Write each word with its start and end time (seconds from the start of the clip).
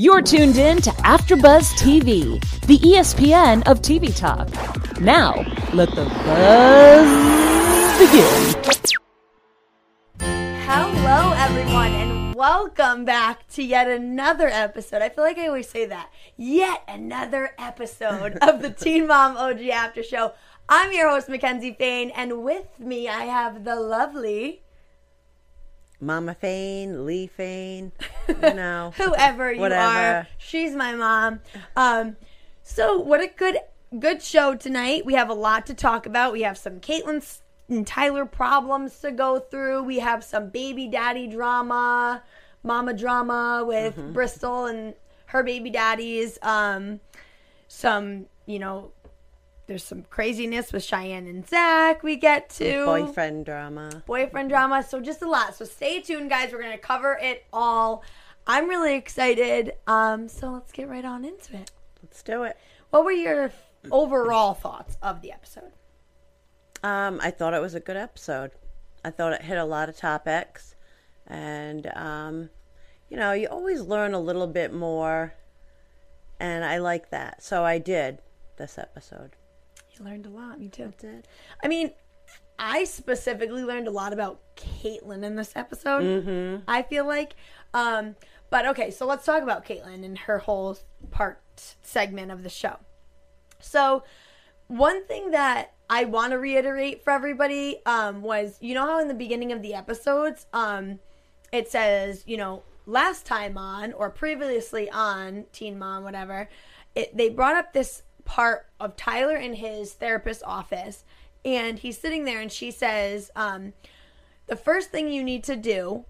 You're 0.00 0.22
tuned 0.22 0.58
in 0.58 0.80
to 0.82 0.90
AfterBuzz 0.90 1.74
TV, 1.74 2.40
the 2.68 2.78
ESPN 2.78 3.66
of 3.66 3.82
TV 3.82 4.16
talk. 4.16 4.48
Now, 5.00 5.34
let 5.74 5.90
the 5.90 6.04
buzz 6.04 7.08
begin. 7.98 8.54
Hello, 10.64 11.32
everyone, 11.32 11.94
and 11.94 12.32
welcome 12.36 13.04
back 13.06 13.48
to 13.48 13.64
yet 13.64 13.88
another 13.88 14.46
episode. 14.46 15.02
I 15.02 15.08
feel 15.08 15.24
like 15.24 15.36
I 15.36 15.48
always 15.48 15.68
say 15.68 15.84
that. 15.86 16.12
Yet 16.36 16.80
another 16.86 17.50
episode 17.58 18.38
of 18.40 18.62
the 18.62 18.70
Teen 18.80 19.08
Mom 19.08 19.36
OG 19.36 19.62
After 19.62 20.04
Show. 20.04 20.32
I'm 20.68 20.92
your 20.92 21.10
host, 21.10 21.28
Mackenzie 21.28 21.74
Fain, 21.76 22.10
and 22.10 22.44
with 22.44 22.78
me 22.78 23.08
I 23.08 23.24
have 23.24 23.64
the 23.64 23.74
lovely 23.74 24.62
Mama 26.00 26.34
Fane, 26.34 27.04
Lee 27.06 27.26
Fane, 27.26 27.92
you 28.28 28.54
know. 28.54 28.92
whoever 28.96 29.52
you 29.52 29.60
Whatever. 29.60 29.98
are. 29.98 30.28
She's 30.38 30.74
my 30.74 30.94
mom. 30.94 31.40
Um, 31.76 32.16
so 32.62 32.98
what 32.98 33.20
a 33.20 33.26
good 33.28 33.56
good 33.98 34.22
show 34.22 34.54
tonight. 34.54 35.04
We 35.06 35.14
have 35.14 35.28
a 35.30 35.34
lot 35.34 35.66
to 35.66 35.74
talk 35.74 36.06
about. 36.06 36.32
We 36.32 36.42
have 36.42 36.56
some 36.58 36.78
Catelynn 36.80 37.38
and 37.68 37.86
Tyler 37.86 38.26
problems 38.26 38.98
to 39.00 39.10
go 39.10 39.38
through. 39.40 39.82
We 39.82 39.98
have 39.98 40.22
some 40.22 40.50
baby 40.50 40.86
daddy 40.88 41.26
drama, 41.26 42.22
mama 42.62 42.94
drama 42.94 43.64
with 43.66 43.96
Mm-hmm. 43.96 44.12
Bristol 44.12 44.66
and 44.66 44.94
her 45.26 45.42
baby 45.42 45.70
daddies. 45.70 46.38
Um, 46.42 47.00
some 47.66 48.26
you 48.46 48.58
know. 48.58 48.92
There's 49.68 49.84
some 49.84 50.04
craziness 50.08 50.72
with 50.72 50.82
Cheyenne 50.82 51.26
and 51.26 51.46
Zach. 51.46 52.02
We 52.02 52.16
get 52.16 52.48
to 52.50 52.86
Boyfriend 52.86 53.44
drama. 53.44 54.02
boyfriend 54.06 54.48
drama. 54.48 54.82
So 54.82 54.98
just 54.98 55.20
a 55.20 55.28
lot. 55.28 55.54
So 55.54 55.66
stay 55.66 56.00
tuned, 56.00 56.30
guys. 56.30 56.52
We're 56.52 56.62
gonna 56.62 56.78
cover 56.78 57.18
it 57.20 57.44
all. 57.52 58.02
I'm 58.46 58.66
really 58.66 58.94
excited. 58.94 59.74
Um, 59.86 60.26
so 60.26 60.50
let's 60.52 60.72
get 60.72 60.88
right 60.88 61.04
on 61.04 61.22
into 61.22 61.54
it. 61.54 61.70
Let's 62.02 62.22
do 62.22 62.44
it. 62.44 62.56
What 62.88 63.04
were 63.04 63.12
your 63.12 63.52
overall 63.92 64.54
thoughts 64.54 64.96
of 65.02 65.20
the 65.20 65.32
episode? 65.32 65.72
Um, 66.82 67.20
I 67.22 67.30
thought 67.30 67.52
it 67.52 67.60
was 67.60 67.74
a 67.74 67.80
good 67.80 67.96
episode. 67.98 68.52
I 69.04 69.10
thought 69.10 69.34
it 69.34 69.42
hit 69.42 69.58
a 69.58 69.64
lot 69.66 69.90
of 69.90 69.98
topics. 69.98 70.76
And, 71.26 71.92
um, 71.94 72.48
you 73.10 73.18
know, 73.18 73.32
you 73.32 73.48
always 73.48 73.82
learn 73.82 74.14
a 74.14 74.20
little 74.20 74.46
bit 74.46 74.72
more. 74.72 75.34
And 76.40 76.64
I 76.64 76.78
like 76.78 77.10
that. 77.10 77.42
So 77.42 77.64
I 77.64 77.76
did 77.76 78.22
this 78.56 78.78
episode. 78.78 79.32
Learned 80.00 80.26
a 80.26 80.30
lot. 80.30 80.60
Me 80.60 80.68
too. 80.68 80.92
Did. 80.98 81.26
I 81.62 81.68
mean, 81.68 81.90
I 82.58 82.84
specifically 82.84 83.62
learned 83.64 83.88
a 83.88 83.90
lot 83.90 84.12
about 84.12 84.40
Catelynn 84.56 85.22
in 85.22 85.36
this 85.36 85.52
episode. 85.54 86.02
Mm-hmm. 86.02 86.62
I 86.66 86.82
feel 86.82 87.06
like. 87.06 87.34
Um, 87.74 88.16
but 88.50 88.66
okay, 88.66 88.90
so 88.90 89.06
let's 89.06 89.24
talk 89.24 89.42
about 89.42 89.64
Catelynn 89.64 90.04
and 90.04 90.18
her 90.18 90.38
whole 90.38 90.78
part 91.10 91.40
segment 91.82 92.32
of 92.32 92.42
the 92.42 92.48
show. 92.48 92.76
So, 93.60 94.04
one 94.68 95.04
thing 95.06 95.32
that 95.32 95.74
I 95.90 96.04
want 96.04 96.32
to 96.32 96.38
reiterate 96.38 97.04
for 97.04 97.10
everybody 97.10 97.80
um, 97.86 98.22
was 98.22 98.56
you 98.60 98.74
know 98.74 98.86
how 98.86 99.00
in 99.00 99.08
the 99.08 99.14
beginning 99.14 99.52
of 99.52 99.62
the 99.62 99.74
episodes, 99.74 100.46
um, 100.52 100.98
it 101.52 101.68
says, 101.68 102.24
you 102.26 102.36
know, 102.36 102.62
last 102.86 103.26
time 103.26 103.58
on 103.58 103.92
or 103.92 104.10
previously 104.10 104.90
on 104.90 105.44
Teen 105.52 105.78
Mom, 105.78 106.04
whatever, 106.04 106.48
it, 106.94 107.16
they 107.16 107.28
brought 107.28 107.56
up 107.56 107.72
this 107.72 108.02
part 108.28 108.66
of 108.78 108.94
Tyler 108.94 109.36
in 109.36 109.54
his 109.54 109.94
therapist's 109.94 110.42
office, 110.42 111.04
and 111.46 111.78
he's 111.78 111.98
sitting 111.98 112.24
there, 112.24 112.40
and 112.40 112.52
she 112.52 112.70
says, 112.70 113.30
um, 113.34 113.72
the 114.48 114.54
first 114.56 114.90
thing 114.90 115.08
you 115.08 115.24
need 115.24 115.42
to 115.44 115.56
do 115.56 116.04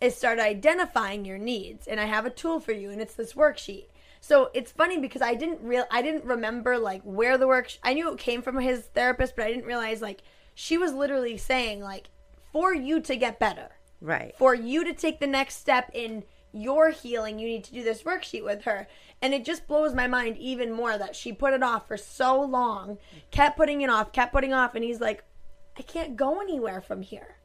is 0.00 0.16
start 0.16 0.40
identifying 0.40 1.24
your 1.24 1.38
needs 1.38 1.86
and 1.86 2.00
i 2.00 2.04
have 2.04 2.26
a 2.26 2.30
tool 2.30 2.58
for 2.58 2.72
you 2.72 2.90
and 2.90 3.00
it's 3.00 3.14
this 3.14 3.34
worksheet 3.34 3.86
so 4.20 4.50
it's 4.52 4.72
funny 4.72 4.98
because 4.98 5.22
i 5.22 5.34
didn't 5.34 5.60
real 5.62 5.84
i 5.90 6.02
didn't 6.02 6.24
remember 6.24 6.76
like 6.76 7.00
where 7.04 7.38
the 7.38 7.46
work 7.46 7.70
i 7.84 7.94
knew 7.94 8.12
it 8.12 8.18
came 8.18 8.42
from 8.42 8.58
his 8.58 8.80
therapist 8.94 9.36
but 9.36 9.44
i 9.44 9.48
didn't 9.48 9.64
realize 9.64 10.02
like 10.02 10.22
she 10.54 10.76
was 10.76 10.92
literally 10.92 11.36
saying 11.36 11.80
like 11.80 12.10
for 12.52 12.74
you 12.74 13.00
to 13.00 13.14
get 13.14 13.38
better 13.38 13.70
Right. 14.00 14.34
for 14.36 14.52
you 14.54 14.84
to 14.84 14.92
take 14.92 15.20
the 15.20 15.28
next 15.28 15.56
step 15.60 15.90
in 15.94 16.24
your 16.54 16.90
healing, 16.90 17.38
you 17.38 17.48
need 17.48 17.64
to 17.64 17.72
do 17.72 17.82
this 17.82 18.02
worksheet 18.02 18.44
with 18.44 18.62
her. 18.62 18.86
And 19.20 19.34
it 19.34 19.44
just 19.44 19.66
blows 19.66 19.94
my 19.94 20.06
mind 20.06 20.36
even 20.38 20.72
more 20.72 20.96
that 20.96 21.16
she 21.16 21.32
put 21.32 21.52
it 21.54 21.62
off 21.62 21.88
for 21.88 21.96
so 21.96 22.40
long, 22.40 22.98
kept 23.30 23.56
putting 23.56 23.80
it 23.80 23.90
off, 23.90 24.12
kept 24.12 24.32
putting 24.32 24.52
off, 24.52 24.74
and 24.74 24.84
he's 24.84 25.00
like, 25.00 25.24
I 25.76 25.82
can't 25.82 26.16
go 26.16 26.40
anywhere 26.40 26.80
from 26.80 27.02
here. 27.02 27.36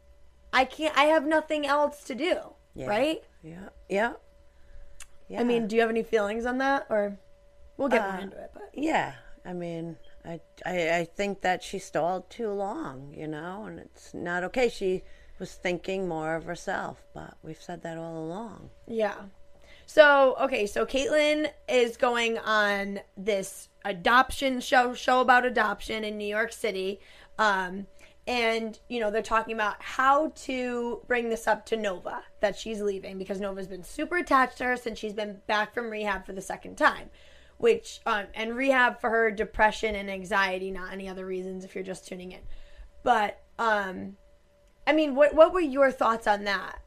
I 0.54 0.66
can't, 0.66 0.96
I 0.98 1.06
have 1.06 1.26
nothing 1.26 1.66
else 1.66 2.04
to 2.04 2.16
do. 2.16 2.38
Yeah. 2.76 2.88
Right? 2.88 3.24
Yeah. 3.44 3.70
Yeah. 3.90 4.14
Yeah. 5.28 5.42
I 5.42 5.44
mean, 5.44 5.68
do 5.68 5.76
you 5.76 5.82
have 5.82 5.90
any 5.90 6.04
feelings 6.04 6.46
on 6.46 6.58
that? 6.60 6.88
Or 6.90 7.18
we'll 7.78 7.90
get 7.90 8.02
Uh, 8.02 8.12
more 8.12 8.22
into 8.22 8.38
it. 8.38 8.52
But 8.54 8.70
Yeah, 8.74 9.14
I 9.46 9.54
mean, 9.54 9.98
I, 10.26 10.40
I 10.66 10.98
I 10.98 11.06
think 11.06 11.42
that 11.42 11.64
she 11.64 11.80
stalled 11.80 12.30
too 12.30 12.52
long, 12.52 13.14
you 13.16 13.28
know, 13.28 13.66
and 13.66 13.80
it's 13.80 14.14
not 14.14 14.44
okay. 14.46 14.70
She 14.70 15.04
was 15.40 15.54
thinking 15.54 16.08
more 16.08 16.36
of 16.36 16.46
herself, 16.46 17.04
but 17.14 17.36
we've 17.44 17.62
said 17.62 17.82
that 17.84 17.98
all 17.98 18.18
along. 18.18 18.70
Yeah. 18.88 19.16
So 19.86 20.36
okay, 20.40 20.68
so 20.68 20.86
Catelynn 20.86 21.50
is 21.68 21.98
going 21.98 22.38
on 22.38 23.00
this 23.18 23.70
adoption 23.86 24.60
show 24.60 24.94
show 24.94 25.22
about 25.22 25.46
adoption 25.46 26.04
in 26.04 26.18
New 26.18 26.28
York 26.28 26.52
City. 26.52 27.00
Um 27.40 27.88
and 28.28 28.78
you 28.88 29.00
know, 29.00 29.10
they're 29.10 29.24
talking 29.24 29.56
about 29.56 29.82
how 29.82 30.32
to 30.36 31.02
bring 31.08 31.30
this 31.30 31.48
up 31.48 31.66
to 31.68 31.78
Nova 31.78 32.22
that 32.42 32.56
she's 32.56 32.82
leaving 32.82 33.18
because 33.18 33.40
Nova's 33.40 33.68
been 33.68 33.84
super 33.84 34.18
attached 34.18 34.60
to 34.60 34.66
her 34.66 34.78
since 34.78 35.00
she's 35.00 35.14
been 35.14 35.42
back 35.48 35.74
from 35.74 35.90
rehab 35.90 36.24
for 36.24 36.34
the 36.34 36.42
second 36.42 36.78
time. 36.78 37.10
Which 37.58 38.00
um 38.06 38.26
and 38.36 38.56
rehab 38.56 39.02
for 39.02 39.10
her 39.10 39.32
depression 39.32 39.96
and 39.96 40.08
anxiety, 40.08 40.70
not 40.70 40.94
any 40.94 41.10
other 41.10 41.26
reasons 41.26 41.66
if 41.66 41.74
you're 41.74 41.84
just 41.84 42.08
tuning 42.08 42.34
in. 42.34 42.42
But 43.02 43.42
um 43.58 44.18
I 44.90 44.92
mean, 44.92 45.14
what 45.14 45.36
what 45.36 45.54
were 45.54 45.60
your 45.60 45.92
thoughts 45.92 46.26
on 46.26 46.46
that? 46.46 46.80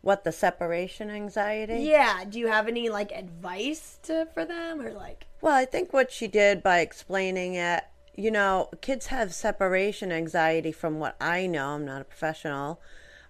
What 0.00 0.24
the 0.24 0.32
separation 0.32 1.10
anxiety? 1.10 1.80
Yeah. 1.80 2.24
Do 2.24 2.38
you 2.38 2.46
have 2.46 2.66
any 2.66 2.88
like 2.88 3.12
advice 3.12 3.98
to 4.04 4.26
for 4.32 4.46
them 4.46 4.80
or 4.80 4.90
like? 4.92 5.26
Well, 5.42 5.54
I 5.54 5.66
think 5.66 5.92
what 5.92 6.10
she 6.10 6.28
did 6.28 6.62
by 6.62 6.78
explaining 6.80 7.54
it, 7.54 7.84
you 8.14 8.30
know, 8.30 8.70
kids 8.80 9.08
have 9.08 9.34
separation 9.34 10.12
anxiety 10.12 10.72
from 10.72 10.98
what 10.98 11.14
I 11.20 11.46
know. 11.46 11.70
I'm 11.74 11.84
not 11.84 12.00
a 12.00 12.04
professional, 12.04 12.80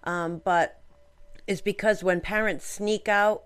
um, 0.05 0.41
but 0.45 0.79
is 1.45 1.59
because 1.59 2.01
when 2.01 2.21
parents 2.21 2.65
sneak 2.65 3.09
out 3.09 3.43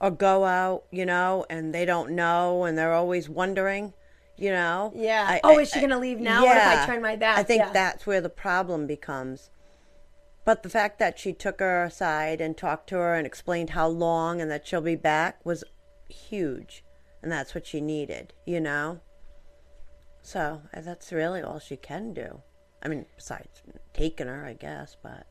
or 0.00 0.10
go 0.10 0.44
out, 0.44 0.82
you 0.90 1.06
know, 1.06 1.46
and 1.48 1.72
they 1.72 1.84
don't 1.84 2.10
know 2.10 2.64
and 2.64 2.76
they're 2.76 2.92
always 2.94 3.28
wondering, 3.28 3.92
you 4.36 4.50
know. 4.50 4.92
Yeah. 4.96 5.26
I- 5.28 5.40
oh, 5.44 5.58
I- 5.58 5.62
is 5.62 5.70
she 5.70 5.80
gonna 5.80 5.98
leave 6.00 6.18
now? 6.18 6.42
What 6.42 6.56
if 6.56 6.66
I 6.66 6.86
turn 6.86 7.02
my 7.02 7.14
back? 7.14 7.38
I 7.38 7.44
think 7.44 7.62
Yeah. 7.62 7.70
that's 7.72 8.04
where 8.04 8.20
the 8.20 8.28
problem 8.30 8.88
becomes. 8.88 9.50
But 10.44 10.62
the 10.62 10.68
fact 10.68 10.98
that 10.98 11.18
she 11.18 11.32
took 11.32 11.60
her 11.60 11.84
aside 11.84 12.40
and 12.40 12.56
talked 12.56 12.88
to 12.88 12.96
her 12.96 13.14
and 13.14 13.26
explained 13.26 13.70
how 13.70 13.86
long 13.88 14.40
and 14.40 14.50
that 14.50 14.66
she'll 14.66 14.80
be 14.80 14.96
back 14.96 15.44
was 15.44 15.62
huge. 16.08 16.84
And 17.22 17.30
that's 17.30 17.54
what 17.54 17.66
she 17.66 17.80
needed, 17.80 18.34
you 18.44 18.60
know? 18.60 19.00
So 20.22 20.62
uh, 20.74 20.80
that's 20.80 21.12
really 21.12 21.42
all 21.42 21.60
she 21.60 21.76
can 21.76 22.12
do. 22.12 22.42
I 22.82 22.88
mean, 22.88 23.06
besides 23.16 23.62
taking 23.94 24.26
her, 24.26 24.44
I 24.44 24.54
guess, 24.54 24.96
but. 25.00 25.26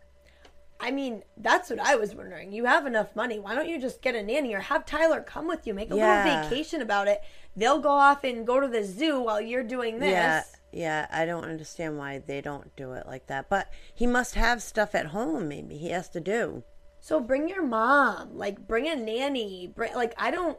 I 0.80 0.92
mean, 0.92 1.24
that's 1.38 1.70
what 1.70 1.80
I 1.80 1.96
was 1.96 2.16
wondering. 2.16 2.52
You 2.54 2.66
have 2.66 2.86
enough 2.86 3.16
money. 3.16 3.38
Why 3.40 3.54
don't 3.54 3.68
you 3.68 3.80
just 3.80 4.02
get 4.02 4.16
a 4.16 4.24
nanny 4.24 4.54
or 4.54 4.62
have 4.62 4.86
Tyler 4.86 5.22
come 5.22 5.48
with 5.48 5.68
you? 5.68 5.74
Make 5.74 5.92
a 5.92 5.96
Yeah. 5.96 6.24
little 6.24 6.42
vacation 6.42 6.82
about 6.82 7.08
it. 7.08 7.22
They'll 7.56 7.80
go 7.80 7.90
off 7.90 8.24
and 8.24 8.48
go 8.48 8.60
to 8.60 8.68
the 8.68 8.84
zoo 8.84 9.20
while 9.20 9.42
you're 9.42 9.64
doing 9.64 10.00
this. 10.00 10.12
Yeah, 10.12 10.44
yeah, 10.72 11.08
I 11.12 11.26
don't 11.26 11.46
understand 11.46 11.98
why 11.98 12.20
they 12.20 12.42
don't 12.42 12.76
do 12.76 12.94
it 12.94 13.06
like 13.08 13.28
that. 13.28 13.50
But 13.50 13.70
he 13.94 14.08
must 14.08 14.36
have 14.36 14.62
stuff 14.62 14.96
at 14.96 15.08
home, 15.08 15.48
maybe 15.48 15.78
he 15.78 15.90
has 15.90 16.10
to 16.10 16.20
do. 16.20 16.64
So 17.00 17.20
bring 17.20 17.50
your 17.50 17.64
mom. 17.64 18.38
Like 18.38 18.68
bring 18.68 18.88
a 18.88 18.96
nanny. 18.96 19.72
Bring 19.76 19.94
like 19.96 20.14
I 20.18 20.32
don't 20.32 20.58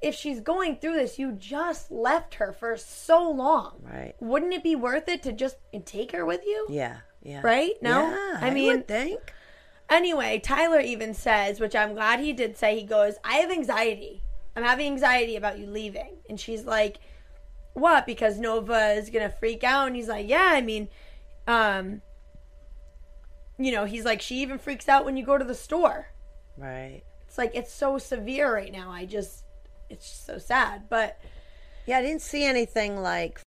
if 0.00 0.14
she's 0.14 0.40
going 0.40 0.76
through 0.76 0.94
this, 0.94 1.18
you 1.18 1.32
just 1.32 1.90
left 1.90 2.34
her 2.34 2.52
for 2.52 2.76
so 2.76 3.30
long. 3.30 3.80
Right. 3.82 4.14
Wouldn't 4.20 4.52
it 4.52 4.62
be 4.62 4.76
worth 4.76 5.08
it 5.08 5.22
to 5.22 5.32
just 5.32 5.56
take 5.86 6.12
her 6.12 6.26
with 6.26 6.42
you? 6.44 6.66
Yeah, 6.68 6.98
yeah. 7.22 7.40
Right? 7.42 7.72
No? 7.80 8.02
Yeah, 8.10 8.38
I 8.40 8.48
I 8.48 8.50
mean- 8.50 8.68
would 8.68 8.88
think. 8.88 9.20
Anyway, 9.90 10.38
Tyler 10.38 10.80
even 10.80 11.12
says, 11.12 11.60
which 11.60 11.74
I'm 11.76 11.92
glad 11.94 12.20
he 12.20 12.32
did 12.32 12.56
say, 12.56 12.78
he 12.78 12.84
goes, 12.86 13.14
I 13.22 13.34
have 13.36 13.50
anxiety. 13.50 14.22
I'm 14.56 14.62
having 14.62 14.86
anxiety 14.86 15.36
about 15.36 15.58
you 15.58 15.66
leaving. 15.66 16.16
And 16.28 16.40
she's 16.40 16.64
like, 16.64 16.98
What? 17.74 18.06
Because 18.06 18.38
Nova 18.38 18.92
is 18.92 19.10
gonna 19.10 19.30
freak 19.30 19.62
out. 19.62 19.86
And 19.88 19.96
he's 19.96 20.08
like, 20.08 20.28
Yeah, 20.28 20.50
I 20.52 20.60
mean, 20.60 20.88
um 21.46 22.00
you 23.56 23.70
know, 23.70 23.84
he's 23.84 24.04
like, 24.04 24.20
she 24.20 24.42
even 24.42 24.58
freaks 24.58 24.88
out 24.88 25.04
when 25.04 25.16
you 25.16 25.24
go 25.24 25.38
to 25.38 25.44
the 25.44 25.54
store. 25.54 26.08
Right. 26.56 27.02
It's 27.28 27.38
like 27.38 27.52
it's 27.54 27.72
so 27.72 27.98
severe 27.98 28.52
right 28.52 28.72
now. 28.72 28.90
I 28.90 29.04
just 29.04 29.44
it's 29.90 30.08
just 30.08 30.26
so 30.26 30.38
sad. 30.38 30.88
But 30.88 31.20
Yeah, 31.86 31.98
I 31.98 32.02
didn't 32.02 32.22
see 32.22 32.44
anything 32.44 33.00
like. 33.02 33.40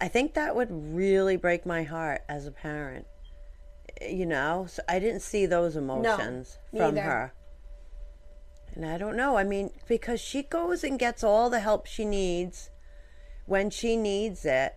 I 0.00 0.08
think 0.08 0.34
that 0.34 0.56
would 0.56 0.68
really 0.70 1.36
break 1.36 1.64
my 1.64 1.84
heart 1.84 2.22
as 2.28 2.46
a 2.46 2.50
parent. 2.50 3.06
You 4.00 4.26
know, 4.26 4.66
so 4.68 4.82
I 4.88 4.98
didn't 4.98 5.20
see 5.20 5.46
those 5.46 5.76
emotions 5.76 6.58
from 6.70 6.96
neither. 6.96 7.02
her. 7.02 7.32
And 8.74 8.86
I 8.86 8.96
don't 8.98 9.16
know. 9.16 9.36
I 9.36 9.44
mean, 9.44 9.70
because 9.86 10.20
she 10.20 10.42
goes 10.42 10.82
and 10.82 10.98
gets 10.98 11.22
all 11.22 11.50
the 11.50 11.60
help 11.60 11.86
she 11.86 12.04
needs 12.04 12.70
when 13.46 13.70
she 13.70 13.96
needs 13.96 14.44
it. 14.44 14.74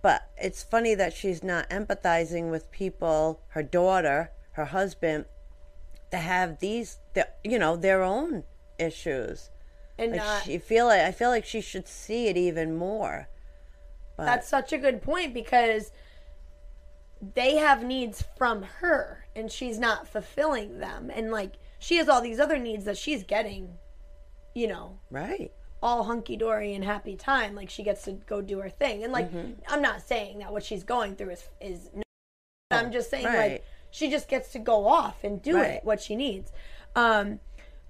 But 0.00 0.22
it's 0.36 0.62
funny 0.62 0.94
that 0.94 1.12
she's 1.12 1.42
not 1.42 1.70
empathizing 1.70 2.50
with 2.50 2.70
people, 2.72 3.40
her 3.48 3.62
daughter, 3.62 4.30
her 4.52 4.66
husband, 4.66 5.26
to 6.10 6.16
have 6.18 6.58
these, 6.58 6.98
the- 7.14 7.28
you 7.44 7.58
know, 7.58 7.76
their 7.76 8.02
own 8.02 8.44
issues. 8.78 9.50
And 9.98 10.12
Like 10.12 10.20
not, 10.20 10.42
she 10.44 10.58
feel 10.58 10.86
like 10.86 11.02
I 11.02 11.12
feel 11.12 11.30
like 11.30 11.44
she 11.44 11.60
should 11.60 11.86
see 11.86 12.26
it 12.28 12.36
even 12.36 12.76
more. 12.76 13.28
But 14.16 14.26
that's 14.26 14.48
such 14.48 14.72
a 14.72 14.78
good 14.78 15.02
point 15.02 15.32
because 15.34 15.92
they 17.34 17.56
have 17.56 17.84
needs 17.84 18.24
from 18.36 18.62
her 18.80 19.26
and 19.36 19.50
she's 19.50 19.78
not 19.78 20.08
fulfilling 20.08 20.78
them. 20.80 21.10
And 21.14 21.30
like 21.30 21.52
she 21.82 21.96
has 21.96 22.08
all 22.08 22.22
these 22.22 22.38
other 22.40 22.58
needs 22.58 22.84
that 22.84 22.96
she's 22.96 23.24
getting, 23.24 23.76
you 24.54 24.68
know, 24.68 24.98
right. 25.10 25.50
all 25.82 26.04
hunky 26.04 26.36
dory 26.36 26.74
and 26.74 26.84
happy 26.84 27.16
time. 27.16 27.54
Like 27.56 27.68
she 27.68 27.82
gets 27.82 28.04
to 28.04 28.12
go 28.12 28.40
do 28.40 28.60
her 28.60 28.70
thing. 28.70 29.02
And 29.02 29.12
like 29.12 29.30
I'm 29.68 29.82
not 29.82 30.00
saying 30.00 30.38
that 30.38 30.52
what 30.52 30.62
she's 30.64 30.84
going 30.84 31.16
through 31.16 31.30
is 31.30 31.48
is. 31.60 31.90
No, 31.92 32.02
I'm 32.70 32.92
just 32.92 33.10
saying 33.10 33.26
right. 33.26 33.50
like 33.52 33.64
she 33.90 34.08
just 34.10 34.28
gets 34.28 34.52
to 34.52 34.58
go 34.58 34.86
off 34.86 35.24
and 35.24 35.42
do 35.42 35.56
Right. 35.56 35.72
it 35.72 35.84
what 35.84 36.00
she 36.00 36.14
needs. 36.16 36.52
Um, 36.96 37.40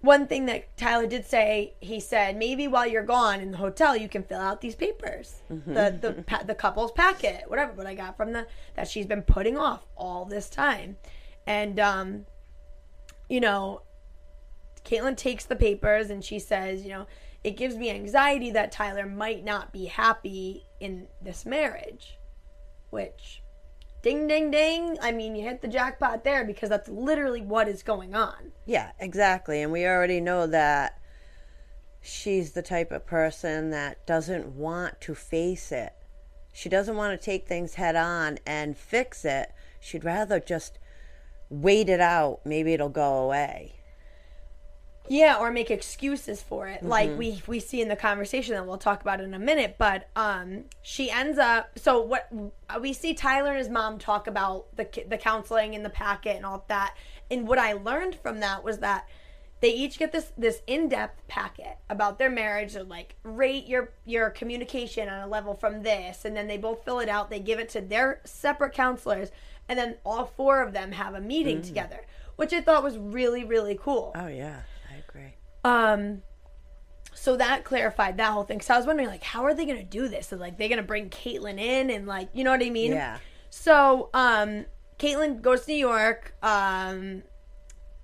one 0.01 0.27
thing 0.27 0.47
that 0.47 0.77
Tyler 0.77 1.07
did 1.07 1.25
say, 1.27 1.75
he 1.81 2.01
said 2.01 2.37
maybe 2.37 2.67
while 2.67 2.89
you're 2.89 3.05
gone 3.05 3.41
in 3.41 3.53
the 3.53 3.59
hotel, 3.59 3.97
you 3.97 4.09
can 4.09 4.25
fill 4.25 4.41
out 4.41 4.61
these 4.61 4.75
papers, 4.75 5.43
the 5.49 5.97
the 6.01 6.25
pa- 6.27 6.43
the 6.45 6.55
couple's 6.57 6.91
packet, 6.93 7.45
whatever. 7.47 7.73
What 7.75 7.87
I 7.87 7.95
got 7.95 8.17
from 8.17 8.33
the 8.33 8.47
that 8.75 8.89
she's 8.89 9.07
been 9.07 9.23
putting 9.23 9.57
off 9.57 9.87
all 9.97 10.25
this 10.25 10.49
time, 10.51 10.97
and 11.47 11.79
um, 11.79 12.27
you 13.33 13.41
know, 13.41 13.81
Catelynn 14.85 15.17
takes 15.17 15.47
the 15.47 15.57
papers 15.57 16.11
and 16.11 16.23
she 16.23 16.39
says, 16.39 16.83
you 16.83 16.91
know, 16.91 17.07
it 17.43 17.57
gives 17.57 17.77
me 17.77 17.89
anxiety 17.89 18.51
that 18.51 18.71
Tyler 18.71 19.07
might 19.07 19.43
not 19.43 19.73
be 19.73 19.87
happy 19.87 20.67
in 20.81 21.07
this 21.23 21.47
marriage. 21.47 22.19
Which, 22.91 23.43
ding, 24.03 24.29
ding, 24.29 24.51
ding. 24.51 24.99
I 25.01 25.13
mean, 25.13 25.35
you 25.35 25.45
hit 25.45 25.63
the 25.63 25.69
jackpot 25.69 26.25
there 26.25 26.45
because 26.45 26.69
that's 26.69 26.91
literally 26.91 27.41
what 27.41 27.69
is 27.69 27.83
going 27.83 28.15
on. 28.15 28.53
Yeah, 28.67 28.93
exactly. 29.01 29.63
And 29.63 29.73
we 29.73 29.87
already 29.87 30.21
know 30.21 30.47
that 30.49 31.01
she's 32.03 32.53
the 32.53 32.61
type 32.61 32.93
of 32.93 33.07
person 33.07 33.71
that 33.71 34.07
doesn't 34.07 34.49
want 34.49 35.01
to 35.01 35.15
face 35.15 35.73
it. 35.73 35.95
She 36.53 36.69
doesn't 36.69 36.97
want 36.97 37.19
to 37.19 37.25
take 37.25 37.49
things 37.49 37.77
head 37.77 37.97
on 37.97 38.41
and 38.45 38.77
fix 38.77 39.25
it. 39.25 39.55
She'd 39.81 40.05
rather 40.05 40.39
just 40.39 40.79
wait 41.53 41.89
it 41.89 42.01
out. 42.01 42.41
Maybe 42.45 42.73
it'll 42.73 42.89
go 42.89 43.25
away. 43.25 43.75
Yeah, 45.09 45.37
or 45.39 45.51
make 45.51 45.71
excuses 45.71 46.41
for 46.43 46.69
it, 46.69 46.85
like 46.85 47.19
we 47.19 47.43
we 47.49 47.59
see 47.59 47.83
in 47.83 47.89
the 47.89 47.97
conversation 47.97 48.55
that 48.55 48.67
we'll 48.67 48.79
talk 48.79 49.03
about 49.03 49.21
in 49.21 49.35
a 49.35 49.39
minute. 49.39 49.75
But 49.77 50.09
um, 50.15 50.65
she 50.81 51.11
ends 51.11 51.39
up. 51.39 51.77
So 51.79 52.01
what 52.01 52.33
we 52.81 52.93
see 52.93 53.13
Tyler 53.13 53.51
and 53.51 53.59
his 53.59 53.69
mom 53.69 53.99
talk 53.99 54.27
about 54.29 54.75
the 54.77 54.89
the 55.09 55.19
counseling 55.19 55.75
and 55.75 55.85
the 55.85 55.91
packet 55.91 56.37
and 56.37 56.47
all 56.47 56.65
that. 56.69 56.97
And 57.31 57.49
what 57.49 57.59
I 57.59 57.73
learned 57.73 58.15
from 58.23 58.41
that 58.41 58.63
was 58.63 58.79
that 58.79 59.09
they 59.61 59.71
each 59.71 59.99
get 59.99 60.13
this 60.13 60.33
this 60.39 60.63
in 60.69 60.89
depth 60.89 61.27
packet 61.27 61.79
about 61.91 62.19
their 62.19 62.31
marriage. 62.31 62.77
Or 62.77 62.85
like 62.85 63.17
rate 63.25 63.67
your 63.67 63.93
your 64.07 64.31
communication 64.31 65.09
on 65.09 65.21
a 65.21 65.27
level 65.27 65.53
from 65.53 65.83
this, 65.83 66.25
and 66.25 66.37
then 66.37 66.47
they 66.47 66.59
both 66.59 66.85
fill 66.85 67.01
it 67.01 67.09
out. 67.09 67.29
They 67.29 67.41
give 67.41 67.59
it 67.59 67.69
to 67.71 67.81
their 67.81 68.21
separate 68.25 68.73
counselors, 68.73 69.33
and 69.73 69.79
then 69.79 69.97
all 70.05 70.27
four 70.27 70.63
of 70.63 70.73
them 70.73 70.93
have 70.93 71.15
a 71.15 71.21
meeting 71.21 71.63
together, 71.63 72.01
which 72.37 72.53
I 72.53 72.61
thought 72.61 72.83
was 72.83 72.99
really 72.99 73.45
really 73.45 73.79
cool. 73.81 74.13
Oh, 74.15 74.29
yeah, 74.29 74.61
I 74.91 74.97
agree. 75.09 75.35
Um, 75.65 76.23
so 77.15 77.37
that 77.37 77.65
clarified 77.65 78.19
that 78.19 78.33
whole 78.33 78.45
thing. 78.45 78.61
So 78.61 78.75
I 78.75 78.77
was 78.77 78.87
wondering, 78.87 79.09
like, 79.09 79.23
how 79.23 79.45
are 79.45 79.55
they 79.55 79.65
gonna 79.65 79.83
do 79.83 80.09
this? 80.09 80.33
Is 80.33 80.41
like 80.41 80.59
they 80.59 80.69
gonna 80.69 80.83
bring 80.83 81.09
Catelynn 81.09 81.59
in 81.59 81.91
and 81.91 82.07
like, 82.07 82.29
you 82.35 82.45
know 82.45 82.51
what 82.51 82.63
I 82.63 82.71
mean? 82.71 82.93
Yeah. 82.93 83.19
So, 83.51 84.11
um, 84.15 84.67
Catelynn 84.99 85.41
goes 85.41 85.65
to 85.65 85.73
New 85.73 85.79
York. 85.79 86.35
Um, 86.43 87.23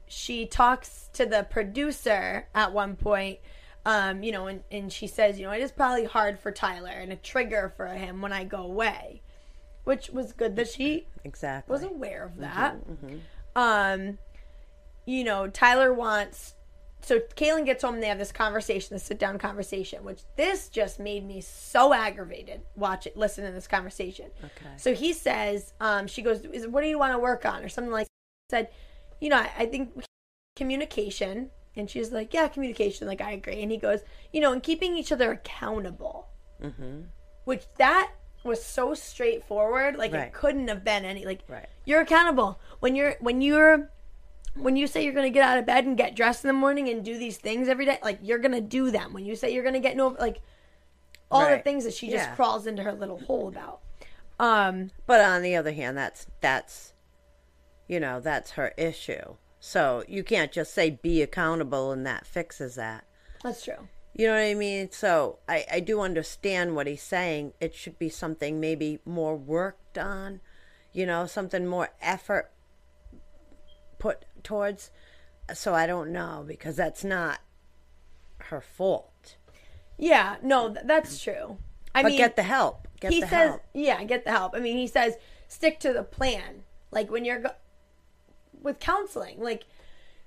she 0.06 0.46
talks 0.46 1.10
to 1.12 1.26
the 1.26 1.46
producer 1.50 2.48
at 2.54 2.72
one 2.72 2.96
point. 2.96 3.38
Um, 3.84 4.22
you 4.22 4.32
know, 4.32 4.48
and, 4.48 4.62
and 4.70 4.92
she 4.92 5.06
says, 5.06 5.38
you 5.38 5.46
know, 5.46 5.52
it 5.52 5.62
is 5.62 5.72
probably 5.72 6.04
hard 6.04 6.38
for 6.38 6.50
Tyler 6.52 6.90
and 6.90 7.12
a 7.12 7.16
trigger 7.16 7.72
for 7.76 7.86
him 7.86 8.20
when 8.20 8.32
I 8.32 8.44
go 8.44 8.58
away, 8.58 9.22
which 9.88 10.10
was 10.10 10.32
good 10.34 10.54
that 10.56 10.68
she 10.68 11.06
Exactly. 11.24 11.72
was 11.72 11.82
aware 11.82 12.24
of 12.24 12.36
that. 12.36 12.76
Um, 13.56 14.18
you 15.06 15.24
know, 15.24 15.48
Tyler 15.48 15.92
wants. 15.94 16.54
So 17.00 17.20
Catelynn 17.20 17.64
gets 17.64 17.82
home 17.82 17.94
and 17.94 18.02
they 18.02 18.08
have 18.08 18.18
this 18.18 18.32
conversation, 18.32 18.94
this 18.94 19.04
sit 19.04 19.18
down 19.18 19.38
conversation, 19.38 20.04
which 20.04 20.20
this 20.36 20.68
just 20.68 20.98
made 21.00 21.24
me 21.26 21.40
so 21.40 21.94
aggravated. 21.94 22.60
Watch 22.76 23.06
it, 23.06 23.16
listen 23.16 23.46
to 23.46 23.50
this 23.52 23.66
conversation. 23.66 24.26
Okay. 24.44 24.74
So 24.76 24.92
he 24.94 25.12
says, 25.14 25.72
um, 25.80 26.06
she 26.06 26.20
goes, 26.22 26.40
Is, 26.44 26.66
"What 26.68 26.82
do 26.82 26.88
you 26.88 26.98
want 26.98 27.14
to 27.14 27.18
work 27.18 27.46
on?" 27.46 27.64
or 27.64 27.68
something 27.70 27.92
like. 27.92 28.06
Said, 28.50 28.68
you 29.20 29.28
know, 29.30 29.36
I, 29.36 29.50
I 29.58 29.66
think 29.66 29.90
communication, 30.56 31.50
and 31.76 31.88
she's 31.88 32.12
like, 32.12 32.34
"Yeah, 32.34 32.48
communication." 32.48 33.06
Like 33.06 33.20
I 33.20 33.32
agree, 33.32 33.62
and 33.62 33.70
he 33.70 33.78
goes, 33.78 34.00
you 34.32 34.40
know, 34.40 34.52
and 34.52 34.62
keeping 34.62 34.96
each 34.96 35.12
other 35.12 35.30
accountable 35.32 36.26
Mm-hmm. 36.62 37.02
which 37.44 37.62
that 37.78 38.10
was 38.48 38.62
so 38.64 38.94
straightforward 38.94 39.96
like 39.96 40.12
Right. 40.12 40.26
it 40.28 40.32
couldn't 40.32 40.68
have 40.68 40.82
been 40.84 41.04
any 41.04 41.24
like 41.24 41.40
Right. 41.48 41.68
you're 41.84 42.00
accountable 42.00 42.58
when 42.80 42.94
you're 42.96 43.16
when 43.20 43.40
you're 43.40 43.90
when 44.54 44.74
you 44.76 44.86
say 44.86 45.04
you're 45.04 45.12
gonna 45.14 45.30
get 45.30 45.48
out 45.48 45.58
of 45.58 45.66
bed 45.66 45.84
and 45.84 45.96
get 45.96 46.16
dressed 46.16 46.44
in 46.44 46.48
the 46.48 46.52
morning 46.54 46.88
and 46.88 47.04
do 47.04 47.16
these 47.16 47.36
things 47.36 47.68
every 47.68 47.84
day 47.84 47.98
like 48.02 48.18
you're 48.22 48.38
gonna 48.38 48.60
do 48.60 48.90
them 48.90 49.12
when 49.12 49.24
you 49.24 49.36
say 49.36 49.52
you're 49.52 49.62
gonna 49.64 49.78
get 49.78 49.96
no 49.96 50.16
like 50.18 50.40
all 51.30 51.48
the 51.48 51.58
things 51.58 51.84
that 51.84 51.92
she 51.94 52.08
just 52.10 52.34
crawls 52.34 52.66
into 52.66 52.82
her 52.82 52.92
little 52.92 53.18
hole 53.20 53.48
about 53.48 53.80
um 54.40 54.90
But 55.06 55.20
on 55.20 55.42
the 55.42 55.54
other 55.56 55.72
hand, 55.72 55.96
that's 55.96 56.26
that's 56.40 56.94
you 57.86 57.98
know, 58.00 58.20
that's 58.20 58.52
her 58.52 58.74
issue. 58.76 59.36
So 59.60 60.04
you 60.06 60.22
can't 60.22 60.52
just 60.52 60.74
say 60.74 60.90
be 60.90 61.22
accountable 61.22 61.90
and 61.90 62.06
that 62.06 62.26
fixes 62.26 62.74
that. 62.76 63.04
that's 63.42 63.64
true 63.64 63.88
You 64.18 64.26
know 64.26 64.34
what 64.34 64.40
I 64.40 64.54
mean? 64.54 64.90
So 64.90 65.38
I, 65.48 65.64
I 65.72 65.80
do 65.80 66.00
understand 66.00 66.74
what 66.74 66.86
he's 66.88 67.02
saying. 67.02 67.52
It 67.60 67.74
should 67.74 67.98
be 67.98 68.08
something 68.08 68.58
maybe 68.60 68.98
more 69.06 69.36
worked 69.36 69.96
on, 69.96 70.40
you 70.92 71.06
know, 71.06 71.24
something 71.26 71.66
more 71.66 71.90
effort 72.02 72.50
put 73.98 74.24
towards. 74.42 74.90
So 75.54 75.72
I 75.74 75.86
don't 75.86 76.10
know 76.12 76.44
because 76.46 76.74
that's 76.76 77.04
not 77.04 77.38
her 78.40 78.60
fault. 78.60 79.36
yeah 79.98 80.36
no 80.42 80.72
th- 80.72 80.86
that's 80.86 81.20
true 81.22 81.58
i 81.94 82.02
But 82.02 82.10
mean 82.10 82.18
get 82.18 82.36
the 82.36 82.42
help. 82.44 82.86
Get 83.00 83.12
he 83.12 83.20
the 83.20 83.26
says 83.28 83.48
help. 83.50 83.62
yeah 83.74 84.02
get 84.04 84.24
the 84.24 84.30
help 84.30 84.54
i 84.54 84.60
mean 84.60 84.76
he 84.76 84.86
says 84.86 85.14
stick 85.48 85.78
to 85.80 85.92
the 85.92 86.02
plan 86.04 86.62
like 86.92 87.10
when 87.10 87.24
you're 87.24 87.40
go- 87.40 87.58
with 88.62 88.78
counseling 88.78 89.40
like 89.40 89.64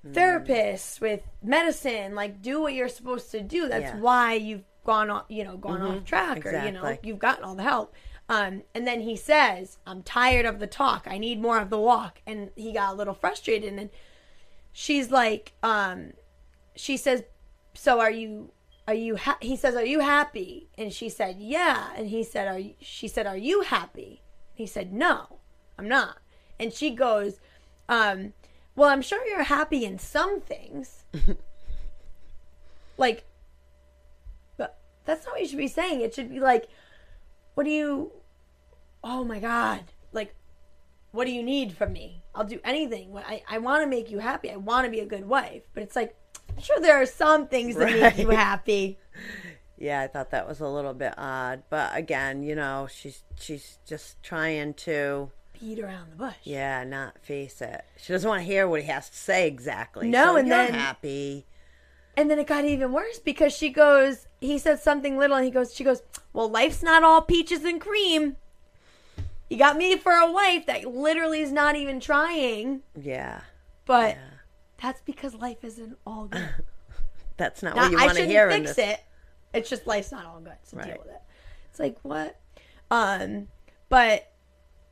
Hmm. 0.03 0.13
therapists 0.13 0.99
with 0.99 1.21
medicine 1.43 2.15
like 2.15 2.41
do 2.41 2.59
what 2.61 2.73
you're 2.73 2.89
supposed 2.89 3.29
to 3.31 3.41
do. 3.41 3.67
That's 3.67 3.83
Yeah. 3.93 3.99
why 3.99 4.33
you've 4.33 4.63
gone 4.83 5.11
off 5.11 5.25
you 5.29 5.43
know 5.43 5.57
gone 5.57 5.81
off 5.81 6.03
track 6.05 6.43
or 6.45 6.51
you 6.65 6.71
know 6.71 6.81
you've 7.03 7.19
gotten 7.19 7.43
all 7.43 7.55
the 7.55 7.63
help. 7.63 7.93
Um, 8.29 8.63
and 8.73 8.87
then 8.87 9.01
he 9.01 9.15
says 9.15 9.77
i'm 9.85 10.01
tired 10.03 10.45
of 10.45 10.59
the 10.59 10.67
talk. 10.67 11.05
I 11.07 11.17
need 11.17 11.39
more 11.41 11.59
of 11.59 11.69
the 11.69 11.79
walk. 11.79 12.21
And 12.25 12.49
he 12.55 12.71
got 12.73 12.93
a 12.93 12.95
little 12.95 13.13
frustrated. 13.13 13.73
And 13.73 13.89
she's 14.71 15.11
like 15.11 15.53
um 15.61 16.13
she 16.75 16.97
says 16.97 17.23
so 17.73 17.99
are 17.99 18.11
you 18.11 18.51
are 18.87 18.95
you 18.95 19.17
ha-? 19.17 19.37
he 19.41 19.55
says 19.55 19.75
are 19.75 19.85
you 19.85 19.99
happy? 19.99 20.69
And 20.77 20.91
she 20.91 21.09
said 21.09 21.37
yeah. 21.39 21.89
And 21.95 22.07
he 22.07 22.23
said 22.23 22.47
are 22.47 22.57
you 22.59 22.73
she 22.79 23.07
said 23.07 23.27
are 23.27 23.37
you 23.37 23.61
happy? 23.61 24.23
He 24.55 24.65
said 24.65 24.91
no 24.93 25.39
i'm 25.77 25.87
not. 25.87 26.17
And 26.59 26.73
she 26.73 26.89
goes 26.91 27.39
um 27.87 28.33
well 28.75 28.89
i'm 28.89 29.01
sure 29.01 29.25
you're 29.27 29.43
happy 29.43 29.85
in 29.85 29.97
some 29.99 30.41
things. 30.41 31.03
Like 32.97 33.25
but 34.57 34.77
that's 35.05 35.25
not 35.25 35.33
what 35.33 35.41
you 35.41 35.47
should 35.47 35.57
be 35.57 35.67
saying. 35.67 36.01
It 36.01 36.13
should 36.13 36.29
be 36.29 36.39
like 36.39 36.69
what 37.55 37.63
do 37.63 37.71
you 37.71 38.11
oh 39.03 39.23
my 39.23 39.39
god 39.39 39.85
like 40.11 40.35
what 41.11 41.25
do 41.25 41.31
you 41.31 41.43
need 41.43 41.75
from 41.75 41.93
me? 41.93 42.23
I'll 42.33 42.45
do 42.45 42.59
anything. 42.63 43.17
I, 43.17 43.43
I 43.49 43.57
want 43.57 43.83
to 43.83 43.87
make 43.87 44.09
you 44.11 44.19
happy. 44.19 44.49
I 44.49 44.55
want 44.55 44.85
to 44.85 44.91
be 44.91 44.99
a 44.99 45.05
good 45.05 45.27
wife. 45.27 45.63
But 45.73 45.83
it's 45.83 45.95
like 45.95 46.15
I'm 46.49 46.61
sure 46.61 46.79
there 46.79 47.01
are 47.01 47.05
some 47.05 47.47
things 47.47 47.75
that 47.75 47.91
make 47.91 48.17
you 48.17 48.29
happy. 48.49 48.97
Yeah, 49.77 50.01
I 50.01 50.07
thought 50.07 50.29
that 50.31 50.47
was 50.47 50.59
a 50.59 50.67
little 50.67 50.93
bit 50.93 51.13
odd. 51.17 51.63
But 51.69 51.95
again, 51.95 52.43
you 52.43 52.55
know, 52.55 52.87
she's 52.89 53.23
she's 53.39 53.79
just 53.85 54.21
trying 54.21 54.75
to 54.75 55.31
beat 55.61 55.79
around 55.79 56.11
the 56.11 56.15
bush 56.17 56.35
Yeah, 56.43 56.83
not 56.83 57.17
face 57.19 57.61
it. 57.61 57.85
She 57.97 58.11
doesn't 58.11 58.27
want 58.29 58.41
to 58.41 58.45
hear 58.45 58.67
what 58.67 58.81
he 58.81 58.87
has 58.87 59.09
to 59.09 59.15
say 59.15 59.47
exactly. 59.47 60.09
No, 60.09 60.33
So 60.33 60.35
and 60.37 60.51
then- 60.51 60.73
happy. 60.73 61.45
And 62.17 62.29
then 62.29 62.39
it 62.39 62.47
got 62.47 62.65
even 62.65 62.91
worse 62.91 63.19
because 63.19 63.53
she 63.55 63.69
goes, 63.69 64.27
he 64.41 64.57
says 64.57 64.83
something 64.83 65.17
little, 65.17 65.37
and 65.37 65.45
he 65.45 65.51
goes, 65.51 65.73
she 65.73 65.85
goes, 65.85 66.01
well, 66.33 66.49
life's 66.49 66.83
not 66.83 67.03
all 67.03 67.21
peaches 67.21 67.63
and 67.63 67.79
cream. 67.79 68.35
You 69.49 69.57
got 69.57 69.77
me 69.77 69.95
for 69.97 70.11
a 70.11 70.29
wife 70.29 70.65
that 70.65 70.83
literally 70.85 71.39
is 71.41 71.53
not 71.53 71.77
even 71.77 72.01
trying, 72.01 72.81
Yeah, 73.01 73.41
but 73.85 74.15
yeah, 74.15 74.21
that's 74.81 75.01
because 75.01 75.35
life 75.35 75.63
isn't 75.63 75.97
all 76.05 76.25
good. 76.25 76.49
That's 77.37 77.63
not, 77.63 77.75
Not, 77.75 77.83
what 77.83 77.91
you 77.91 77.97
want 77.97 78.09
to 78.09 78.15
shouldn't 78.15 78.31
hear 78.31 78.51
fix 78.51 78.75
this. 78.75 78.89
it. 78.89 78.99
It's 79.53 79.69
just 79.69 79.87
life's 79.87 80.11
not 80.11 80.25
all 80.25 80.41
good. 80.41 80.53
So 80.63 80.77
deal 80.77 80.97
with 80.99 81.07
it. 81.07 81.21
It's 81.71 81.79
like 81.79 81.97
what? 82.03 82.39
Um, 82.91 83.47
but 83.89 84.30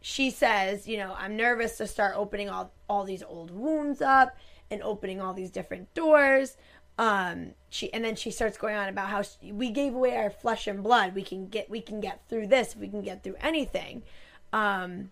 she 0.02 0.32
says, 0.32 0.88
you 0.88 0.98
know, 0.98 1.16
I'm 1.18 1.36
nervous 1.36 1.78
to 1.78 1.88
start 1.88 2.16
opening 2.16 2.50
all 2.50 2.72
all 2.90 3.04
these 3.04 3.24
old 3.24 3.52
wounds 3.52 4.02
up 4.02 4.36
and 4.72 4.82
opening 4.82 5.22
all 5.22 5.34
these 5.34 5.52
different 5.52 5.94
doors. 5.94 6.58
Um, 6.98 7.54
she 7.70 7.92
and 7.94 8.04
then 8.04 8.16
she 8.16 8.32
starts 8.32 8.58
going 8.58 8.76
on 8.76 8.90
about 8.90 9.10
how 9.10 9.22
she, 9.22 9.52
we 9.52 9.72
gave 9.72 9.96
away 9.96 10.16
our 10.16 10.30
flesh 10.30 10.68
and 10.68 10.84
blood. 10.84 11.16
We 11.16 11.24
can 11.24 11.48
get 11.48 11.70
we 11.70 11.82
can 11.82 12.00
get 12.00 12.22
through 12.30 12.48
this. 12.48 12.76
We 12.76 12.88
can 12.88 13.02
get 13.02 13.24
through 13.24 13.36
anything. 13.42 14.04
Um, 14.52 15.12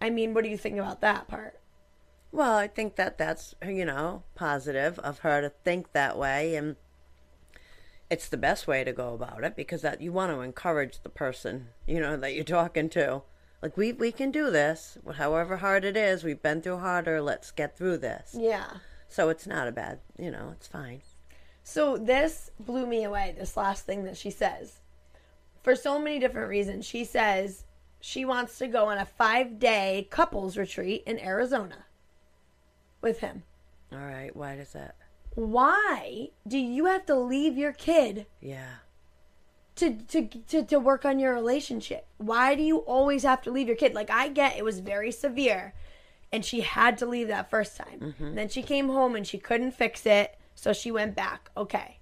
I 0.00 0.10
mean, 0.10 0.34
what 0.34 0.44
do 0.44 0.50
you 0.50 0.58
think 0.58 0.78
about 0.78 1.00
that 1.00 1.28
part? 1.28 1.58
Well, 2.32 2.56
I 2.56 2.68
think 2.68 2.96
that 2.96 3.18
that's 3.18 3.54
you 3.66 3.84
know 3.84 4.22
positive 4.34 4.98
of 5.00 5.20
her 5.20 5.40
to 5.40 5.48
think 5.48 5.92
that 5.92 6.16
way, 6.16 6.54
and 6.54 6.76
it's 8.08 8.28
the 8.28 8.36
best 8.36 8.66
way 8.66 8.84
to 8.84 8.92
go 8.92 9.14
about 9.14 9.44
it 9.44 9.56
because 9.56 9.82
that 9.82 10.00
you 10.00 10.12
want 10.12 10.32
to 10.32 10.40
encourage 10.40 11.00
the 11.02 11.08
person 11.08 11.68
you 11.86 12.00
know 12.00 12.16
that 12.16 12.34
you're 12.34 12.44
talking 12.44 12.88
to. 12.90 13.22
Like 13.62 13.76
we 13.76 13.92
we 13.92 14.10
can 14.12 14.30
do 14.30 14.50
this, 14.50 14.96
however 15.16 15.58
hard 15.58 15.84
it 15.84 15.96
is. 15.96 16.24
We've 16.24 16.42
been 16.42 16.62
through 16.62 16.78
harder. 16.78 17.20
Let's 17.20 17.50
get 17.50 17.76
through 17.76 17.98
this. 17.98 18.34
Yeah. 18.38 18.66
So 19.08 19.28
it's 19.28 19.46
not 19.46 19.68
a 19.68 19.72
bad, 19.72 19.98
you 20.18 20.30
know, 20.30 20.50
it's 20.52 20.66
fine. 20.66 21.02
So 21.62 21.96
this 21.96 22.50
blew 22.58 22.86
me 22.86 23.04
away, 23.04 23.34
this 23.36 23.56
last 23.56 23.84
thing 23.84 24.04
that 24.04 24.16
she 24.16 24.30
says. 24.30 24.80
For 25.62 25.76
so 25.76 25.98
many 25.98 26.18
different 26.18 26.48
reasons. 26.48 26.86
She 26.86 27.04
says 27.04 27.64
she 28.00 28.24
wants 28.24 28.56
to 28.58 28.66
go 28.66 28.86
on 28.86 28.98
a 28.98 29.04
five 29.04 29.58
day 29.58 30.08
couples 30.10 30.56
retreat 30.56 31.02
in 31.06 31.18
Arizona 31.20 31.84
with 33.02 33.20
him. 33.20 33.42
All 33.92 33.98
right, 33.98 34.34
why 34.34 34.56
does 34.56 34.72
that? 34.72 34.94
Why 35.34 36.28
do 36.46 36.58
you 36.58 36.86
have 36.86 37.06
to 37.06 37.16
leave 37.16 37.56
your 37.56 37.72
kid 37.72 38.26
Yeah, 38.40 38.76
to, 39.80 39.92
to, 39.94 40.26
to, 40.26 40.62
to 40.64 40.78
work 40.78 41.04
on 41.04 41.18
your 41.18 41.34
relationship? 41.34 42.06
Why 42.18 42.54
do 42.54 42.62
you 42.62 42.78
always 42.78 43.22
have 43.24 43.42
to 43.42 43.50
leave 43.50 43.66
your 43.66 43.76
kid? 43.76 43.94
Like, 43.94 44.10
I 44.10 44.28
get 44.28 44.56
it 44.56 44.64
was 44.64 44.80
very 44.80 45.10
severe 45.12 45.74
and 46.32 46.44
she 46.44 46.60
had 46.60 46.96
to 46.98 47.06
leave 47.06 47.28
that 47.28 47.50
first 47.50 47.76
time. 47.76 48.00
Mm-hmm. 48.00 48.34
Then 48.34 48.48
she 48.48 48.62
came 48.62 48.88
home 48.88 49.16
and 49.16 49.26
she 49.26 49.38
couldn't 49.38 49.72
fix 49.72 50.06
it, 50.06 50.38
so 50.54 50.72
she 50.72 50.90
went 50.90 51.16
back. 51.16 51.50
Okay. 51.56 51.98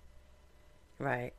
right. 0.98 1.32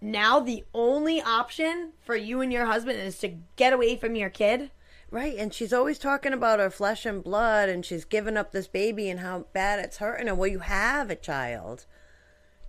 now 0.00 0.40
the 0.40 0.64
only 0.72 1.20
option 1.20 1.92
for 2.00 2.16
you 2.16 2.40
and 2.40 2.52
your 2.52 2.66
husband 2.66 2.98
is 2.98 3.18
to 3.18 3.34
get 3.56 3.72
away 3.72 3.96
from 3.96 4.16
your 4.16 4.30
kid. 4.30 4.70
Right, 5.12 5.36
and 5.36 5.52
she's 5.52 5.72
always 5.72 5.98
talking 5.98 6.32
about 6.32 6.60
her 6.60 6.70
flesh 6.70 7.04
and 7.04 7.22
blood, 7.22 7.68
and 7.68 7.84
she's 7.84 8.04
giving 8.04 8.36
up 8.36 8.52
this 8.52 8.68
baby 8.68 9.10
and 9.10 9.18
how 9.18 9.46
bad 9.52 9.80
it's 9.80 9.96
hurting 9.96 10.28
her. 10.28 10.36
Well, 10.36 10.48
you 10.48 10.60
have 10.60 11.10
a 11.10 11.16
child. 11.16 11.84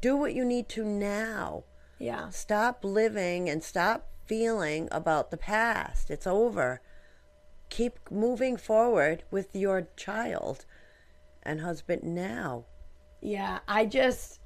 Do 0.01 0.17
what 0.17 0.33
you 0.33 0.43
need 0.43 0.67
to 0.69 0.83
now. 0.83 1.65
Yeah. 2.01 2.29
Stop 2.29 2.84
living 2.84 3.48
and 3.48 3.63
stop 3.63 4.08
feeling 4.25 4.88
about 4.91 5.29
the 5.29 5.38
past. 5.38 6.10
It's 6.10 6.25
over. 6.25 6.81
Keep 7.70 8.10
moving 8.10 8.58
forward 8.58 9.24
with 9.29 9.55
your 9.55 9.88
child 9.96 10.65
and 11.43 11.62
husband 11.62 12.01
now. 12.03 12.65
Yeah, 13.22 13.60
I 13.67 13.86
just 13.86 14.39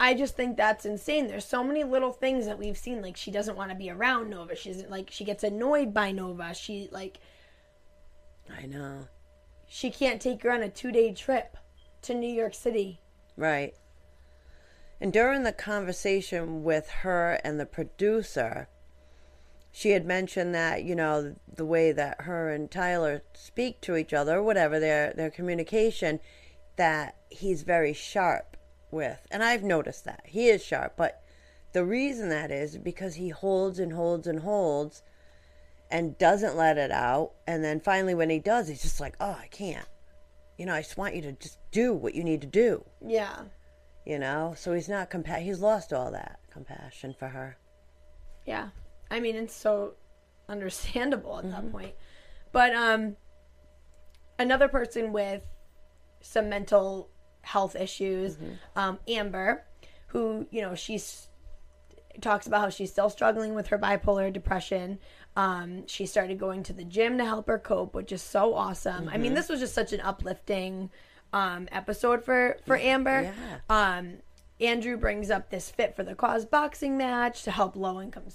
I 0.00 0.14
just 0.14 0.36
think 0.36 0.56
that's 0.56 0.84
insane. 0.84 1.28
There's 1.28 1.44
so 1.44 1.62
many 1.62 1.84
little 1.84 2.12
things 2.12 2.46
that 2.46 2.58
we've 2.58 2.76
seen 2.76 3.00
like 3.00 3.16
she 3.16 3.30
doesn't 3.30 3.56
want 3.56 3.70
to 3.70 3.76
be 3.76 3.90
around 3.90 4.30
Nova. 4.30 4.56
She's 4.56 4.84
like 4.86 5.10
she 5.12 5.24
gets 5.24 5.44
annoyed 5.44 5.94
by 5.94 6.10
Nova. 6.10 6.52
She 6.54 6.88
like 6.90 7.20
I 8.50 8.66
know. 8.66 9.06
she 9.68 9.90
can't 9.90 10.20
take 10.20 10.42
her 10.42 10.50
on 10.50 10.62
a 10.62 10.68
2-day 10.68 11.12
trip 11.12 11.56
to 12.02 12.14
New 12.14 12.32
York 12.32 12.52
City. 12.54 13.00
Right. 13.36 13.74
And 15.00 15.12
during 15.12 15.42
the 15.42 15.52
conversation 15.52 16.62
with 16.64 16.88
her 16.88 17.40
and 17.44 17.58
the 17.58 17.66
producer, 17.66 18.68
she 19.72 19.90
had 19.90 20.06
mentioned 20.06 20.54
that, 20.54 20.84
you 20.84 20.94
know, 20.94 21.34
the 21.52 21.66
way 21.66 21.90
that 21.92 22.22
her 22.22 22.48
and 22.48 22.70
Tyler 22.70 23.22
speak 23.32 23.80
to 23.82 23.96
each 23.96 24.14
other, 24.14 24.42
whatever, 24.42 24.78
their 24.78 25.12
their 25.12 25.30
communication, 25.30 26.20
that 26.76 27.16
he's 27.28 27.62
very 27.62 27.92
sharp 27.92 28.56
with. 28.90 29.26
And 29.30 29.42
I've 29.42 29.64
noticed 29.64 30.04
that. 30.04 30.22
He 30.26 30.48
is 30.48 30.64
sharp, 30.64 30.94
but 30.96 31.22
the 31.72 31.84
reason 31.84 32.28
that 32.28 32.52
is 32.52 32.78
because 32.78 33.16
he 33.16 33.30
holds 33.30 33.80
and 33.80 33.92
holds 33.92 34.28
and 34.28 34.40
holds 34.40 35.02
and 35.90 36.16
doesn't 36.18 36.56
let 36.56 36.78
it 36.78 36.92
out. 36.92 37.32
And 37.46 37.64
then 37.64 37.80
finally 37.80 38.14
when 38.14 38.30
he 38.30 38.38
does, 38.38 38.68
he's 38.68 38.82
just 38.82 39.00
like, 39.00 39.16
"Oh, 39.20 39.36
I 39.40 39.48
can't." 39.48 39.88
You 40.56 40.66
know, 40.66 40.74
I 40.74 40.82
just 40.82 40.96
want 40.96 41.16
you 41.16 41.22
to 41.22 41.32
just 41.32 41.58
do 41.72 41.92
what 41.92 42.14
you 42.14 42.22
need 42.22 42.40
to 42.42 42.46
do 42.46 42.84
Yeah. 43.04 43.42
You 44.04 44.18
know 44.18 44.54
so 44.56 44.72
he's 44.72 44.88
not 44.88 45.10
compa- 45.10 45.40
he's 45.42 45.60
lost 45.60 45.92
all 45.92 46.10
that 46.10 46.38
compassion 46.52 47.14
for 47.18 47.28
her 47.28 47.56
Yeah. 48.46 48.68
I 49.10 49.20
mean, 49.20 49.36
it's 49.36 49.54
so 49.54 49.94
understandable 50.48 51.38
at 51.38 51.50
that 51.50 51.70
point. 51.72 51.94
But 52.52 52.74
um 52.74 53.16
another 54.38 54.68
person 54.68 55.12
with 55.12 55.42
some 56.20 56.48
mental 56.48 57.10
health 57.42 57.76
issues, 57.76 58.36
um, 58.76 58.98
Amber, 59.08 59.64
who, 60.08 60.46
you 60.50 60.62
know, 60.62 60.74
she's 60.74 61.28
talks 62.20 62.46
about 62.46 62.60
how 62.60 62.68
she's 62.70 62.90
still 62.90 63.10
struggling 63.10 63.54
with 63.54 63.66
her 63.68 63.78
bipolar 63.78 64.32
depression. 64.32 64.98
Um, 65.36 65.86
she 65.88 66.06
started 66.06 66.38
going 66.38 66.62
to 66.64 66.72
the 66.72 66.84
gym 66.84 67.18
to 67.18 67.24
help 67.24 67.48
her 67.48 67.58
cope, 67.58 67.94
which 67.94 68.12
is 68.12 68.22
so 68.22 68.54
awesome. 68.54 69.08
I 69.08 69.18
mean, 69.18 69.34
this 69.34 69.48
was 69.48 69.60
just 69.60 69.74
such 69.74 69.92
an 69.92 70.00
uplifting 70.00 70.90
um, 71.34 71.68
episode 71.72 72.24
for 72.24 72.56
for 72.64 72.76
Amber. 72.76 73.22
Yeah. 73.22 73.58
Um, 73.68 74.18
Andrew 74.60 74.96
brings 74.96 75.30
up 75.30 75.50
this 75.50 75.70
Fit 75.70 75.96
for 75.96 76.04
the 76.04 76.14
Cause 76.14 76.46
boxing 76.46 76.96
match 76.96 77.42
to 77.42 77.50
help 77.50 77.74
low 77.76 78.00
income 78.00 78.28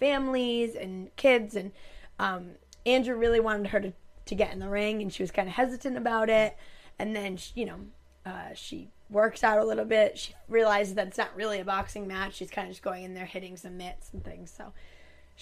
families 0.00 0.74
and 0.74 1.14
kids, 1.16 1.54
and 1.54 1.70
um, 2.18 2.52
Andrew 2.86 3.14
really 3.14 3.40
wanted 3.40 3.68
her 3.68 3.80
to 3.80 3.92
to 4.26 4.34
get 4.34 4.52
in 4.52 4.58
the 4.58 4.68
ring, 4.68 5.02
and 5.02 5.12
she 5.12 5.22
was 5.22 5.30
kind 5.30 5.48
of 5.48 5.54
hesitant 5.54 5.96
about 5.96 6.30
it. 6.30 6.56
And 6.98 7.16
then, 7.16 7.36
she, 7.36 7.52
you 7.56 7.66
know, 7.66 7.80
uh, 8.24 8.54
she 8.54 8.90
works 9.08 9.42
out 9.42 9.58
a 9.58 9.64
little 9.64 9.84
bit. 9.84 10.18
She 10.18 10.34
realizes 10.48 10.94
that 10.94 11.08
it's 11.08 11.18
not 11.18 11.34
really 11.34 11.60
a 11.60 11.64
boxing 11.64 12.06
match. 12.06 12.34
She's 12.34 12.50
kind 12.50 12.68
of 12.68 12.72
just 12.72 12.82
going 12.82 13.04
in 13.04 13.14
there 13.14 13.26
hitting 13.26 13.56
some 13.56 13.76
mitts 13.76 14.10
and 14.12 14.24
things. 14.24 14.52
So 14.56 14.72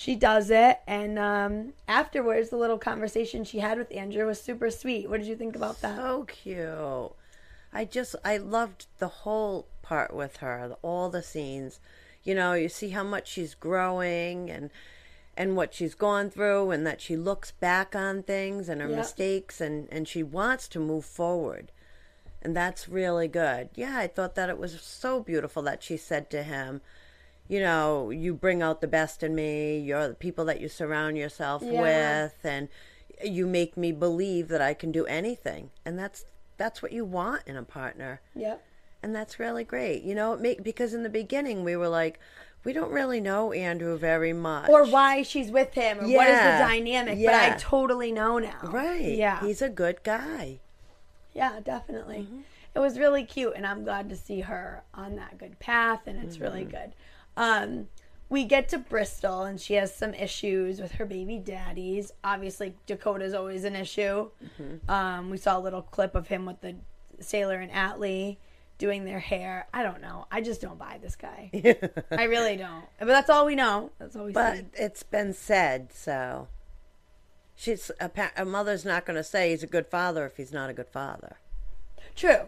she 0.00 0.14
does 0.14 0.48
it. 0.48 0.78
And 0.86 1.18
um, 1.18 1.72
afterwards, 1.88 2.50
the 2.50 2.56
little 2.56 2.78
conversation 2.78 3.42
she 3.42 3.58
had 3.58 3.78
with 3.78 3.90
Andrew 3.92 4.24
was 4.26 4.40
super 4.40 4.70
sweet. 4.70 5.10
What 5.10 5.18
did 5.18 5.26
you 5.26 5.34
think 5.34 5.56
about 5.56 5.80
that? 5.80 5.96
so 5.96 6.24
cute 6.24 7.12
i 7.72 7.84
just 7.84 8.14
i 8.24 8.36
loved 8.38 8.86
the 8.98 9.08
whole 9.08 9.66
part 9.82 10.14
with 10.14 10.38
her 10.38 10.74
all 10.82 11.10
the 11.10 11.22
scenes 11.22 11.80
you 12.24 12.34
know 12.34 12.54
you 12.54 12.66
see 12.68 12.88
how 12.90 13.02
much 13.04 13.28
she's 13.28 13.54
growing 13.54 14.48
and 14.50 14.70
and 15.36 15.54
what 15.54 15.74
she's 15.74 15.94
gone 15.94 16.30
through 16.30 16.70
and 16.70 16.86
that 16.86 17.00
she 17.02 17.14
looks 17.14 17.50
back 17.50 17.94
on 17.94 18.22
things 18.22 18.70
and 18.70 18.80
her 18.80 18.88
Yeah. 18.88 18.96
mistakes 18.96 19.60
and 19.60 19.86
and 19.92 20.08
she 20.08 20.22
wants 20.22 20.66
to 20.68 20.78
move 20.80 21.04
forward 21.04 21.70
and 22.40 22.56
that's 22.56 22.88
really 22.88 23.28
good 23.28 23.68
yeah 23.74 23.98
i 23.98 24.06
thought 24.06 24.34
that 24.36 24.48
it 24.48 24.58
was 24.58 24.80
so 24.80 25.20
beautiful 25.20 25.62
that 25.64 25.82
she 25.82 25.98
said 25.98 26.30
to 26.30 26.42
him 26.42 26.80
you 27.48 27.60
know 27.60 28.10
you 28.10 28.34
bring 28.34 28.62
out 28.62 28.80
the 28.80 28.86
best 28.86 29.22
in 29.22 29.34
me 29.34 29.78
you're 29.78 30.08
the 30.08 30.14
people 30.14 30.44
that 30.44 30.60
you 30.60 30.68
surround 30.68 31.16
yourself 31.16 31.62
Yeah. 31.64 31.80
with 32.24 32.34
and 32.44 32.68
you 33.24 33.46
make 33.46 33.76
me 33.76 33.90
believe 33.92 34.48
that 34.48 34.60
i 34.60 34.74
can 34.74 34.92
do 34.92 35.04
anything 35.06 35.70
and 35.84 35.98
that's 35.98 36.24
that's 36.56 36.82
what 36.82 36.92
you 36.92 37.04
want 37.04 37.42
in 37.46 37.56
a 37.56 37.62
partner 37.62 38.20
Yep. 38.34 38.62
and 39.02 39.14
that's 39.14 39.38
really 39.38 39.64
great 39.64 40.02
you 40.02 40.14
know 40.14 40.34
it 40.34 40.40
make 40.40 40.62
because 40.62 40.94
in 40.94 41.02
the 41.02 41.08
beginning 41.08 41.64
we 41.64 41.74
were 41.76 41.88
like 41.88 42.20
we 42.64 42.72
don't 42.72 42.90
really 42.92 43.20
know 43.20 43.52
andrew 43.52 43.96
very 43.96 44.32
much 44.32 44.68
Or 44.68 44.84
why 44.84 45.22
she's 45.22 45.50
with 45.50 45.72
him, 45.74 45.98
or 46.00 46.02
what 46.02 46.28
is 46.28 46.38
the 46.38 46.44
Yeah. 46.44 46.58
dynamic. 46.68 47.24
But 47.24 47.34
I 47.34 47.56
totally 47.56 48.12
know 48.12 48.38
now. 48.38 48.58
right 48.64 49.00
Yeah. 49.00 49.40
he's 49.40 49.62
a 49.62 49.68
good 49.70 50.02
guy 50.02 50.58
Yeah, 51.34 51.60
definitely. 51.60 52.18
Mm-hmm. 52.26 52.40
It 52.74 52.80
was 52.80 52.98
really 52.98 53.24
cute, 53.24 53.54
and 53.56 53.64
I'm 53.66 53.84
glad 53.84 54.08
to 54.10 54.16
see 54.16 54.40
her 54.40 54.82
on 54.92 55.16
that 55.16 55.38
good 55.38 55.58
path, 55.60 56.00
and 56.06 56.22
it's 56.22 56.38
really 56.38 56.62
Mm-hmm. 56.62 56.70
good. 56.70 56.92
Um, 57.38 57.88
we 58.28 58.44
get 58.44 58.68
to 58.70 58.78
Bristol, 58.78 59.44
and 59.44 59.58
she 59.58 59.74
has 59.74 59.94
some 59.94 60.12
issues 60.12 60.80
with 60.80 60.92
her 60.92 61.06
baby 61.06 61.38
daddies. 61.38 62.12
Obviously, 62.22 62.74
Dakota's 62.86 63.32
always 63.32 63.64
an 63.64 63.74
issue. 63.74 64.30
Mm-hmm. 64.60 64.90
Um, 64.90 65.30
we 65.30 65.38
saw 65.38 65.58
a 65.58 65.60
little 65.60 65.80
clip 65.80 66.14
of 66.14 66.28
him 66.28 66.44
with 66.44 66.60
the 66.60 66.76
sailor 67.20 67.56
and 67.56 67.72
Atlee 67.72 68.36
doing 68.76 69.04
their 69.04 69.18
hair. 69.18 69.66
I 69.72 69.82
don't 69.82 70.02
know. 70.02 70.26
I 70.30 70.40
just 70.40 70.60
don't 70.60 70.78
buy 70.78 70.98
this 71.00 71.16
guy. 71.16 71.50
I 72.10 72.24
really 72.24 72.56
don't. 72.56 72.84
But 72.98 73.06
that's 73.06 73.30
all 73.30 73.46
we 73.46 73.54
know. 73.54 73.92
That's 73.98 74.14
all 74.14 74.26
we 74.26 74.32
but 74.32 74.56
see. 74.56 74.64
it's 74.74 75.02
been 75.02 75.32
said 75.32 75.92
so 75.92 76.48
she's 77.56 77.90
a, 78.00 78.08
pa- 78.08 78.32
a 78.36 78.44
mother's 78.44 78.84
not 78.84 79.04
going 79.04 79.16
to 79.16 79.24
say 79.24 79.50
he's 79.50 79.64
a 79.64 79.66
good 79.66 79.86
father 79.86 80.24
if 80.26 80.36
he's 80.36 80.52
not 80.52 80.70
a 80.70 80.72
good 80.72 80.88
father 80.88 81.38
True. 82.14 82.46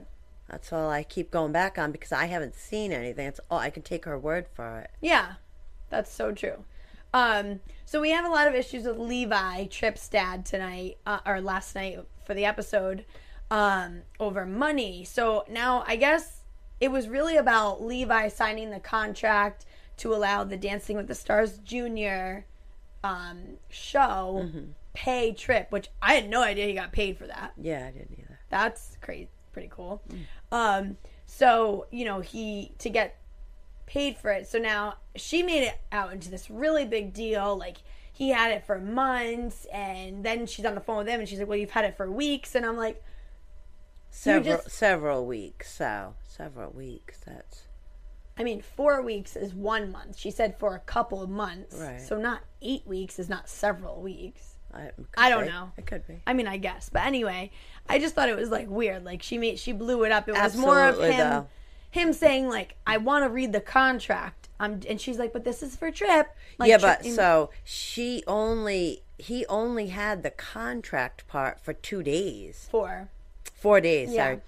That's 0.51 0.73
all 0.73 0.91
i 0.91 1.03
keep 1.03 1.31
going 1.31 1.53
back 1.53 1.79
on 1.79 1.93
because 1.93 2.13
i 2.13 2.27
haven't 2.27 2.55
seen 2.55 2.93
anything 2.93 3.27
it's 3.27 3.41
all 3.51 3.59
i 3.59 3.71
can 3.71 3.83
take 3.83 4.05
her 4.05 4.19
word 4.19 4.47
for 4.53 4.81
it 4.81 4.91
Yeah, 5.01 5.35
that's 5.91 6.13
so 6.13 6.33
true. 6.33 6.65
Um, 7.13 7.61
so 7.85 8.01
we 8.01 8.11
have 8.11 8.25
a 8.25 8.29
lot 8.29 8.47
of 8.47 8.55
issues 8.55 8.85
with 8.85 8.97
Levi 8.97 9.65
Tripp's 9.67 10.09
dad 10.09 10.47
tonight, 10.47 10.99
uh, 11.05 11.19
or 11.27 11.41
last 11.41 11.75
night 11.75 11.99
for 12.25 12.35
the 12.35 12.45
episode, 12.45 13.05
um, 13.51 14.03
over 14.21 14.47
money. 14.47 15.03
So 15.05 15.45
now 15.51 15.83
I 15.89 15.97
guess 15.97 16.43
it 16.81 16.93
was 16.93 17.09
really 17.09 17.37
about 17.37 17.83
Levi 17.83 18.29
signing 18.29 18.71
the 18.71 18.79
contract 18.79 19.67
to 19.97 20.15
allow 20.15 20.45
the 20.45 20.57
Dancing 20.57 20.97
with 20.97 21.09
the 21.09 21.15
Stars 21.17 21.59
Junior 21.59 22.47
um, 23.03 23.59
show 23.69 24.49
pay 24.93 25.33
Tripp, 25.33 25.73
which 25.73 25.89
I 26.01 26.15
had 26.15 26.31
no 26.31 26.43
idea 26.43 26.67
he 26.67 26.75
got 26.75 26.93
paid 26.93 27.19
for 27.19 27.27
that. 27.27 27.53
Yeah, 27.61 27.87
I 27.89 27.91
didn't 27.91 28.17
either. 28.19 28.39
That's 28.51 28.97
crazy, 29.01 29.29
pretty 29.53 29.69
cool. 29.71 30.03
Um, 30.53 30.97
so 31.27 31.87
you 31.91 32.05
know 32.05 32.21
he 32.21 32.73
to 32.79 32.91
get 32.91 33.17
paid 33.87 34.17
for 34.17 34.31
it. 34.31 34.47
So 34.47 34.59
now 34.59 34.95
she 35.17 35.43
made 35.43 35.63
it 35.65 35.81
out 35.93 36.13
into 36.13 36.31
this 36.31 36.51
really 36.51 36.85
big 36.85 37.13
deal. 37.13 37.57
Like 37.57 37.79
he 38.13 38.31
had 38.31 38.53
it 38.53 38.67
for 38.67 38.79
months, 38.79 39.67
and 39.73 40.25
then 40.25 40.47
she's 40.47 40.65
on 40.65 40.75
the 40.75 40.81
phone 40.81 40.99
with 40.99 41.09
him, 41.09 41.21
and 41.21 41.29
she's 41.29 41.39
like, 41.39 41.49
"Well, 41.49 41.59
you've 41.59 41.71
had 41.71 41.85
it 41.85 41.97
for 41.97 42.11
weeks," 42.11 42.55
and 42.55 42.65
I'm 42.67 42.77
like, 42.77 43.03
Several 44.11 44.57
just- 44.59 44.71
several 44.71 45.25
weeks. 45.27 45.73
So 45.73 46.15
several 46.27 46.71
weeks. 46.73 47.21
That's 47.27 47.63
I 48.37 48.43
mean, 48.43 48.63
four 48.63 49.03
weeks 49.03 49.37
is 49.37 49.53
one 49.55 49.93
month. 49.93 50.17
She 50.17 50.31
said 50.31 50.59
for 50.59 50.75
a 50.75 50.79
couple 50.81 51.23
of 51.23 51.29
months. 51.29 51.77
Right. 51.77 52.01
So 52.01 52.17
not 52.19 52.41
eight 52.63 52.87
weeks 52.87 53.19
is 53.19 53.29
not 53.29 53.49
several 53.49 54.01
weeks. 54.01 54.50
I, 54.73 54.91
I 55.17 55.29
don't 55.31 55.45
be. 55.45 55.51
know. 55.51 55.73
It 55.77 55.87
could 55.87 56.07
be. 56.07 56.23
I 56.27 56.33
mean, 56.33 56.47
I 56.47 56.57
guess. 56.57 56.89
But 56.89 57.05
anyway, 57.07 57.51
I 57.89 57.99
just 57.99 58.15
thought 58.15 58.29
it 58.29 58.37
was 58.37 58.51
like 58.51 58.69
weird. 58.69 59.05
Like 59.05 59.23
she 59.23 59.39
made 59.39 59.59
she 59.59 59.73
blew 59.73 60.05
it 60.05 60.13
up. 60.13 60.29
It 60.29 60.35
was 60.35 60.57
more 60.57 60.83
of 60.83 61.01
him 61.01 61.17
though. 61.17 61.47
him 61.91 62.13
saying 62.13 62.49
like, 62.49 62.77
"I 62.87 62.97
want 62.99 63.25
to 63.25 63.29
read 63.31 63.53
the 63.53 63.61
contract." 63.61 64.49
I'm 64.59 64.81
and 64.89 65.01
she's 65.01 65.19
like, 65.19 65.33
"But 65.33 65.45
this 65.45 65.63
is 65.63 65.77
for 65.77 65.91
Tripp." 65.91 66.35
Like, 66.59 66.69
yeah, 66.69 66.79
Tripp- 66.79 67.03
but 67.03 67.07
so 67.07 67.51
she 67.65 68.23
only 68.27 69.03
he 69.19 69.45
only 69.47 69.89
had 69.89 70.23
the 70.23 70.31
contract 70.31 71.27
part 71.27 71.61
for 71.61 71.73
two 71.73 72.03
days, 72.03 72.69
Four. 72.71 73.09
four 73.55 73.81
days. 73.81 74.11
Yeah. 74.13 74.25
Sorry. 74.25 74.41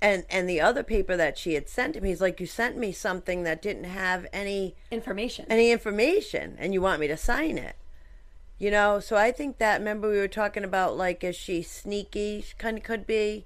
And 0.00 0.24
and 0.30 0.48
the 0.48 0.60
other 0.60 0.82
paper 0.82 1.16
that 1.16 1.38
she 1.38 1.54
had 1.54 1.68
sent 1.68 1.94
him, 1.94 2.02
he's 2.02 2.20
like, 2.20 2.40
you 2.40 2.46
sent 2.46 2.76
me 2.76 2.90
something 2.90 3.44
that 3.44 3.62
didn't 3.62 3.84
have 3.84 4.26
any 4.32 4.74
information. 4.90 5.46
any 5.48 5.70
information, 5.70 6.56
and 6.58 6.72
you 6.74 6.80
want 6.80 6.98
me 7.00 7.06
to 7.06 7.16
sign 7.16 7.58
it. 7.58 7.76
You 8.62 8.70
know, 8.70 9.00
so 9.00 9.16
I 9.16 9.32
think 9.32 9.58
that. 9.58 9.80
Remember, 9.80 10.08
we 10.08 10.18
were 10.18 10.28
talking 10.28 10.62
about 10.62 10.96
like, 10.96 11.24
is 11.24 11.34
she 11.34 11.62
sneaky? 11.62 12.42
She 12.42 12.54
kind 12.58 12.78
of 12.78 12.84
could 12.84 13.08
be, 13.08 13.44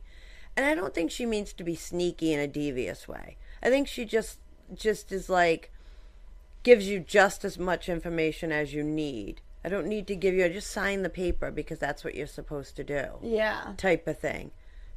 and 0.54 0.66
I 0.66 0.74
don't 0.74 0.94
think 0.94 1.10
she 1.10 1.24
means 1.24 1.54
to 1.54 1.64
be 1.64 1.74
sneaky 1.74 2.34
in 2.34 2.38
a 2.38 2.46
devious 2.46 3.08
way. 3.08 3.38
I 3.62 3.70
think 3.70 3.88
she 3.88 4.04
just 4.04 4.40
just 4.74 5.10
is 5.12 5.30
like 5.30 5.72
gives 6.64 6.86
you 6.86 7.00
just 7.00 7.46
as 7.46 7.58
much 7.58 7.88
information 7.88 8.52
as 8.52 8.74
you 8.74 8.84
need. 8.84 9.40
I 9.64 9.70
don't 9.70 9.86
need 9.86 10.06
to 10.08 10.16
give 10.16 10.34
you. 10.34 10.44
I 10.44 10.50
just 10.50 10.70
sign 10.70 11.02
the 11.02 11.08
paper 11.08 11.50
because 11.50 11.78
that's 11.78 12.04
what 12.04 12.14
you're 12.14 12.26
supposed 12.26 12.76
to 12.76 12.84
do, 12.84 13.06
yeah. 13.22 13.72
type 13.78 14.06
of 14.06 14.18
thing. 14.18 14.50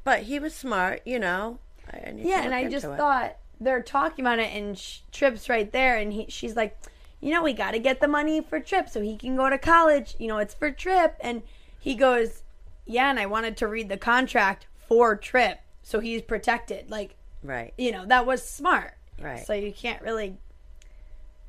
But 0.04 0.24
he 0.24 0.38
was 0.38 0.54
smart, 0.54 1.02
you 1.06 1.20
know. 1.20 1.60
I, 1.94 2.10
I 2.10 2.12
need 2.12 2.24
to 2.24 2.28
Yeah, 2.28 2.44
and 2.44 2.54
I 2.54 2.70
just 2.70 2.86
it. 2.86 2.98
thought 2.98 3.38
they're 3.62 3.82
talking 3.82 4.26
about 4.26 4.40
it, 4.40 4.54
and 4.54 4.78
sh- 4.78 5.00
Tripp's 5.14 5.48
right 5.48 5.72
there, 5.72 5.96
and 5.96 6.12
he, 6.12 6.26
she's 6.28 6.58
like, 6.58 6.78
you 7.22 7.32
know, 7.32 7.44
we 7.44 7.54
got 7.54 7.72
to 7.72 7.80
get 7.80 8.02
the 8.02 8.08
money 8.08 8.42
for 8.42 8.60
Tripp 8.60 8.90
so 8.90 9.02
he 9.02 9.18
can 9.18 9.36
go 9.36 9.50
to 9.50 9.58
college. 9.58 10.16
You 10.20 10.28
know, 10.28 10.38
it's 10.38 10.54
for 10.54 10.72
Tripp, 10.72 11.18
and 11.20 11.44
he 11.80 11.96
goes, 11.96 12.44
yeah, 12.86 13.10
and 13.10 13.20
I 13.20 13.26
wanted 13.26 13.58
to 13.58 13.68
read 13.68 13.90
the 13.90 13.98
contract 13.98 14.68
for 14.88 15.16
Tripp 15.16 15.60
so 15.90 16.00
he's 16.00 16.22
protected. 16.22 16.92
Like, 16.92 17.16
right. 17.44 17.74
you 17.76 17.92
know, 17.92 18.06
that 18.06 18.28
was 18.28 18.48
smart. 18.48 18.94
Right. 19.20 19.44
So 19.46 19.54
you 19.54 19.74
can't 19.74 20.02
really. 20.04 20.38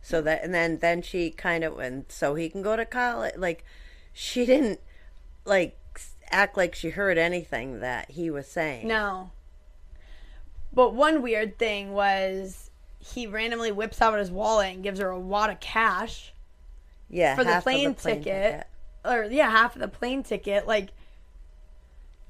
So 0.00 0.23
that 0.23 0.43
and 0.43 0.55
then 0.55 0.79
then 0.79 1.03
she 1.03 1.31
kind 1.31 1.62
of 1.62 1.77
went 1.77 2.11
so 2.11 2.35
he 2.35 2.49
can 2.49 2.62
go 2.62 2.75
to 2.75 2.87
college. 2.87 3.35
Like 3.37 3.67
she 4.15 4.47
didn't 4.47 4.81
like 5.45 5.77
act 6.31 6.57
like 6.57 6.75
she 6.75 6.91
heard 6.91 7.19
anything 7.19 7.81
that 7.81 8.12
he 8.12 8.31
was 8.31 8.47
saying. 8.47 8.89
No. 8.89 9.31
But 10.73 10.95
one 10.95 11.21
weird 11.21 11.59
thing 11.59 11.93
was 11.93 12.70
he 13.00 13.26
randomly 13.26 13.73
whips 13.73 14.00
out 14.00 14.16
his 14.19 14.30
wallet 14.30 14.75
and 14.75 14.83
gives 14.83 15.01
her 15.01 15.09
a 15.09 15.18
wad 15.18 15.51
of 15.51 15.59
cash. 15.61 16.33
yeah, 17.09 17.35
for 17.35 17.42
the 17.44 17.51
half 17.51 17.59
of 17.59 17.64
plane, 17.64 17.94
ticket, 17.94 18.66
or 19.05 19.25
yeah, 19.25 19.51
half 19.51 19.75
of 19.75 19.81
the 19.81 19.88
plane 19.88 20.22
ticket. 20.22 20.66
Like, 20.66 20.90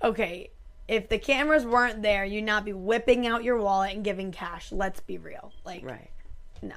okay, 0.03 0.51
if 0.89 1.09
the 1.09 1.19
cameras 1.19 1.65
weren't 1.65 2.03
there, 2.03 2.25
you'd 2.25 2.45
not 2.45 2.65
be 2.65 2.73
whipping 2.73 3.27
out 3.27 3.45
your 3.45 3.59
wallet 3.59 3.95
and 3.95 4.05
giving 4.05 4.33
cash. 4.33 4.73
Let's 4.73 5.01
be 5.01 5.19
real. 5.19 5.53
Like, 5.65 5.85
Right. 5.85 6.11
no. 6.63 6.75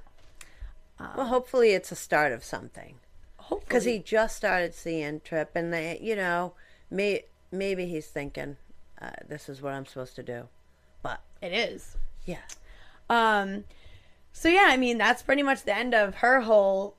Well, 1.18 1.28
hopefully 1.28 1.72
it's 1.72 1.92
a 1.92 1.96
start 1.96 2.32
of 2.32 2.44
something 2.46 2.96
Hopefully, 3.38 3.66
because 3.68 3.84
he 3.84 4.00
just 4.00 4.38
started 4.38 4.74
seeing 4.74 5.20
Tripp, 5.20 5.52
and 5.56 5.74
they, 5.74 6.00
you 6.02 6.16
know, 6.16 6.54
may, 6.90 7.26
maybe 7.52 7.86
he's 7.88 8.08
thinking, 8.08 8.56
uh, 9.02 9.10
"This 9.28 9.50
is 9.50 9.62
what 9.62 9.74
I'm 9.74 9.86
supposed 9.86 10.16
to 10.16 10.24
do." 10.24 10.48
But 11.02 11.20
it 11.42 11.52
is. 11.52 11.98
yeah, 12.26 12.38
Um. 13.10 13.66
So 14.34 14.50
yeah, 14.50 14.66
I 14.68 14.78
mean 14.78 14.98
that's 14.98 15.22
pretty 15.22 15.44
much 15.44 15.64
the 15.64 15.76
end 15.76 15.94
of 15.94 16.16
her 16.16 16.42
whole 16.42 16.96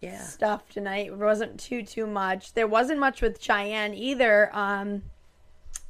yeah, 0.00 0.22
stuff 0.22 0.68
tonight. 0.68 1.06
It 1.06 1.16
wasn't 1.16 1.60
too 1.60 1.82
too 1.82 2.06
much. 2.06 2.54
There 2.54 2.66
wasn't 2.66 2.98
much 2.98 3.22
with 3.22 3.40
Cheyenne 3.40 3.94
either. 3.94 4.50
Um, 4.52 5.02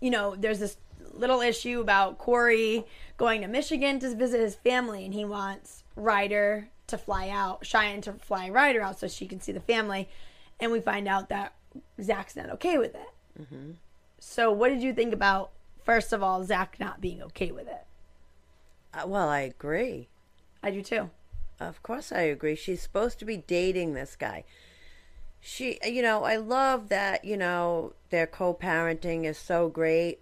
you 0.00 0.10
know, 0.10 0.34
there's 0.36 0.58
this 0.58 0.76
little 1.12 1.40
issue 1.40 1.80
about 1.80 2.18
Corey 2.18 2.84
going 3.16 3.40
to 3.40 3.48
Michigan 3.48 3.98
to 4.00 4.14
visit 4.14 4.40
his 4.40 4.54
family, 4.54 5.04
and 5.04 5.14
he 5.14 5.24
wants 5.24 5.84
Ryder 5.94 6.68
to 6.88 6.98
fly 6.98 7.28
out, 7.30 7.64
Cheyenne 7.64 8.00
to 8.02 8.12
fly 8.12 8.50
Ryder 8.50 8.82
out 8.82 9.00
so 9.00 9.08
she 9.08 9.26
can 9.26 9.40
see 9.40 9.52
the 9.52 9.60
family. 9.60 10.08
And 10.60 10.72
we 10.72 10.80
find 10.80 11.08
out 11.08 11.28
that 11.28 11.54
Zach's 12.00 12.36
not 12.36 12.50
okay 12.50 12.78
with 12.78 12.94
it. 12.94 13.10
Mm-hmm. 13.40 13.72
So, 14.18 14.50
what 14.50 14.68
did 14.68 14.82
you 14.82 14.92
think 14.92 15.12
about 15.12 15.50
first 15.84 16.12
of 16.12 16.22
all 16.22 16.44
Zach 16.44 16.76
not 16.80 17.00
being 17.00 17.22
okay 17.22 17.50
with 17.50 17.68
it? 17.68 17.84
uh, 18.94 19.06
well, 19.06 19.28
I 19.28 19.40
agree. 19.40 20.08
I 20.66 20.72
do 20.72 20.82
too. 20.82 21.10
Of 21.60 21.80
course, 21.84 22.10
I 22.10 22.22
agree. 22.22 22.56
She's 22.56 22.82
supposed 22.82 23.20
to 23.20 23.24
be 23.24 23.36
dating 23.36 23.94
this 23.94 24.16
guy. 24.16 24.42
She, 25.40 25.78
you 25.86 26.02
know, 26.02 26.24
I 26.24 26.38
love 26.38 26.88
that, 26.88 27.24
you 27.24 27.36
know, 27.36 27.92
their 28.10 28.26
co 28.26 28.52
parenting 28.52 29.26
is 29.26 29.38
so 29.38 29.68
great. 29.68 30.18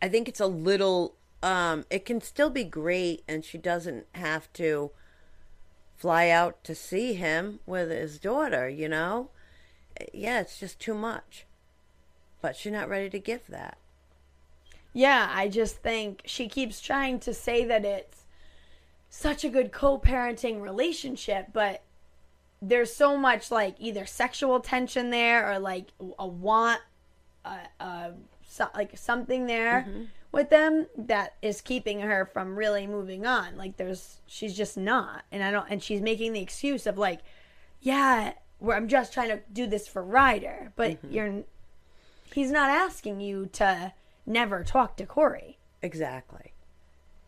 I 0.00 0.08
think 0.08 0.28
it's 0.28 0.38
a 0.38 0.46
little, 0.46 1.16
um, 1.42 1.86
it 1.90 2.04
can 2.04 2.20
still 2.20 2.50
be 2.50 2.62
great, 2.62 3.24
and 3.26 3.44
she 3.44 3.58
doesn't 3.58 4.06
have 4.14 4.52
to 4.52 4.92
fly 5.96 6.28
out 6.28 6.62
to 6.62 6.76
see 6.76 7.14
him 7.14 7.58
with 7.66 7.90
his 7.90 8.20
daughter, 8.20 8.68
you 8.68 8.88
know? 8.88 9.30
Yeah, 10.14 10.38
it's 10.38 10.60
just 10.60 10.78
too 10.78 10.94
much. 10.94 11.46
But 12.40 12.54
she's 12.54 12.72
not 12.72 12.88
ready 12.88 13.10
to 13.10 13.18
give 13.18 13.48
that. 13.48 13.76
Yeah, 14.92 15.28
I 15.34 15.48
just 15.48 15.78
think 15.78 16.22
she 16.26 16.46
keeps 16.46 16.80
trying 16.80 17.18
to 17.20 17.34
say 17.34 17.64
that 17.64 17.84
it's 17.84 18.18
such 19.10 19.44
a 19.44 19.48
good 19.48 19.72
co-parenting 19.72 20.60
relationship, 20.60 21.48
but 21.52 21.82
there's 22.60 22.94
so 22.94 23.16
much 23.16 23.50
like 23.50 23.76
either 23.78 24.04
sexual 24.04 24.60
tension 24.60 25.10
there 25.10 25.50
or 25.50 25.58
like 25.58 25.92
a 26.18 26.26
want, 26.26 26.80
uh, 27.44 27.58
uh, 27.80 28.10
so, 28.46 28.66
like 28.74 28.96
something 28.98 29.46
there 29.46 29.86
with 30.32 30.50
them 30.50 30.86
that 30.96 31.34
is 31.40 31.60
keeping 31.60 32.00
her 32.00 32.26
from 32.26 32.56
really 32.56 32.86
moving 32.86 33.26
on. 33.26 33.56
Like 33.56 33.76
there's, 33.76 34.20
she's 34.26 34.56
just 34.56 34.76
not, 34.76 35.24
and 35.30 35.42
I 35.42 35.50
don't, 35.50 35.66
and 35.70 35.82
she's 35.82 36.00
making 36.00 36.32
the 36.32 36.40
excuse 36.40 36.86
of 36.86 36.98
like, 36.98 37.20
yeah, 37.80 38.32
where 38.58 38.76
I'm 38.76 38.88
just 38.88 39.12
trying 39.12 39.28
to 39.28 39.40
do 39.52 39.66
this 39.66 39.86
for 39.86 40.02
Ryder, 40.02 40.72
but 40.76 40.98
you're, 41.08 41.44
he's 42.34 42.50
not 42.50 42.70
asking 42.70 43.20
you 43.20 43.46
to 43.52 43.92
never 44.26 44.64
talk 44.64 44.96
to 44.96 45.06
Corey. 45.06 45.58
Exactly. 45.80 46.52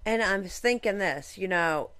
And 0.04 0.22
I'm 0.22 0.44
thinking 0.44 0.98
this, 0.98 1.36
you 1.36 1.48
know, 1.48 1.90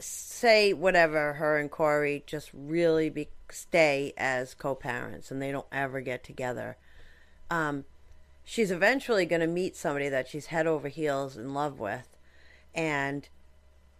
say 0.00 0.72
whatever 0.72 1.34
her 1.34 1.56
and 1.58 1.70
Corey 1.70 2.24
just 2.26 2.50
really 2.52 3.08
be 3.08 3.28
stay 3.50 4.12
as 4.16 4.54
co-parents 4.54 5.30
and 5.30 5.40
they 5.40 5.52
don't 5.52 5.66
ever 5.70 6.00
get 6.00 6.24
together. 6.24 6.76
Um, 7.50 7.84
she's 8.44 8.70
eventually 8.70 9.26
going 9.26 9.40
to 9.40 9.46
meet 9.46 9.76
somebody 9.76 10.08
that 10.08 10.26
she's 10.26 10.46
head 10.46 10.66
over 10.66 10.88
heels 10.88 11.36
in 11.36 11.54
love 11.54 11.78
with, 11.78 12.16
and 12.74 13.28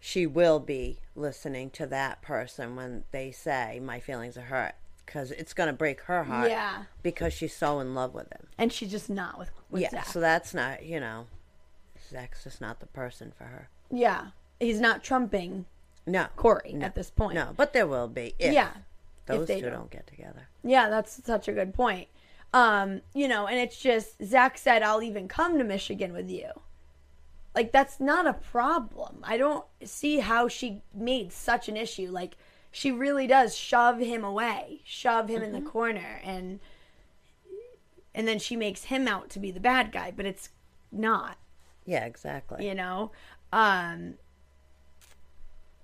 she 0.00 0.26
will 0.26 0.58
be 0.58 0.98
listening 1.14 1.70
to 1.70 1.86
that 1.86 2.22
person 2.22 2.74
when 2.74 3.04
they 3.12 3.30
say 3.30 3.78
my 3.80 4.00
feelings 4.00 4.36
are 4.36 4.42
hurt 4.42 4.74
because 5.04 5.30
it's 5.30 5.52
going 5.52 5.68
to 5.68 5.72
break 5.72 6.00
her 6.02 6.24
heart. 6.24 6.50
Yeah. 6.50 6.84
Because 7.02 7.32
she's 7.32 7.54
so 7.54 7.78
in 7.78 7.94
love 7.94 8.14
with 8.14 8.32
him. 8.32 8.46
And 8.58 8.72
she's 8.72 8.90
just 8.90 9.10
not 9.10 9.38
with, 9.38 9.50
with 9.70 9.82
yeah. 9.82 9.90
Zach. 9.90 10.06
So 10.06 10.20
that's 10.20 10.54
not, 10.54 10.84
you 10.84 10.98
know, 10.98 11.26
Zach's 12.12 12.44
just 12.44 12.60
not 12.60 12.80
the 12.80 12.86
person 12.86 13.32
for 13.36 13.44
her. 13.44 13.68
yeah. 13.90 14.28
He's 14.60 14.80
not 14.80 15.02
trumping 15.02 15.64
No. 16.06 16.26
Corey 16.36 16.72
No. 16.74 16.86
at 16.86 16.94
this 16.94 17.10
point. 17.10 17.34
No, 17.34 17.52
but 17.56 17.72
there 17.72 17.86
will 17.86 18.06
be 18.06 18.34
if 18.38 18.52
Yeah. 18.52 18.70
those 19.26 19.42
if 19.42 19.48
they 19.48 19.60
two 19.60 19.70
don't. 19.70 19.72
don't 19.80 19.90
get 19.90 20.06
together. 20.06 20.46
Yeah, 20.62 20.88
that's 20.88 21.24
such 21.24 21.48
a 21.48 21.52
good 21.52 21.74
point. 21.74 22.08
Um, 22.54 23.00
you 23.12 23.26
know, 23.26 23.46
and 23.48 23.58
it's 23.58 23.76
just 23.76 24.22
Zach 24.24 24.56
said 24.58 24.82
I'll 24.82 25.02
even 25.02 25.26
come 25.26 25.58
to 25.58 25.64
Michigan 25.64 26.12
with 26.12 26.30
you. 26.30 26.50
Like 27.56 27.72
that's 27.72 27.98
not 27.98 28.26
a 28.26 28.34
problem. 28.34 29.18
I 29.24 29.36
don't 29.36 29.64
see 29.82 30.18
how 30.20 30.46
she 30.48 30.82
made 30.94 31.32
such 31.32 31.68
an 31.68 31.76
issue. 31.76 32.08
Like 32.10 32.36
she 32.70 32.92
really 32.92 33.26
does 33.26 33.56
shove 33.56 33.98
him 33.98 34.22
away, 34.22 34.82
shove 34.84 35.28
him 35.28 35.42
in 35.42 35.52
the 35.52 35.60
corner 35.60 36.20
and 36.22 36.60
and 38.14 38.28
then 38.28 38.38
she 38.38 38.54
makes 38.56 38.84
him 38.84 39.08
out 39.08 39.28
to 39.30 39.40
be 39.40 39.50
the 39.50 39.58
bad 39.60 39.90
guy, 39.90 40.12
but 40.14 40.26
it's 40.26 40.50
not. 40.92 41.36
Yeah, 41.84 42.04
exactly. 42.04 42.66
you 42.66 42.74
know? 42.74 43.10
Um 43.52 44.14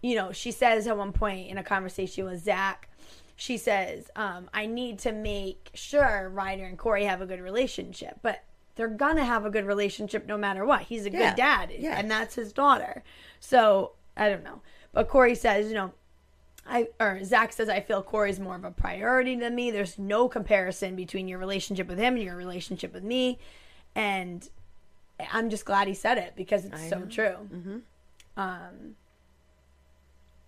you 0.00 0.14
know 0.14 0.30
she 0.32 0.52
says 0.52 0.86
at 0.86 0.96
one 0.96 1.12
point 1.12 1.48
in 1.48 1.58
a 1.58 1.62
conversation 1.64 2.24
with 2.24 2.40
zach 2.42 2.88
she 3.34 3.56
says 3.56 4.08
um 4.14 4.48
i 4.54 4.64
need 4.64 4.96
to 4.96 5.10
make 5.10 5.70
sure 5.74 6.30
ryder 6.32 6.64
and 6.64 6.78
corey 6.78 7.04
have 7.04 7.20
a 7.20 7.26
good 7.26 7.40
relationship 7.40 8.16
but 8.22 8.44
they're 8.76 8.86
gonna 8.86 9.24
have 9.24 9.44
a 9.44 9.50
good 9.50 9.64
relationship 9.66 10.24
no 10.28 10.38
matter 10.38 10.64
what. 10.64 10.82
He's 10.82 11.04
a 11.04 11.10
Yeah, 11.10 11.30
good 11.30 11.36
dad 11.36 11.72
and 11.98 12.08
that's 12.08 12.36
his 12.36 12.52
daughter. 12.52 13.02
So 13.40 13.94
i 14.16 14.28
don't 14.28 14.44
know. 14.44 14.60
But 14.92 15.08
corey 15.08 15.34
says 15.34 15.66
you 15.66 15.74
know 15.74 15.90
I 16.64 16.86
or 17.00 17.24
Zach 17.24 17.52
says 17.52 17.68
I 17.68 17.80
feel 17.80 18.02
Corey's 18.02 18.38
more 18.38 18.54
of 18.54 18.62
a 18.64 18.70
priority 18.70 19.34
than 19.34 19.56
me. 19.56 19.72
There's 19.72 19.98
no 19.98 20.28
comparison 20.28 20.94
between 20.94 21.26
your 21.26 21.40
relationship 21.40 21.88
with 21.88 21.98
him 21.98 22.14
and 22.14 22.22
your 22.22 22.36
relationship 22.36 22.92
with 22.94 23.02
me, 23.02 23.38
and 23.96 24.48
I'm 25.32 25.50
just 25.50 25.64
glad 25.64 25.88
he 25.88 25.94
said 25.94 26.18
it 26.18 26.34
because 26.36 26.64
it's 26.64 26.80
I 26.80 26.88
so 26.88 26.98
know. 27.00 27.06
true. 27.06 27.36
Mm-hmm. 27.52 27.78
Um, 28.36 28.94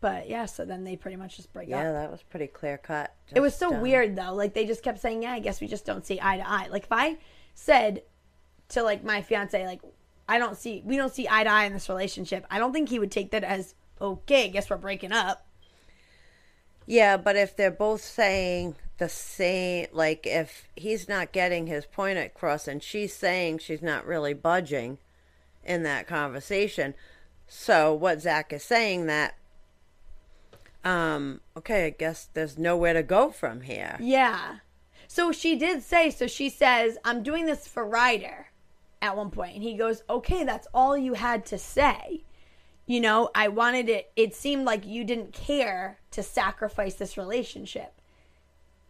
but 0.01 0.29
yeah, 0.29 0.47
so 0.47 0.65
then 0.65 0.85
they 0.85 0.97
pretty 0.97 1.17
much 1.17 1.37
just 1.37 1.53
break 1.53 1.69
Yeah, 1.69 1.79
up. 1.79 1.85
Yeah, 1.85 1.93
that 1.93 2.11
was 2.11 2.23
pretty 2.23 2.47
clear 2.47 2.79
cut. 2.79 3.15
It 3.35 3.41
was 3.41 3.55
so 3.55 3.75
um, 3.75 3.81
weird 3.81 4.17
though. 4.17 4.35
Like 4.35 4.55
they 4.55 4.67
just 4.67 4.83
kept 4.83 5.01
saying, 5.01 5.23
"Yeah, 5.23 5.33
I 5.33 5.41
guess 5.41 5.61
we 5.61 5.67
just 5.67 5.85
don't 5.85 6.07
see 6.07 6.19
eye 6.21 6.39
to 6.39 6.49
eye." 6.49 6.69
Like 6.71 6.85
if 6.85 6.93
I 6.93 7.19
said 7.55 8.03
to 8.71 8.83
like 8.83 9.05
my 9.05 9.21
fiance, 9.23 9.67
like 9.67 9.81
I 10.29 10.39
don't 10.39 10.57
see, 10.57 10.83
we 10.85 10.97
don't 10.97 11.13
see 11.13 11.29
eye 11.29 11.45
to 11.45 11.51
eye 11.51 11.65
in 11.65 11.73
this 11.73 11.89
relationship. 11.89 12.47
I 12.51 12.59
don't 12.59 12.73
think 12.73 12.89
he 12.89 12.99
would 12.99 13.11
take 13.11 13.33
that 13.33 13.45
as 13.45 13.75
okay. 14.01 14.45
I 14.45 14.49
guess 14.49 14.71
we're 14.71 14.79
breaking 14.79 15.13
up. 15.13 15.47
Yeah, 16.87 17.17
but 17.17 17.37
if 17.37 17.57
they're 17.57 17.71
both 17.71 18.03
saying 18.03 18.77
the 19.01 19.09
same, 19.09 19.87
like 19.93 20.27
if 20.27 20.69
he's 20.77 21.09
not 21.09 21.33
getting 21.33 21.67
his 21.67 21.87
point 21.87 22.19
across 22.19 22.69
and 22.69 22.83
she's 22.83 23.13
saying 23.13 23.59
she's 23.59 23.83
not 23.83 24.07
really 24.07 24.35
budging 24.35 24.99
in 25.65 25.83
that 25.83 26.07
conversation, 26.07 26.95
so 27.49 27.93
what 27.93 28.21
Zach 28.21 28.53
is 28.53 28.63
saying 28.63 29.07
that, 29.07 29.35
um, 30.85 31.41
okay, 31.57 31.87
I 31.87 31.91
guess 31.91 32.29
there's 32.35 32.59
nowhere 32.59 32.93
to 32.93 33.03
go 33.03 33.31
from 33.31 33.63
here. 33.63 33.97
Yeah. 34.01 34.59
So 35.09 35.33
she 35.33 35.57
did 35.57 35.83
say, 35.83 36.11
so 36.11 36.27
she 36.27 36.51
says, 36.51 36.99
I'm 37.03 37.23
doing 37.23 37.47
this 37.47 37.67
for 37.67 37.87
Ryder 37.87 38.49
at 39.01 39.17
one. 39.17 39.33
And 39.37 39.63
he 39.63 39.75
goes, 39.75 40.03
okay, 40.11 40.45
that's 40.45 40.69
all 40.75 40.97
you 40.97 41.15
had 41.15 41.47
to 41.47 41.59
say. 41.59 42.23
You 42.87 43.01
know, 43.01 43.31
I 43.35 43.49
wanted 43.49 43.89
it, 43.89 44.13
it 44.15 44.35
seemed 44.35 44.67
like 44.67 44.87
you 44.87 45.05
didn't 45.05 45.33
care 45.33 45.99
to 46.11 46.23
sacrifice 46.23 46.95
this 46.95 47.17
relationship. 47.17 48.00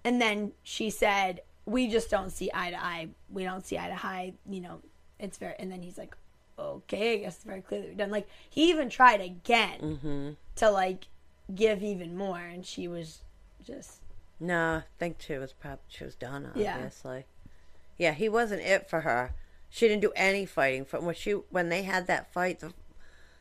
And 0.05 0.21
then 0.21 0.53
she 0.63 0.91
said, 0.91 1.43
we 1.67 1.89
just 1.89 2.11
don't 2.11 2.31
see 2.31 2.51
eye 2.53 2.71
to 2.71 2.83
eye. 2.83 3.09
We 3.29 3.45
don't 3.45 3.65
see 3.65 3.79
eye 3.79 3.89
to 3.89 4.07
eye. 4.07 4.33
You 4.49 4.61
know, 4.61 4.81
it's 5.19 5.39
very, 5.39 5.55
and 5.59 5.71
then 5.71 5.83
he's 5.83 5.99
like, 5.99 6.17
okay, 6.59 7.15
I 7.15 7.17
guess 7.19 7.37
it's 7.37 7.45
very 7.45 7.63
clear 7.63 7.81
that 7.81 7.89
we're 7.89 7.97
done. 7.97 8.11
Like, 8.11 8.29
he 8.49 8.71
even 8.71 8.91
tried 8.91 9.21
again 9.21 9.81
mm-hmm. 9.81 10.31
to 10.57 10.71
like 10.71 11.07
give 11.55 11.83
even 11.83 12.17
more. 12.17 12.39
And 12.39 12.65
she 12.65 12.89
was 12.89 13.21
just, 13.65 14.01
No, 14.39 14.77
I 14.77 14.83
think 14.99 15.17
she 15.21 15.37
was 15.37 15.53
probably 15.53 15.85
she 15.89 16.05
was 16.05 16.15
done. 16.15 16.51
Yeah. 16.55 16.75
Obviously, 16.77 17.25
yeah. 17.99 18.13
he 18.13 18.29
wasn't 18.29 18.63
it 18.63 18.89
for 18.89 19.03
her. 19.03 19.35
She 19.69 19.87
didn't 19.87 20.03
do 20.03 20.13
any 20.17 20.47
fighting. 20.47 20.85
From 20.85 21.05
when 21.05 21.15
she 21.15 21.33
when 21.33 21.69
they 21.69 21.83
had 21.83 22.07
that 22.09 22.33
fight 22.33 22.61
the, 22.61 22.73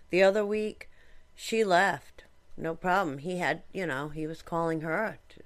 the 0.10 0.22
other 0.24 0.46
week, 0.46 0.90
she 1.36 1.64
left. 1.64 2.26
No 2.56 2.76
problem. 2.76 3.20
He 3.20 3.38
had 3.38 3.64
you 3.74 3.88
know 3.88 4.10
he 4.10 4.28
was 4.28 4.42
calling 4.42 4.82
her 4.82 5.18
to 5.30 5.40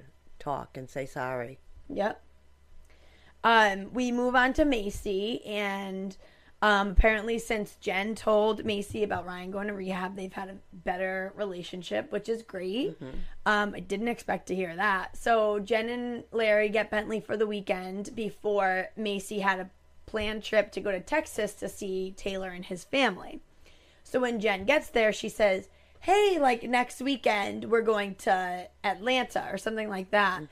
talk 0.44 0.78
and 0.78 0.90
say 0.90 1.06
sorry. 1.06 1.60
Yep. 1.90 2.22
Um, 3.44 3.94
we 3.94 4.12
move 4.12 4.36
on 4.36 4.54
to 4.54 4.64
Maci, 4.64 5.46
and 5.46 6.16
um, 6.62 6.92
apparently, 6.92 7.40
since 7.40 7.76
Jen 7.82 8.16
told 8.16 8.64
Maci 8.64 9.04
about 9.04 9.26
Ryan 9.26 9.52
going 9.52 9.68
to 9.68 9.74
rehab, 9.74 10.16
they've 10.16 10.32
had 10.32 10.48
a 10.48 10.56
better 10.72 11.34
relationship, 11.36 12.10
which 12.14 12.30
is 12.30 12.42
great. 12.42 12.98
Um, 13.46 13.74
I 13.76 13.82
didn't 13.82 14.08
expect 14.08 14.48
to 14.48 14.56
hear 14.56 14.74
that. 14.74 15.18
So 15.18 15.60
Jen 15.60 15.90
and 15.90 16.24
Larry 16.32 16.70
get 16.70 16.90
Bentley 16.90 17.20
for 17.20 17.36
the 17.36 17.46
weekend 17.46 18.16
before 18.16 18.88
Maci 18.98 19.42
had 19.42 19.60
a 19.60 19.70
planned 20.06 20.44
trip 20.44 20.72
to 20.72 20.80
go 20.80 20.92
to 20.92 21.02
Texas 21.02 21.54
to 21.56 21.68
see 21.68 22.14
Taylor 22.16 22.52
and 22.52 22.64
his 22.64 22.86
family. 22.86 23.42
So 24.06 24.22
when 24.22 24.40
Jen 24.40 24.64
gets 24.64 24.88
there, 24.88 25.12
she 25.12 25.28
says, 25.28 25.68
"Hey, 26.04 26.38
like 26.40 26.64
next 26.64 27.02
weekend 27.02 27.66
we're 27.72 27.82
going 27.82 28.16
to 28.16 28.68
Atlanta 28.84 29.48
or 29.52 29.58
something 29.58 29.90
like 29.90 30.12
that. 30.12 30.44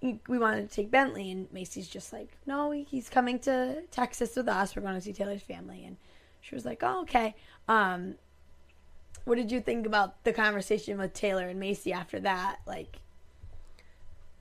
We- 0.00 0.20
We 0.28 0.38
wanted 0.38 0.68
to 0.68 0.74
take 0.74 0.90
Bentley." 0.90 1.30
And 1.30 1.48
Maci's 1.52 1.88
just 1.88 2.12
like, 2.12 2.28
"No, 2.46 2.70
he's 2.72 3.08
coming 3.08 3.38
to 3.40 3.82
Texas 3.90 4.36
with 4.36 4.48
us. 4.48 4.74
We're 4.74 4.82
going 4.82 4.94
to 4.94 5.00
see 5.00 5.12
Taylor's 5.12 5.42
family." 5.42 5.84
And 5.84 5.96
she 6.40 6.54
was 6.54 6.64
like, 6.64 6.82
"Oh, 6.82 7.02
okay." 7.02 7.34
Um, 7.68 8.16
what 9.24 9.36
did 9.36 9.50
you 9.50 9.60
think 9.60 9.86
about 9.86 10.22
the 10.24 10.32
conversation 10.34 10.98
with 10.98 11.14
Taylor 11.14 11.48
and 11.48 11.58
Maci 11.60 11.92
after 11.92 12.20
that? 12.20 12.60
Like, 12.66 12.98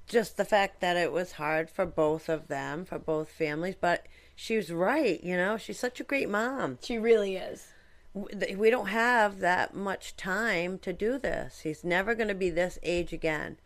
Just 0.06 0.36
the 0.36 0.44
fact 0.46 0.82
that 0.82 0.98
it 0.98 1.14
was 1.14 1.34
hard 1.34 1.70
for 1.70 1.86
both 1.86 2.28
of 2.28 2.50
them, 2.50 2.84
for 2.84 3.00
both 3.00 3.30
families, 3.30 3.76
but 3.80 4.06
she 4.36 4.58
was 4.58 4.70
right. 4.70 5.24
You 5.24 5.38
know, 5.38 5.56
she's 5.58 5.80
such 5.80 6.02
a 6.02 6.04
great 6.04 6.28
mom. 6.30 6.78
she 6.82 6.98
really 6.98 7.38
is. 7.38 7.68
We 8.14 8.70
don't 8.70 8.88
have 8.88 9.40
that 9.40 9.76
much 9.76 10.16
time 10.16 10.78
to 10.80 10.94
do 10.94 11.18
this. 11.18 11.62
He's 11.62 11.84
never 11.84 12.14
going 12.14 12.28
to 12.28 12.36
be 12.36 12.50
this 12.50 12.78
age 12.84 13.12
again. 13.12 13.58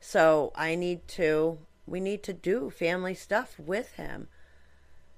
So 0.00 0.52
I 0.54 0.74
need 0.74 1.06
to, 1.08 1.58
we 1.86 2.00
need 2.00 2.22
to 2.24 2.32
do 2.32 2.70
family 2.70 3.14
stuff 3.14 3.58
with 3.58 3.92
him. 3.92 4.28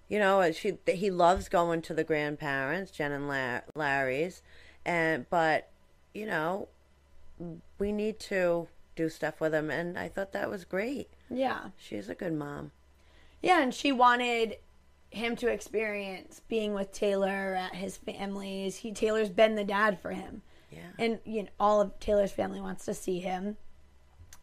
You 0.09 0.19
know, 0.19 0.51
she, 0.53 0.79
he 0.87 1.11
loves 1.11 1.49
going 1.49 1.83
to 1.83 1.95
the 1.95 2.05
grandparents, 2.05 2.91
Jen 2.91 3.13
and 3.13 3.63
Larry's, 3.75 4.43
and, 4.85 5.29
but, 5.31 5.71
you 6.13 6.27
know, 6.27 6.69
we 7.79 7.93
need 7.93 8.19
to 8.21 8.69
do 8.97 9.09
stuff 9.09 9.41
with 9.41 9.55
him. 9.55 9.71
And 9.71 9.99
I 9.99 10.09
thought 10.09 10.33
that 10.33 10.51
was 10.51 10.65
great. 10.65 11.09
Yeah. 11.31 11.71
She's 11.77 12.09
a 12.09 12.15
good 12.15 12.35
mom. 12.35 12.71
Yeah, 13.43 13.63
and 13.63 13.75
she 13.75 13.93
wanted 13.93 14.57
him 15.15 15.37
to 15.37 15.49
experience 15.49 16.41
being 16.49 16.75
with 16.75 16.93
Taylor 16.93 17.55
at 17.55 17.75
his 17.75 17.97
family's. 17.97 18.77
He 18.77 18.93
Taylor's 18.93 19.29
been 19.29 19.55
the 19.55 19.65
dad 19.65 20.01
for 20.01 20.11
him. 20.11 20.43
Yeah. 20.71 20.79
And 20.99 21.19
you 21.25 21.45
know, 21.45 21.49
all 21.59 21.81
of 21.81 21.99
Taylor's 22.01 22.33
family 22.33 22.61
wants 22.61 22.85
to 22.87 22.95
see 22.95 23.21
him. 23.21 23.57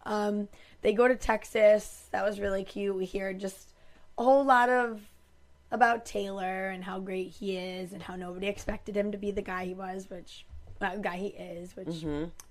Um, 0.05 0.47
they 0.81 0.93
go 0.93 1.07
to 1.07 1.15
Texas. 1.15 2.07
That 2.11 2.23
was 2.23 2.39
really 2.39 2.63
cute. 2.63 2.95
We 2.95 3.05
hear 3.05 3.33
just 3.33 3.69
a 4.17 4.23
whole 4.23 4.43
lot 4.43 4.69
of 4.69 5.01
about 5.71 6.05
Taylor 6.05 6.69
and 6.69 6.83
how 6.83 6.99
great 6.99 7.29
he 7.29 7.57
is 7.57 7.93
and 7.93 8.01
how 8.01 8.15
nobody 8.15 8.47
expected 8.47 8.95
him 8.95 9.11
to 9.11 9.17
be 9.17 9.31
the 9.31 9.41
guy 9.41 9.65
he 9.65 9.73
was, 9.73 10.09
which 10.09 10.45
uh, 10.81 10.95
guy 10.97 11.17
he 11.17 11.27
is, 11.27 11.75
which 11.75 12.03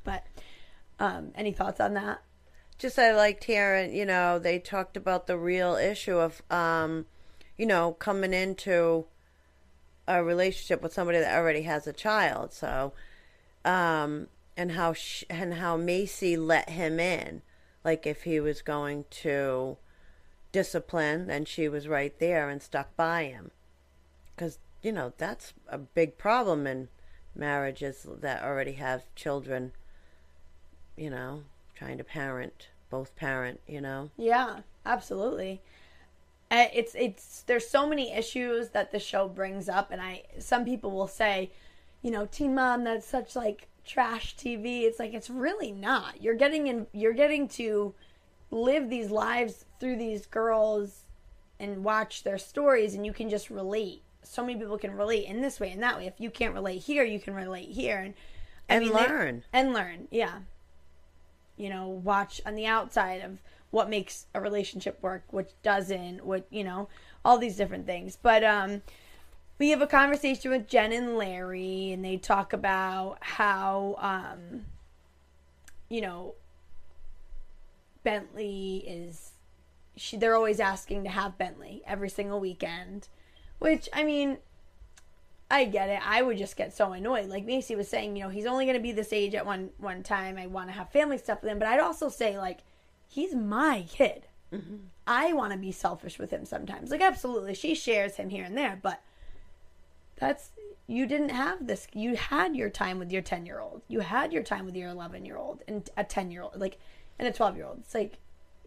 but 0.04 0.24
um, 0.98 1.32
any 1.34 1.52
thoughts 1.52 1.80
on 1.80 1.94
that? 1.94 2.22
just 2.80 2.98
I 2.98 3.14
liked 3.14 3.44
hearing, 3.44 3.94
you 3.94 4.06
know, 4.06 4.38
they 4.38 4.58
talked 4.58 4.96
about 4.96 5.26
the 5.26 5.36
real 5.36 5.74
issue 5.76 6.16
of, 6.16 6.42
um, 6.50 7.04
you 7.60 7.66
know, 7.66 7.92
coming 7.92 8.32
into 8.32 9.04
a 10.08 10.24
relationship 10.24 10.80
with 10.80 10.94
somebody 10.94 11.18
that 11.18 11.36
already 11.36 11.60
has 11.60 11.86
a 11.86 11.92
child. 11.92 12.54
So, 12.54 12.94
um, 13.66 14.28
and 14.56 14.72
how 14.72 14.94
sh- 14.94 15.24
and 15.28 15.54
how 15.54 15.76
Maci 15.76 16.38
let 16.38 16.70
him 16.70 16.98
in, 16.98 17.42
like 17.84 18.06
if 18.06 18.22
he 18.22 18.40
was 18.40 18.62
going 18.62 19.04
to 19.10 19.76
discipline, 20.52 21.26
then 21.26 21.44
she 21.44 21.68
was 21.68 21.86
right 21.86 22.18
there 22.18 22.48
and 22.48 22.62
stuck 22.62 22.96
by 22.96 23.24
him, 23.24 23.50
because 24.34 24.58
you 24.82 24.90
know 24.90 25.12
that's 25.18 25.52
a 25.68 25.76
big 25.76 26.16
problem 26.16 26.66
in 26.66 26.88
marriages 27.34 28.06
that 28.08 28.42
already 28.42 28.72
have 28.72 29.14
children. 29.14 29.72
You 30.96 31.10
know, 31.10 31.42
trying 31.74 31.98
to 31.98 32.04
parent 32.04 32.68
both 32.88 33.14
parent. 33.16 33.60
You 33.68 33.82
know. 33.82 34.08
Yeah, 34.16 34.60
absolutely. 34.86 35.60
Uh, 36.50 36.66
It's 36.72 36.94
it's 36.94 37.42
there's 37.42 37.68
so 37.68 37.86
many 37.88 38.12
issues 38.12 38.70
that 38.70 38.90
the 38.92 38.98
show 38.98 39.28
brings 39.28 39.68
up, 39.68 39.90
and 39.90 40.00
I 40.02 40.24
some 40.38 40.64
people 40.64 40.90
will 40.90 41.06
say, 41.08 41.50
you 42.02 42.10
know, 42.10 42.26
Teen 42.26 42.54
Mom, 42.54 42.84
that's 42.84 43.06
such 43.06 43.36
like 43.36 43.68
trash 43.84 44.36
TV. 44.36 44.82
It's 44.82 44.98
like 44.98 45.14
it's 45.14 45.30
really 45.30 45.70
not. 45.72 46.22
You're 46.22 46.34
getting 46.34 46.66
in. 46.66 46.86
You're 46.92 47.12
getting 47.12 47.46
to 47.50 47.94
live 48.50 48.90
these 48.90 49.10
lives 49.10 49.64
through 49.78 49.96
these 49.96 50.26
girls 50.26 51.04
and 51.60 51.84
watch 51.84 52.24
their 52.24 52.38
stories, 52.38 52.94
and 52.94 53.06
you 53.06 53.12
can 53.12 53.28
just 53.30 53.48
relate. 53.50 54.02
So 54.22 54.42
many 54.44 54.58
people 54.58 54.78
can 54.78 54.96
relate 54.96 55.26
in 55.26 55.40
this 55.42 55.60
way 55.60 55.70
and 55.70 55.82
that 55.82 55.96
way. 55.98 56.06
If 56.06 56.14
you 56.20 56.30
can't 56.30 56.54
relate 56.54 56.82
here, 56.82 57.04
you 57.04 57.20
can 57.20 57.34
relate 57.34 57.68
here, 57.70 57.98
and 57.98 58.14
I 58.68 58.74
And 58.74 58.86
they- 58.86 58.90
learn. 58.90 59.44
and 59.52 59.72
learn. 59.72 60.08
Yeah 60.10 60.40
you 61.56 61.68
know, 61.68 61.86
watch 61.88 62.40
on 62.46 62.54
the 62.54 62.64
outside 62.64 63.20
of 63.22 63.36
what 63.70 63.88
makes 63.88 64.26
a 64.34 64.40
relationship 64.40 65.00
work, 65.02 65.24
what 65.30 65.52
doesn't, 65.62 66.24
what, 66.24 66.44
you 66.50 66.64
know, 66.64 66.88
all 67.24 67.38
these 67.38 67.56
different 67.56 67.86
things. 67.86 68.16
But 68.20 68.44
um 68.44 68.82
we 69.58 69.70
have 69.70 69.82
a 69.82 69.86
conversation 69.86 70.50
with 70.50 70.68
Jen 70.68 70.92
and 70.92 71.16
Larry 71.16 71.92
and 71.92 72.04
they 72.04 72.16
talk 72.16 72.52
about 72.52 73.18
how 73.20 73.96
um 73.98 74.64
you 75.88 76.00
know 76.00 76.34
Bentley 78.02 78.84
is 78.86 79.32
she 79.96 80.16
they're 80.16 80.34
always 80.34 80.60
asking 80.60 81.04
to 81.04 81.10
have 81.10 81.36
Bentley 81.36 81.82
every 81.86 82.08
single 82.08 82.40
weekend, 82.40 83.08
which 83.58 83.88
I 83.92 84.02
mean 84.04 84.38
I 85.50 85.64
get 85.64 85.90
it. 85.90 86.00
I 86.06 86.22
would 86.22 86.38
just 86.38 86.56
get 86.56 86.74
so 86.74 86.92
annoyed. 86.92 87.28
Like 87.28 87.44
Maci 87.44 87.76
was 87.76 87.88
saying, 87.88 88.16
you 88.16 88.22
know, 88.22 88.30
he's 88.30 88.46
only 88.46 88.66
going 88.66 88.76
to 88.76 88.82
be 88.82 88.92
this 88.92 89.12
age 89.12 89.34
at 89.34 89.44
one 89.44 89.70
one 89.78 90.02
time. 90.02 90.38
I 90.38 90.46
want 90.46 90.68
to 90.68 90.72
have 90.72 90.90
family 90.90 91.18
stuff 91.18 91.42
with 91.42 91.50
him, 91.50 91.58
but 91.58 91.68
I'd 91.68 91.80
also 91.80 92.08
say 92.08 92.38
like 92.38 92.60
he's 93.10 93.34
my 93.34 93.84
kid. 93.88 94.26
I 95.06 95.32
want 95.32 95.52
to 95.52 95.58
be 95.58 95.70
selfish 95.70 96.18
with 96.18 96.30
him 96.30 96.44
sometimes. 96.44 96.90
Like 96.90 97.00
absolutely, 97.02 97.54
she 97.54 97.74
shares 97.74 98.16
him 98.16 98.30
here 98.30 98.44
and 98.44 98.56
there, 98.56 98.78
but 98.82 99.00
that's 100.16 100.50
you 100.86 101.06
didn't 101.06 101.28
have 101.28 101.66
this. 101.68 101.86
You 101.92 102.16
had 102.16 102.56
your 102.56 102.68
time 102.68 102.98
with 102.98 103.12
your 103.12 103.22
10-year-old. 103.22 103.82
You 103.86 104.00
had 104.00 104.32
your 104.32 104.42
time 104.42 104.66
with 104.66 104.74
your 104.74 104.90
11-year-old 104.92 105.62
and 105.68 105.88
a 105.96 106.02
10-year-old 106.04 106.56
like 106.56 106.78
and 107.18 107.28
a 107.28 107.32
12-year-old. 107.32 107.78
It's 107.80 107.94
like 107.94 108.18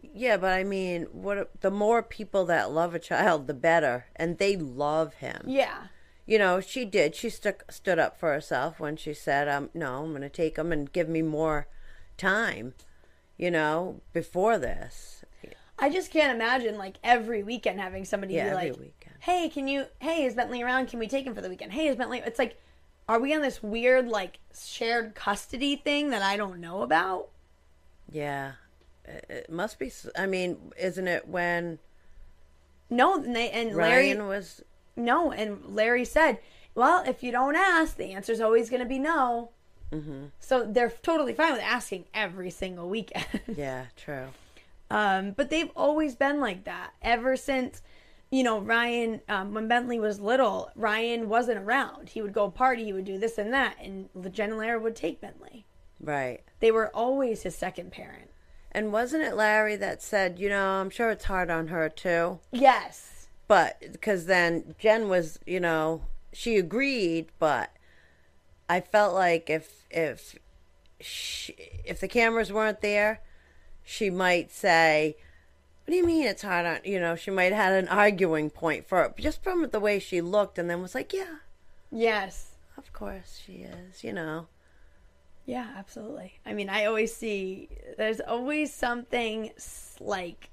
Yeah, 0.02 0.38
but 0.38 0.52
I 0.54 0.64
mean, 0.64 1.02
what 1.12 1.60
the 1.60 1.70
more 1.70 2.02
people 2.02 2.46
that 2.46 2.70
love 2.70 2.94
a 2.94 2.98
child, 2.98 3.46
the 3.46 3.54
better, 3.54 4.06
and 4.16 4.38
they 4.38 4.56
love 4.56 5.14
him. 5.14 5.42
yeah. 5.46 5.88
You 6.26 6.38
know, 6.38 6.58
she 6.58 6.86
did. 6.86 7.14
She 7.14 7.28
stuck 7.28 7.70
stood 7.70 7.98
up 7.98 8.18
for 8.18 8.32
herself 8.32 8.80
when 8.80 8.96
she 8.96 9.12
said, 9.12 9.46
"Um, 9.46 9.68
no, 9.74 10.02
I'm 10.02 10.08
going 10.12 10.22
to 10.22 10.30
take 10.30 10.56
him 10.56 10.72
and 10.72 10.90
give 10.90 11.06
me 11.10 11.20
more 11.20 11.66
time." 12.16 12.72
You 13.36 13.50
know, 13.50 14.00
before 14.12 14.58
this. 14.58 15.24
I 15.76 15.90
just 15.90 16.12
can't 16.12 16.32
imagine 16.32 16.78
like 16.78 16.98
every 17.02 17.42
weekend 17.42 17.80
having 17.80 18.04
somebody 18.04 18.34
Yeah, 18.34 18.50
be 18.50 18.54
like, 18.54 18.78
weekend. 18.78 19.16
"Hey, 19.20 19.48
can 19.48 19.66
you? 19.66 19.86
Hey, 19.98 20.24
is 20.24 20.34
Bentley 20.34 20.62
around? 20.62 20.86
Can 20.86 21.00
we 21.00 21.08
take 21.08 21.26
him 21.26 21.34
for 21.34 21.40
the 21.40 21.48
weekend? 21.48 21.72
Hey, 21.72 21.88
is 21.88 21.96
Bentley?" 21.96 22.22
It's 22.24 22.38
like, 22.38 22.60
are 23.08 23.18
we 23.18 23.34
on 23.34 23.42
this 23.42 23.60
weird 23.62 24.06
like 24.08 24.38
shared 24.56 25.16
custody 25.16 25.74
thing 25.74 26.10
that 26.10 26.22
I 26.22 26.36
don't 26.36 26.60
know 26.60 26.82
about? 26.82 27.30
Yeah, 28.08 28.52
it, 29.04 29.26
it 29.28 29.50
must 29.50 29.80
be. 29.80 29.90
I 30.16 30.26
mean, 30.26 30.72
isn't 30.78 31.08
it 31.08 31.26
when 31.26 31.80
No, 32.88 33.16
and, 33.16 33.34
they, 33.34 33.50
and 33.50 33.74
Larry, 33.74 34.12
Ryan 34.12 34.28
was? 34.28 34.62
no, 34.94 35.32
and 35.32 35.74
Larry 35.74 36.04
said, 36.04 36.38
"Well, 36.76 37.02
if 37.04 37.24
you 37.24 37.32
don't 37.32 37.56
ask, 37.56 37.96
the 37.96 38.12
answer's 38.12 38.40
always 38.40 38.70
going 38.70 38.82
to 38.82 38.88
be 38.88 39.00
no." 39.00 39.50
Mm-hmm. 39.94 40.24
So 40.40 40.64
they're 40.64 40.92
totally 41.02 41.32
fine 41.34 41.52
with 41.52 41.62
asking 41.62 42.04
every 42.14 42.50
single 42.50 42.88
weekend. 42.88 43.26
Yeah, 43.56 43.86
true. 43.96 44.26
Um, 44.90 45.32
but 45.32 45.50
they've 45.50 45.70
always 45.76 46.14
been 46.14 46.40
like 46.40 46.64
that 46.64 46.92
ever 47.02 47.36
since, 47.36 47.80
you 48.30 48.42
know, 48.42 48.58
Ryan, 48.60 49.20
um, 49.28 49.54
when 49.54 49.66
Bentley 49.68 49.98
was 49.98 50.20
little, 50.20 50.70
Ryan 50.76 51.28
wasn't 51.28 51.58
around. 51.58 52.10
He 52.10 52.20
would 52.22 52.32
go 52.32 52.50
party, 52.50 52.84
he 52.84 52.92
would 52.92 53.04
do 53.04 53.18
this 53.18 53.38
and 53.38 53.52
that, 53.54 53.76
and 53.82 54.08
Jen 54.32 54.50
and 54.50 54.58
Larry 54.58 54.78
would 54.80 54.96
take 54.96 55.20
Bentley. 55.20 55.64
Right. 56.00 56.42
They 56.60 56.70
were 56.70 56.88
always 56.94 57.42
his 57.42 57.56
second 57.56 57.92
parent. 57.92 58.30
And 58.72 58.92
wasn't 58.92 59.22
it 59.22 59.36
Larry 59.36 59.76
that 59.76 60.02
said, 60.02 60.38
you 60.38 60.48
know, 60.48 60.66
I'm 60.80 60.90
sure 60.90 61.10
it's 61.10 61.24
hard 61.24 61.48
on 61.50 61.68
her 61.68 61.88
too, 61.88 62.40
Yes. 62.52 63.28
but 63.48 63.80
because 63.92 64.26
then 64.26 64.74
Jen 64.78 65.08
was, 65.08 65.38
you 65.46 65.60
know, 65.60 66.02
she 66.32 66.56
agreed, 66.56 67.26
but 67.38 67.70
I 68.68 68.80
felt 68.80 69.14
like 69.14 69.50
if 69.50 69.84
if 69.90 70.36
she, 71.00 71.54
if 71.84 72.00
the 72.00 72.08
cameras 72.08 72.52
weren't 72.52 72.80
there, 72.80 73.20
she 73.82 74.10
might 74.10 74.50
say, 74.50 75.16
"What 75.84 75.92
do 75.92 75.96
you 75.96 76.06
mean 76.06 76.26
it's 76.26 76.42
hard 76.42 76.66
on?" 76.66 76.80
You 76.84 76.98
know, 77.00 77.16
she 77.16 77.30
might 77.30 77.52
have 77.52 77.72
had 77.72 77.72
an 77.74 77.88
arguing 77.88 78.50
point 78.50 78.86
for 78.88 79.04
it 79.04 79.16
just 79.18 79.42
from 79.42 79.68
the 79.68 79.80
way 79.80 79.98
she 79.98 80.20
looked, 80.20 80.58
and 80.58 80.68
then 80.70 80.80
was 80.82 80.94
like, 80.94 81.12
"Yeah, 81.12 81.36
Yes. 81.90 82.52
of 82.76 82.92
course 82.92 83.40
she 83.44 83.64
is," 83.64 84.02
you 84.02 84.12
know. 84.12 84.48
Yeah, 85.46 85.68
absolutely. 85.76 86.40
I 86.46 86.54
mean, 86.54 86.70
I 86.70 86.86
always 86.86 87.14
see 87.14 87.68
there's 87.98 88.20
always 88.20 88.72
something 88.72 89.50
like 90.00 90.48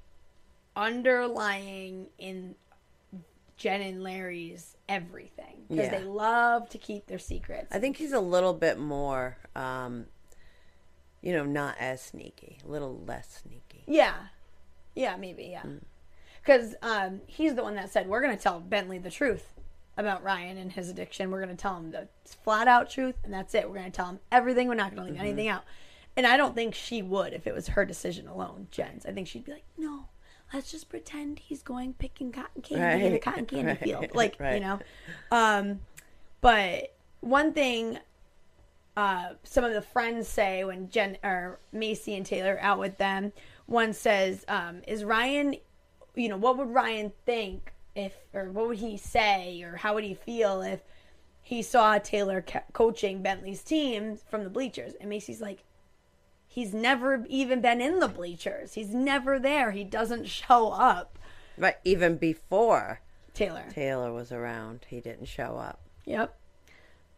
underlying 0.76 2.08
in 2.18 2.56
Jen 3.62 3.82
and 3.82 4.02
Larry's 4.02 4.76
everything 4.90 5.66
because 5.70 5.86
Yeah. 5.86 6.00
they 6.00 6.04
love 6.04 6.68
to 6.70 6.80
keep 6.80 7.06
their 7.06 7.20
secrets. 7.20 7.68
I 7.72 7.78
think 7.78 7.98
he's 7.98 8.12
a 8.12 8.20
little 8.20 8.56
bit 8.56 8.80
more, 8.80 9.38
um, 9.56 10.08
you 11.22 11.32
know, 11.32 11.46
not 11.46 11.76
as 11.80 12.02
sneaky, 12.02 12.58
a 12.66 12.68
little 12.68 12.98
less 13.06 13.44
sneaky. 13.44 13.84
Yeah. 13.86 14.16
Yeah, 14.96 15.16
maybe, 15.16 15.44
yeah. 15.44 15.62
Because 16.42 16.74
um, 16.82 17.22
he's 17.28 17.54
the 17.54 17.62
one 17.62 17.76
that 17.76 17.92
said, 17.92 18.08
we're 18.08 18.22
going 18.24 18.36
to 18.36 18.42
tell 18.42 18.60
Bentley 18.60 18.98
the 18.98 19.12
truth 19.12 19.54
about 19.96 20.24
Ryan 20.24 20.58
and 20.58 20.72
his 20.72 20.90
addiction. 20.90 21.30
We're 21.30 21.44
going 21.44 21.56
to 21.56 21.62
tell 21.62 21.78
him 21.78 21.92
the 21.92 22.08
flat 22.26 22.68
out 22.68 22.90
truth, 22.90 23.16
and 23.24 23.32
that's 23.32 23.54
it. 23.54 23.70
We're 23.70 23.76
going 23.76 23.92
to 23.92 23.96
tell 23.96 24.08
him 24.08 24.20
everything. 24.32 24.68
We're 24.68 24.74
not 24.74 24.96
going 24.96 25.06
to 25.06 25.14
leave 25.14 25.22
anything 25.22 25.50
out. 25.50 25.66
And 26.18 26.26
I 26.26 26.36
don't 26.36 26.56
think 26.56 26.74
she 26.74 27.04
would 27.04 27.34
if 27.34 27.46
it 27.46 27.54
was 27.54 27.68
her 27.70 27.86
decision 27.86 28.28
alone, 28.28 28.70
Jen's. 28.72 29.06
I 29.06 29.12
think 29.12 29.28
she'd 29.28 29.46
be 29.46 29.52
like, 29.52 29.66
no, 29.78 30.08
let's 30.54 30.72
just 30.72 30.90
pretend 30.90 31.40
he's 31.40 31.62
going 31.62 31.94
picking 31.94 32.32
cotton 32.32 32.62
candy 32.62 33.06
in 33.06 33.14
a 33.14 33.20
cotton 33.20 33.46
candy 33.46 33.66
right, 33.68 33.80
field. 33.80 34.08
Like, 34.14 34.38
you 34.40 34.60
know. 34.60 34.80
Um, 35.32 35.80
but 36.42 36.96
one 37.22 37.54
thing 37.54 38.00
uh, 38.98 39.30
some 39.44 39.64
of 39.64 39.74
the 39.74 39.82
friends 39.82 40.28
say 40.28 40.64
when 40.64 40.90
Jen 40.90 41.18
or 41.24 41.60
Maci 41.74 42.16
and 42.16 42.26
Taylor 42.26 42.56
are 42.56 42.62
out 42.62 42.80
with 42.80 42.98
them. 42.98 43.32
One 43.66 43.94
says, 43.94 44.44
um, 44.48 44.82
"Is 44.88 45.04
Ryan, 45.04 45.56
you 46.16 46.30
know, 46.30 46.38
what 46.38 46.58
would 46.58 46.70
Ryan 46.70 47.12
think 47.26 47.74
if, 47.96 48.14
or 48.34 48.50
what 48.52 48.68
would 48.68 48.78
he 48.78 48.98
say, 48.98 49.62
or 49.64 49.78
how 49.78 49.94
would 49.94 50.04
he 50.04 50.14
feel 50.14 50.62
if 50.62 50.82
he 51.42 51.62
saw 51.62 51.98
Taylor 51.98 52.42
ca- 52.42 52.64
coaching 52.74 53.22
Bentley's 53.22 53.64
team 53.64 54.18
from 54.30 54.44
the 54.44 54.50
bleachers?" 54.50 54.94
And 55.00 55.10
Maci's 55.10 55.42
like, 55.42 55.64
"He's 56.54 56.74
never 56.74 57.26
even 57.30 57.62
been 57.62 57.80
in 57.80 58.00
the 58.00 58.10
bleachers. 58.10 58.74
He's 58.74 58.94
never 58.94 59.40
there. 59.40 59.72
He 59.72 59.86
doesn't 59.86 60.28
show 60.28 60.72
up." 60.72 61.18
Right, 61.58 61.78
even 61.86 62.18
before 62.18 63.00
Taylor. 63.34 63.66
Taylor 63.72 64.12
was 64.12 64.32
around, 64.32 64.86
he 64.90 65.00
didn't 65.00 65.28
show 65.28 65.58
up. 65.58 65.80
Yep. 66.06 66.38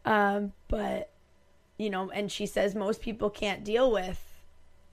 Um, 0.04 0.52
but 0.68 1.10
you 1.78 1.90
know, 1.90 2.10
and 2.10 2.30
she 2.30 2.46
says 2.46 2.74
most 2.74 3.00
people 3.00 3.30
can't 3.30 3.64
deal 3.64 3.90
with 3.90 4.20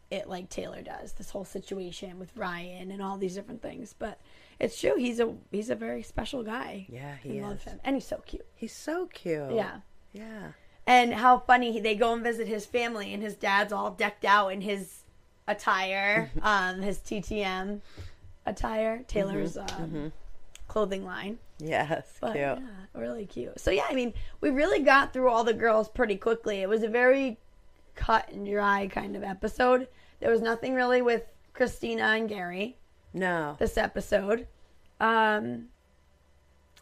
it 0.10 0.27
like 0.27 0.49
Taylor 0.49 0.82
does. 0.82 1.13
This 1.13 1.30
whole 1.30 1.45
situation 1.45 2.19
with 2.19 2.36
Ryan 2.36 2.91
and 2.91 3.01
all 3.01 3.17
these 3.17 3.36
different 3.36 3.62
things. 3.62 3.93
But 3.97 4.19
it's 4.60 4.80
true. 4.80 4.95
He's 4.97 5.19
a 5.19 5.34
he's 5.51 5.69
a 5.69 5.75
very 5.75 6.04
special 6.04 6.43
guy. 6.43 6.88
Yeah, 6.89 7.15
he 7.21 7.39
I 7.39 7.43
love 7.43 7.58
is. 7.58 7.63
him, 7.63 7.80
and 7.84 7.95
he's 7.95 8.08
so 8.08 8.21
cute. 8.25 8.45
He's 8.56 8.73
so 8.73 9.08
cute. 9.08 9.54
Yeah. 9.54 9.80
Yeah. 10.13 10.51
And 10.91 11.13
how 11.13 11.39
funny 11.39 11.80
they 11.80 11.95
go 11.95 12.12
and 12.13 12.21
visit 12.21 12.49
his 12.49 12.65
family, 12.65 13.13
and 13.13 13.23
his 13.23 13.36
dad's 13.38 13.71
all 13.71 13.91
decked 13.91 14.25
out 14.25 14.49
in 14.49 14.60
his 14.60 15.04
attire, 15.47 16.30
um, 16.41 16.82
his 16.82 16.97
TTM 16.99 17.80
attire, 18.45 19.04
Taylor's 19.08 19.56
um, 19.56 20.12
clothing 20.67 21.06
line. 21.06 21.38
Yes, 21.60 22.17
But 22.19 22.34
cute. 22.34 22.38
yeah, 22.41 22.60
really 22.93 23.25
cute. 23.25 23.58
So 23.58 23.71
yeah, 23.71 23.86
I 23.89 23.93
mean, 23.93 24.13
we 24.41 24.49
really 24.49 24.80
got 24.84 25.13
through 25.13 25.30
all 25.30 25.45
the 25.45 25.54
girls 25.54 25.88
pretty 25.88 26.17
quickly. 26.17 26.62
It 26.62 26.67
was 26.67 26.84
a 26.84 26.89
very 26.89 27.38
cut 27.95 28.27
and 28.30 28.45
dry 28.45 28.88
kind 28.88 29.15
of 29.15 29.23
episode. 29.23 29.88
There 30.19 30.30
was 30.32 30.41
nothing 30.41 30.73
really 30.73 31.01
with 31.01 31.23
Kristina 31.56 32.17
and 32.17 32.27
Gary 32.27 32.77
No. 33.13 33.56
this 33.60 33.77
episode. 33.77 34.47
Um, 34.99 35.67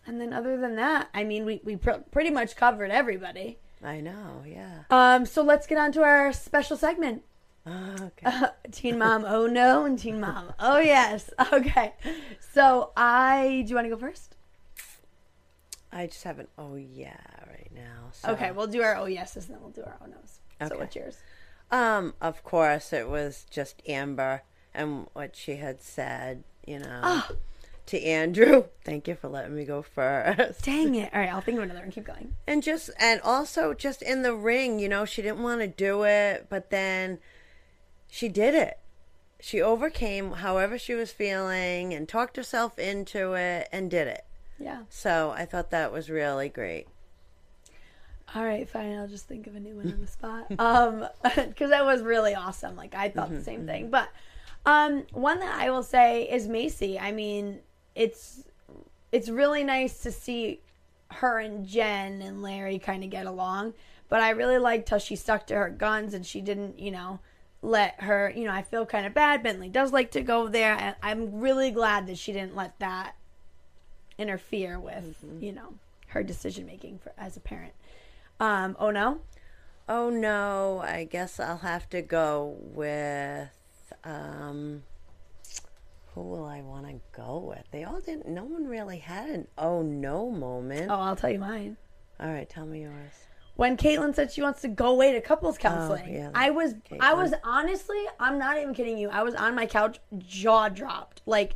and 0.07 0.19
then 0.19 0.33
other 0.33 0.57
than 0.57 0.77
that, 0.77 1.09
I 1.13 1.23
mean, 1.25 1.45
we 1.45 1.61
we 1.63 1.75
pr- 1.75 2.01
pretty 2.11 2.31
much 2.31 2.55
covered 2.55 2.89
everybody. 2.89 3.59
I 3.83 4.01
know, 4.01 4.43
yeah. 4.45 4.83
Um, 4.89 5.25
so 5.25 5.41
let's 5.41 5.65
get 5.67 5.77
on 5.77 5.91
to 5.93 6.01
our 6.03 6.33
special 6.33 6.75
segment. 6.77 7.23
Okay. 7.67 8.31
Teen 8.71 8.97
Mom, 8.97 9.23
oh 9.27 9.45
no, 9.47 9.85
and 9.85 9.97
Teen 9.97 10.19
Mom, 10.19 10.53
oh 10.59 10.79
yes. 10.79 11.29
Okay. 11.53 11.93
So 12.53 12.91
I, 12.97 13.63
do 13.65 13.69
you 13.69 13.75
want 13.75 13.85
to 13.85 13.89
go 13.89 13.97
first? 13.97 14.35
I 15.91 16.07
just 16.07 16.23
have 16.23 16.39
an 16.39 16.47
oh 16.57 16.75
yeah 16.75 17.17
right 17.47 17.71
now. 17.73 18.09
So. 18.11 18.31
Okay, 18.31 18.51
we'll 18.51 18.67
do 18.67 18.81
our 18.81 18.95
oh 18.95 19.05
yeses 19.05 19.45
and 19.47 19.55
then 19.55 19.61
we'll 19.61 19.71
do 19.71 19.81
our 19.83 19.97
oh 20.01 20.05
no's. 20.05 20.39
Okay. 20.61 20.69
So 20.69 20.77
what's 20.79 20.95
yours? 20.95 21.17
Um, 21.71 22.13
of 22.21 22.43
course, 22.43 22.91
it 22.93 23.07
was 23.09 23.45
just 23.49 23.81
Amber 23.87 24.43
and 24.73 25.07
what 25.13 25.35
she 25.35 25.55
had 25.55 25.81
said, 25.81 26.43
you 26.65 26.79
know, 26.79 26.99
Ah. 27.03 27.29
To 27.89 27.99
Andrew. 28.03 28.65
Thank 28.83 29.07
you 29.07 29.15
for 29.15 29.29
letting 29.29 29.55
me 29.55 29.65
go 29.65 29.81
first. 29.81 30.63
Dang 30.63 30.93
it. 30.95 31.11
All 31.11 31.19
right, 31.19 31.33
I'll 31.33 31.41
think 31.41 31.57
of 31.57 31.63
another 31.63 31.81
and 31.81 31.91
keep 31.91 32.05
going. 32.05 32.35
And 32.45 32.61
just, 32.61 32.91
and 32.99 33.19
also 33.21 33.73
just 33.73 34.03
in 34.03 34.21
the 34.21 34.35
ring, 34.35 34.77
you 34.77 34.87
know, 34.87 35.05
she 35.05 35.23
didn't 35.23 35.41
want 35.41 35.61
to 35.61 35.67
do 35.67 36.03
it, 36.03 36.45
but 36.49 36.69
then 36.69 37.17
she 38.07 38.29
did 38.29 38.53
it. 38.53 38.77
She 39.39 39.59
overcame 39.59 40.33
however 40.33 40.77
she 40.77 40.93
was 40.93 41.11
feeling 41.11 41.93
and 41.93 42.07
talked 42.07 42.35
herself 42.37 42.77
into 42.77 43.33
it 43.33 43.67
and 43.71 43.89
did 43.89 44.07
it. 44.07 44.23
Yeah. 44.59 44.83
So 44.89 45.31
I 45.35 45.45
thought 45.45 45.71
that 45.71 45.91
was 45.91 46.11
really 46.11 46.49
great. 46.49 46.87
All 48.35 48.45
right, 48.45 48.69
fine. 48.69 48.95
I'll 48.95 49.07
just 49.07 49.27
think 49.27 49.47
of 49.47 49.55
a 49.55 49.59
new 49.59 49.75
one 49.75 49.91
on 49.91 50.01
the 50.01 50.07
spot. 50.07 50.45
Um, 50.59 51.07
because 51.23 51.71
that 51.71 51.85
was 51.85 52.03
really 52.03 52.35
awesome. 52.35 52.75
Like 52.75 52.93
I 52.93 53.09
thought 53.09 53.31
the 53.31 53.43
same 53.43 53.65
thing. 53.65 53.89
But 53.89 54.09
um, 54.65 55.05
one 55.13 55.39
that 55.39 55.59
I 55.59 55.71
will 55.71 55.81
say 55.81 56.29
is 56.29 56.47
Maci. 56.47 57.01
I 57.01 57.11
mean, 57.11 57.61
it's 57.99 58.43
it's 59.11 59.27
really 59.27 59.63
nice 59.63 59.99
to 59.99 60.11
see 60.11 60.61
her 61.11 61.39
and 61.39 61.67
Jen 61.67 62.21
and 62.21 62.41
Larry 62.41 62.79
kind 62.79 63.03
of 63.03 63.09
get 63.09 63.25
along. 63.25 63.73
But 64.07 64.21
I 64.21 64.29
really 64.29 64.57
liked 64.57 64.89
how 64.89 64.97
she 64.97 65.15
stuck 65.15 65.45
to 65.47 65.55
her 65.55 65.69
guns 65.69 66.13
and 66.13 66.25
she 66.25 66.41
didn't, 66.41 66.79
you 66.79 66.91
know, 66.91 67.19
let 67.61 68.01
her. 68.01 68.31
You 68.35 68.45
know, 68.45 68.53
I 68.53 68.63
feel 68.63 68.85
kind 68.85 69.05
of 69.05 69.13
bad. 69.13 69.43
Bentley 69.43 69.69
does 69.69 69.91
like 69.91 70.11
to 70.11 70.21
go 70.21 70.47
there, 70.47 70.75
and 70.79 70.95
I'm 71.03 71.41
really 71.41 71.71
glad 71.71 72.07
that 72.07 72.17
she 72.17 72.31
didn't 72.31 72.55
let 72.55 72.79
that 72.79 73.15
interfere 74.17 74.79
with, 74.79 75.23
you 75.39 75.51
know, 75.51 75.73
her 76.07 76.23
decision 76.23 76.65
making 76.65 76.99
for 76.99 77.11
as 77.17 77.35
a 77.35 77.41
parent. 77.41 77.73
Um, 78.39 78.77
oh 78.79 78.91
no, 78.91 79.19
Oh 79.89 80.11
no, 80.11 80.83
I 80.85 81.03
guess 81.05 81.39
I'll 81.39 81.57
have 81.57 81.89
to 81.89 82.03
go 82.03 82.55
with 82.61 83.49
um 84.03 84.83
who 86.19 86.27
will 86.27 86.45
I 86.45 86.61
want 86.61 86.85
to 86.87 86.99
go 87.13 87.37
with? 87.37 87.63
They 87.71 87.85
all 87.85 88.01
didn't 88.01 88.27
no 88.27 88.43
one 88.43 88.67
really 88.67 88.97
had 88.97 89.29
an 89.29 89.47
oh 89.57 89.81
no 89.81 90.29
moment. 90.29 90.91
oh 90.91 90.95
I'll 90.95 91.15
tell 91.15 91.29
you 91.29 91.39
mine. 91.39 91.77
All 92.19 92.27
right, 92.29 92.49
tell 92.49 92.65
me 92.65 92.81
yours. 92.81 93.13
When 93.55 93.77
Catelynn 93.77 94.13
said 94.13 94.31
she 94.31 94.41
wants 94.41 94.61
to 94.61 94.67
go 94.67 94.87
away 94.87 95.13
to 95.13 95.21
couples 95.21 95.55
oh, 95.55 95.61
counseling, 95.61 96.13
yeah, 96.13 96.31
I 96.35 96.49
was 96.49 96.75
I 96.99 97.13
was 97.13 97.33
honestly 97.43 98.03
I'm 98.19 98.37
not 98.37 98.57
even 98.57 98.73
kidding 98.73 98.97
you. 98.97 99.09
I 99.09 99.23
was 99.23 99.33
on 99.33 99.55
my 99.55 99.65
couch, 99.65 99.99
jaw 100.17 100.67
dropped. 100.67 101.21
Like, 101.25 101.55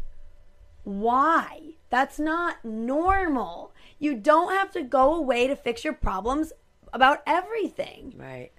why? 0.83 1.75
That's 1.89 2.17
not 2.17 2.63
normal. 2.63 3.73
You 3.99 4.15
don't 4.15 4.53
have 4.53 4.71
to 4.71 4.81
go 4.81 5.13
away 5.13 5.47
to 5.47 5.55
fix 5.57 5.83
your 5.83 5.93
problems 5.93 6.53
about 6.93 7.21
everything. 7.27 8.13
Right. 8.17 8.51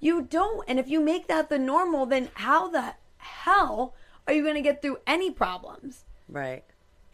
You 0.00 0.22
don't. 0.22 0.64
And 0.68 0.80
if 0.80 0.88
you 0.88 1.00
make 1.00 1.28
that 1.28 1.48
the 1.48 1.58
normal, 1.58 2.06
then 2.06 2.30
how 2.34 2.68
the 2.68 2.94
hell 3.18 3.94
are 4.26 4.32
you 4.32 4.42
going 4.42 4.54
to 4.54 4.62
get 4.62 4.82
through 4.82 4.98
any 5.06 5.30
problems? 5.30 6.04
Right. 6.28 6.64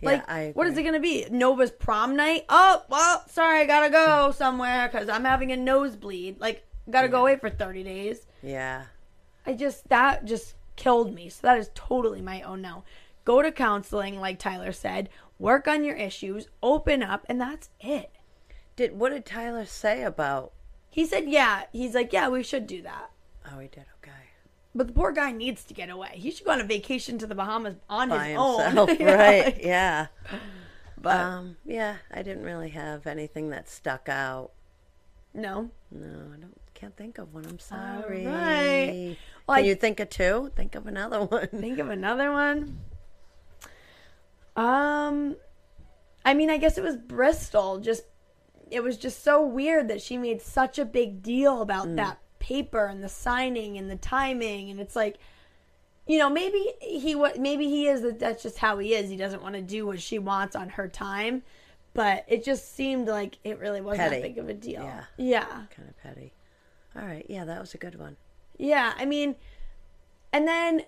Yeah, 0.00 0.10
Like, 0.10 0.30
I 0.30 0.50
what 0.54 0.66
is 0.66 0.76
it 0.76 0.82
going 0.82 0.94
to 0.94 1.00
be? 1.00 1.26
Nova's 1.30 1.70
prom 1.70 2.16
night? 2.16 2.44
Oh, 2.48 2.84
well, 2.88 3.24
sorry, 3.28 3.60
I 3.60 3.66
got 3.66 3.84
to 3.84 3.90
go 3.90 4.26
hmm. 4.26 4.36
somewhere 4.36 4.88
because 4.88 5.08
I'm 5.08 5.24
having 5.24 5.52
a 5.52 5.56
nosebleed. 5.56 6.40
Like, 6.40 6.66
got 6.90 7.02
to 7.02 7.08
go 7.08 7.20
away 7.22 7.36
for 7.36 7.50
30 7.50 7.82
days. 7.82 8.26
Yeah. 8.42 8.84
I 9.46 9.54
just, 9.54 9.88
that 9.88 10.24
just 10.24 10.54
killed 10.76 11.14
me. 11.14 11.28
So 11.28 11.40
that 11.42 11.58
is 11.58 11.70
totally 11.74 12.20
my 12.20 12.42
own 12.42 12.62
no. 12.62 12.84
Go 13.24 13.42
to 13.42 13.52
counseling, 13.52 14.20
like 14.20 14.38
Tyler 14.38 14.72
said, 14.72 15.10
work 15.38 15.68
on 15.68 15.84
your 15.84 15.96
issues, 15.96 16.48
open 16.62 17.02
up, 17.02 17.26
and 17.28 17.40
that's 17.40 17.68
it. 17.80 18.10
Did 18.76 18.98
what 18.98 19.10
did 19.10 19.26
Tyler 19.26 19.64
say 19.64 20.02
about 20.02 20.52
He 20.88 21.04
said, 21.04 21.28
yeah. 21.28 21.64
He's 21.72 21.94
like, 21.94 22.12
yeah, 22.12 22.28
we 22.28 22.42
should 22.42 22.66
do 22.66 22.82
that. 22.82 23.10
Oh, 23.52 23.58
he 23.58 23.68
did. 23.68 23.84
Okay. 24.02 24.12
But 24.74 24.86
the 24.88 24.92
poor 24.92 25.12
guy 25.12 25.32
needs 25.32 25.64
to 25.64 25.74
get 25.74 25.88
away. 25.90 26.10
He 26.14 26.30
should 26.30 26.44
go 26.46 26.52
on 26.52 26.60
a 26.60 26.64
vacation 26.64 27.18
to 27.18 27.26
the 27.26 27.34
Bahamas 27.34 27.76
on 27.88 28.10
By 28.10 28.28
his 28.28 28.38
own. 28.38 28.64
himself, 28.64 28.90
Yeah. 29.00 29.14
right? 29.14 29.60
Yeah. 29.62 30.06
But 31.00 31.16
Um, 31.20 31.56
yeah, 31.64 31.96
I 32.12 32.22
didn't 32.22 32.42
really 32.44 32.68
have 32.70 33.06
anything 33.06 33.50
that 33.50 33.68
stuck 33.68 34.08
out. 34.08 34.50
no. 35.34 35.70
No, 35.90 36.06
I 36.06 36.36
don't 36.36 36.54
can't 36.74 36.94
think 36.96 37.16
of 37.18 37.32
one. 37.34 37.46
I'm 37.46 37.58
sorry. 37.58 38.26
right. 38.26 39.16
Well, 39.46 39.56
Can 39.56 39.64
I- 39.64 39.66
you 39.68 39.74
think 39.74 40.00
of 40.00 40.10
two? 40.10 40.52
Think 40.54 40.74
of 40.74 40.86
another 40.86 41.24
one. 41.24 41.48
Think 41.48 41.78
of 41.78 41.88
another 41.88 42.30
one. 42.30 42.78
Um, 44.56 45.36
I 46.24 46.34
mean, 46.34 46.50
I 46.50 46.58
guess 46.58 46.78
it 46.78 46.84
was 46.84 46.96
Bristol. 46.96 47.78
Just 47.78 48.02
it 48.70 48.82
was 48.82 48.96
just 48.98 49.24
so 49.24 49.44
weird 49.46 49.88
that 49.88 50.02
she 50.02 50.18
made 50.18 50.42
such 50.42 50.78
a 50.78 50.84
big 50.84 51.22
deal 51.22 51.62
about 51.62 51.94
that 51.96 52.18
paper 52.48 52.86
and 52.86 53.02
the 53.02 53.08
signing 53.08 53.76
and 53.78 53.90
the 53.90 53.96
timing, 53.96 54.70
and 54.70 54.80
it's 54.80 54.96
like. 54.96 55.18
You 56.10 56.16
know, 56.16 56.30
maybe 56.30 56.72
he 56.80 57.14
wa 57.14 57.32
maybe 57.38 57.68
he 57.68 57.86
is 57.86 58.00
that 58.00 58.18
that's 58.18 58.42
just 58.42 58.56
how 58.56 58.78
he 58.78 58.94
is. 58.94 59.10
He 59.10 59.16
doesn't 59.18 59.42
want 59.42 59.56
to 59.56 59.60
do 59.60 59.84
what 59.84 60.00
she 60.00 60.18
wants 60.18 60.56
on 60.56 60.70
her 60.70 60.88
time, 60.88 61.42
but 61.92 62.24
it 62.28 62.44
just 62.44 62.74
seemed 62.74 63.08
like 63.08 63.36
it 63.44 63.58
really 63.58 63.82
wasn't 63.82 64.08
Petty. 64.08 64.22
that 64.22 64.28
big 64.28 64.38
of 64.38 64.48
a 64.48 64.54
deal. 64.54 64.84
Yeah. 64.84 65.04
Yeah. 65.18 65.44
kind 65.44 65.86
of 65.86 65.98
petty. 66.02 66.32
All 66.96 67.02
right. 67.02 67.26
Yeah, 67.28 67.44
that 67.44 67.60
was 67.60 67.74
a 67.74 67.76
good 67.76 67.98
one. 67.98 68.16
Yeah, 68.56 68.94
I 68.96 69.04
mean, 69.04 69.36
and 70.32 70.46
then, 70.46 70.82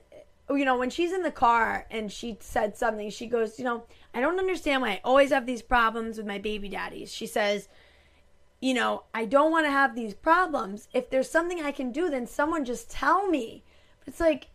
you 0.49 0.65
know, 0.65 0.79
when 0.79 0.89
she's 0.89 1.13
in 1.13 1.23
the 1.23 1.31
car 1.31 1.87
and 1.91 2.11
she 2.11 2.37
said 2.41 2.77
something, 2.77 3.11
she 3.11 3.27
goes, 3.27 3.59
You 3.59 3.65
know, 3.65 3.85
I 4.15 4.21
don't 4.21 4.39
understand 4.39 4.83
why 4.83 4.91
I 4.91 5.01
always 5.05 5.31
have 5.31 5.47
these 5.47 5.63
problems 5.63 6.17
with 6.17 6.27
my 6.27 6.39
baby 6.39 6.69
daddies. 6.69 7.13
She 7.13 7.27
says, 7.27 7.69
You 8.61 8.75
know, 8.75 9.05
I 9.15 9.25
don't 9.25 9.51
want 9.51 9.67
to 9.67 9.71
have 9.71 9.95
these 9.95 10.15
problems. 10.15 10.89
If 10.93 11.09
there's 11.11 11.31
something 11.31 11.63
I 11.63 11.73
can 11.73 11.93
do, 11.93 12.11
then 12.11 12.27
someone 12.27 12.65
just 12.65 12.91
tell 12.91 13.27
me. 13.27 13.65
But 13.99 14.09
it's 14.09 14.21
like, 14.21 14.49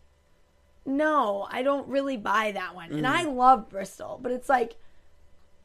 no, 0.84 1.48
I 1.50 1.62
don't 1.62 1.88
really 1.88 2.16
buy 2.16 2.52
that 2.52 2.74
one. 2.74 2.92
And 2.92 3.06
I 3.06 3.24
love 3.24 3.68
Bristol, 3.68 4.20
but 4.22 4.30
it's 4.30 4.48
like, 4.48 4.76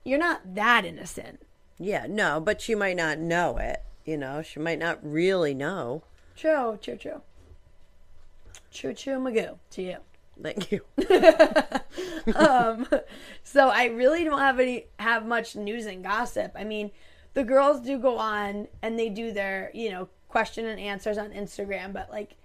you're 0.04 0.18
not 0.18 0.56
that 0.56 0.86
innocent. 0.86 1.42
Yeah, 1.78 2.08
no, 2.10 2.40
but 2.40 2.62
she 2.62 2.74
might 2.74 2.98
not 2.98 3.20
know 3.20 3.58
it. 3.58 3.84
You 4.06 4.18
know, 4.18 4.42
she 4.42 4.60
might 4.60 4.80
not 4.80 5.00
really 5.04 5.54
know. 5.54 6.04
True, 6.36 6.80
true, 6.82 6.98
true. 6.98 7.22
True, 8.72 8.94
true, 8.94 9.20
Magoo 9.20 9.58
to 9.72 9.82
you. 9.82 9.98
Thank 10.42 10.72
you. 10.72 10.82
um, 12.36 12.88
so 13.44 13.70
I 13.70 13.86
really 13.86 14.24
don't 14.24 14.40
have 14.40 14.60
any 14.60 14.88
have 14.98 15.26
much 15.26 15.56
news 15.56 15.86
and 15.86 16.04
gossip. 16.04 16.54
I 16.56 16.64
mean, 16.64 16.92
the 17.34 17.44
girls 17.44 17.82
do 17.82 17.98
go 17.98 18.18
on 18.18 18.68
and 18.82 18.98
they 18.98 19.10
do 19.10 19.32
their 19.32 19.72
you 19.74 19.92
know 19.92 20.10
question 20.28 20.66
and 20.66 20.80
answers 20.80 21.18
on 21.18 21.32
Instagram, 21.32 21.94
but 21.94 22.10
like 22.10 22.36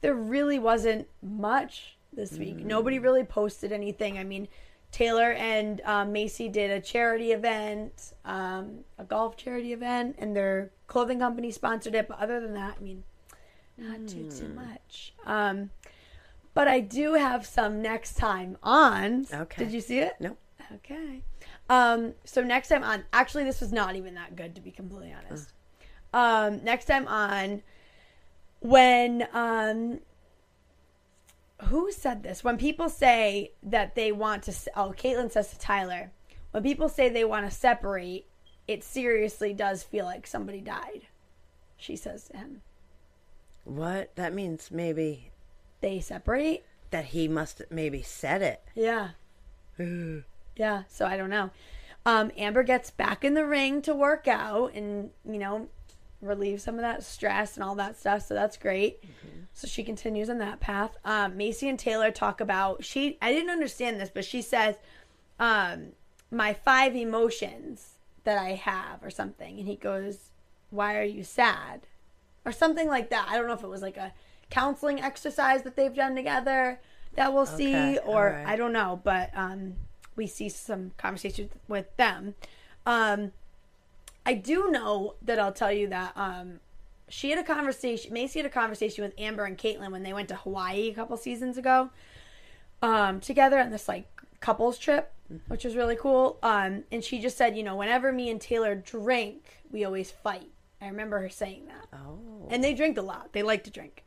there 0.00 0.14
really 0.14 0.58
wasn't 0.58 1.06
much 1.22 1.96
this 2.12 2.32
week. 2.32 2.58
Nobody 2.58 2.98
really 2.98 3.24
posted 3.24 3.72
anything. 3.72 4.18
I 4.18 4.24
mean, 4.24 4.48
Taylor 4.90 5.32
and 5.32 5.80
um, 5.84 6.12
Maci 6.12 6.52
did 6.52 6.70
a 6.70 6.80
charity 6.80 7.32
event, 7.32 8.12
um, 8.24 8.80
a 8.98 9.04
golf 9.04 9.36
charity 9.36 9.72
event, 9.72 10.16
and 10.18 10.36
their 10.36 10.70
clothing 10.86 11.20
company 11.20 11.50
sponsored 11.50 11.94
it. 11.94 12.08
But 12.08 12.18
other 12.20 12.40
than 12.40 12.52
that, 12.54 12.76
I 12.78 12.82
mean, 12.82 13.04
not 13.78 14.06
too 14.06 14.30
too 14.30 14.48
much. 14.48 15.14
Um, 15.24 15.70
but 16.54 16.68
I 16.68 16.80
do 16.80 17.14
have 17.14 17.46
some 17.46 17.80
next 17.80 18.16
time 18.16 18.58
on. 18.62 19.26
Okay. 19.32 19.64
Did 19.64 19.72
you 19.72 19.80
see 19.80 20.00
it? 20.00 20.16
Nope. 20.20 20.38
Okay. 20.74 21.22
Um, 21.68 22.14
so 22.24 22.42
next 22.42 22.68
time 22.68 22.82
on, 22.82 23.04
actually, 23.12 23.44
this 23.44 23.60
was 23.60 23.72
not 23.72 23.96
even 23.96 24.14
that 24.14 24.36
good 24.36 24.54
to 24.54 24.60
be 24.60 24.70
completely 24.70 25.14
honest. 25.14 25.52
Um, 26.12 26.62
next 26.64 26.84
time 26.86 27.08
on, 27.08 27.62
when 28.60 29.26
um, 29.32 30.00
who 31.64 31.90
said 31.90 32.22
this? 32.22 32.44
When 32.44 32.58
people 32.58 32.88
say 32.88 33.52
that 33.62 33.94
they 33.94 34.12
want 34.12 34.44
to, 34.44 34.52
oh, 34.76 34.94
Catelynn 34.96 35.30
says 35.30 35.50
to 35.50 35.58
Tyler, 35.58 36.10
when 36.50 36.62
people 36.62 36.88
say 36.88 37.08
they 37.08 37.24
want 37.24 37.48
to 37.48 37.56
separate, 37.56 38.26
it 38.68 38.84
seriously 38.84 39.52
does 39.52 39.82
feel 39.82 40.04
like 40.04 40.26
somebody 40.26 40.60
died. 40.60 41.02
She 41.76 41.96
says 41.96 42.24
to 42.28 42.36
him, 42.36 42.62
What? 43.64 44.14
That 44.16 44.34
means 44.34 44.70
maybe 44.70 45.30
they 45.80 46.00
separate. 46.00 46.64
that 46.90 47.06
he 47.06 47.26
must 47.26 47.62
maybe 47.70 48.02
said 48.02 48.42
it. 48.42 48.62
Yeah. 48.74 49.10
yeah, 50.56 50.82
so 50.88 51.06
I 51.06 51.16
don't 51.16 51.30
know. 51.30 51.50
Um, 52.04 52.32
Amber 52.36 52.62
gets 52.62 52.90
back 52.90 53.24
in 53.24 53.34
the 53.34 53.46
ring 53.46 53.80
to 53.82 53.94
work 53.94 54.26
out 54.26 54.74
and, 54.74 55.10
you 55.24 55.38
know, 55.38 55.68
relieve 56.20 56.60
some 56.60 56.76
of 56.76 56.80
that 56.80 57.02
stress 57.02 57.56
and 57.56 57.64
all 57.64 57.74
that 57.76 57.98
stuff. 57.98 58.26
So 58.26 58.34
that's 58.34 58.56
great. 58.56 59.04
So 59.52 59.68
she 59.68 59.84
continues 59.84 60.28
on 60.30 60.38
that 60.38 60.60
path. 60.60 60.96
Um, 61.04 61.34
Maci 61.34 61.68
and 61.68 61.78
Taylor 61.78 62.10
talk 62.10 62.40
about 62.40 62.84
she 62.84 63.18
I 63.20 63.32
didn't 63.32 63.50
understand 63.50 64.00
this, 64.00 64.10
but 64.12 64.24
she 64.24 64.42
says, 64.42 64.76
um, 65.38 65.92
my 66.30 66.54
five 66.54 66.96
emotions 66.96 67.98
that 68.24 68.38
I 68.38 68.54
have 68.54 69.02
or 69.02 69.10
something. 69.10 69.58
And 69.58 69.68
he 69.68 69.76
goes, 69.76 70.30
Why 70.70 70.98
are 70.98 71.04
you 71.04 71.22
sad? 71.22 71.86
Or 72.44 72.52
something 72.52 72.88
like 72.88 73.10
that. 73.10 73.26
I 73.28 73.36
don't 73.36 73.46
know 73.46 73.52
if 73.52 73.62
it 73.62 73.68
was 73.68 73.82
like 73.82 73.96
a 73.96 74.12
counseling 74.50 75.00
exercise 75.00 75.62
that 75.62 75.76
they've 75.76 75.94
done 75.94 76.14
together 76.14 76.80
that 77.14 77.32
we'll 77.32 77.46
see, 77.46 77.98
or 77.98 78.28
alright. 78.28 78.46
I 78.46 78.56
don't 78.56 78.72
know, 78.72 79.00
but 79.04 79.30
um, 79.34 79.74
we 80.16 80.26
see 80.26 80.48
some 80.48 80.92
conversations 80.96 81.50
with 81.68 81.96
them. 81.96 82.34
Um, 82.86 83.32
I 84.24 84.34
do 84.34 84.70
know 84.70 85.14
that 85.22 85.38
I'll 85.38 85.52
tell 85.52 85.72
you 85.72 85.88
that 85.88 86.12
um, 86.16 86.60
she 87.08 87.30
had 87.30 87.38
a 87.38 87.44
conversation. 87.44 88.14
Maci 88.14 88.34
had 88.34 88.46
a 88.46 88.50
conversation 88.50 89.04
with 89.04 89.14
Amber 89.18 89.44
and 89.44 89.58
Catelynn 89.58 89.90
when 89.90 90.02
they 90.02 90.12
went 90.12 90.28
to 90.28 90.36
Hawaii 90.36 90.88
a 90.88 90.94
couple 90.94 91.16
seasons 91.16 91.58
ago, 91.58 91.90
um, 92.80 93.20
together 93.20 93.58
on 93.58 93.70
this 93.70 93.88
like 93.88 94.06
couples 94.40 94.78
trip, 94.78 95.12
which 95.48 95.64
was 95.64 95.76
really 95.76 95.96
cool. 95.96 96.38
Um, 96.42 96.84
and 96.92 97.02
she 97.02 97.20
just 97.20 97.36
said, 97.36 97.56
you 97.56 97.62
know, 97.62 97.76
whenever 97.76 98.12
me 98.12 98.30
and 98.30 98.40
Taylor 98.40 98.74
drink, 98.74 99.60
we 99.70 99.84
always 99.84 100.10
fight. 100.10 100.50
I 100.80 100.88
remember 100.88 101.20
her 101.20 101.28
saying 101.28 101.66
that. 101.66 101.96
Oh. 101.96 102.48
And 102.50 102.62
they 102.62 102.74
drink 102.74 102.98
a 102.98 103.02
lot. 103.02 103.32
They 103.32 103.42
like 103.42 103.64
to 103.64 103.70
drink. 103.70 104.01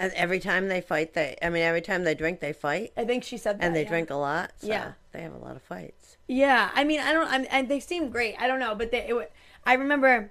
And 0.00 0.12
every 0.14 0.40
time 0.40 0.68
they 0.68 0.80
fight, 0.80 1.12
they, 1.12 1.36
I 1.42 1.50
mean, 1.50 1.62
every 1.62 1.82
time 1.82 2.04
they 2.04 2.14
drink, 2.14 2.40
they 2.40 2.54
fight. 2.54 2.92
I 2.96 3.04
think 3.04 3.22
she 3.22 3.36
said 3.36 3.60
that. 3.60 3.66
And 3.66 3.76
they 3.76 3.82
yeah. 3.82 3.88
drink 3.88 4.08
a 4.08 4.14
lot. 4.14 4.52
So 4.58 4.68
Yeah. 4.68 4.92
They 5.12 5.20
have 5.20 5.34
a 5.34 5.38
lot 5.38 5.56
of 5.56 5.62
fights. 5.62 6.16
Yeah, 6.26 6.70
I 6.74 6.84
mean, 6.84 7.00
I 7.00 7.12
don't. 7.12 7.28
I'm, 7.28 7.44
and 7.50 7.68
they 7.68 7.80
seem 7.80 8.08
great. 8.08 8.36
I 8.38 8.46
don't 8.46 8.60
know, 8.60 8.76
but 8.76 8.92
they. 8.92 9.08
It, 9.08 9.32
I 9.66 9.74
remember 9.74 10.30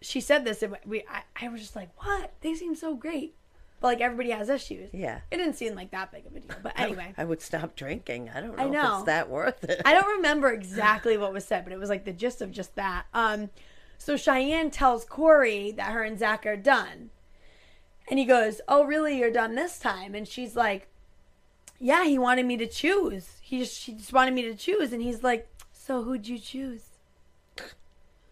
she 0.00 0.20
said 0.20 0.44
this. 0.44 0.60
And 0.62 0.76
we. 0.84 1.04
I, 1.08 1.22
I 1.40 1.48
was 1.48 1.60
just 1.60 1.76
like, 1.76 1.90
what? 2.04 2.32
They 2.40 2.54
seem 2.54 2.74
so 2.74 2.96
great. 2.96 3.36
But 3.80 3.86
like 3.88 4.00
everybody 4.00 4.30
has 4.30 4.48
issues. 4.48 4.90
Yeah. 4.92 5.20
It 5.30 5.36
didn't 5.36 5.54
seem 5.54 5.76
like 5.76 5.92
that 5.92 6.10
big 6.10 6.26
of 6.26 6.34
a 6.34 6.40
deal. 6.40 6.56
But 6.62 6.72
anyway, 6.76 7.14
I 7.16 7.24
would 7.24 7.40
stop 7.40 7.76
drinking. 7.76 8.30
I 8.34 8.40
don't 8.40 8.56
know, 8.56 8.62
I 8.64 8.66
if 8.66 8.94
it's 8.96 9.04
that 9.04 9.30
worth 9.30 9.62
it. 9.64 9.82
I 9.84 9.92
don't 9.92 10.16
remember 10.16 10.52
exactly 10.52 11.16
what 11.16 11.32
was 11.32 11.44
said, 11.44 11.64
but 11.64 11.72
it 11.72 11.78
was 11.78 11.90
like 11.90 12.04
the 12.04 12.12
gist 12.12 12.42
of 12.42 12.50
just 12.50 12.74
that. 12.74 13.06
Um, 13.14 13.50
so 13.98 14.16
Cheyenne 14.16 14.70
tells 14.70 15.04
Corey 15.04 15.70
that 15.72 15.92
her 15.92 16.02
and 16.02 16.18
Zach 16.18 16.44
are 16.44 16.56
done. 16.56 17.10
And 18.08 18.18
he 18.18 18.24
goes, 18.24 18.60
Oh, 18.68 18.84
really? 18.84 19.18
You're 19.18 19.30
done 19.30 19.54
this 19.54 19.78
time? 19.78 20.14
And 20.14 20.26
she's 20.26 20.56
like, 20.56 20.88
Yeah, 21.78 22.04
he 22.04 22.18
wanted 22.18 22.46
me 22.46 22.56
to 22.58 22.66
choose. 22.66 23.38
He 23.40 23.60
just, 23.60 23.78
she 23.80 23.92
just 23.92 24.12
wanted 24.12 24.34
me 24.34 24.42
to 24.42 24.54
choose. 24.54 24.92
And 24.92 25.02
he's 25.02 25.22
like, 25.22 25.48
So 25.72 26.02
who'd 26.02 26.26
you 26.28 26.38
choose? 26.38 26.82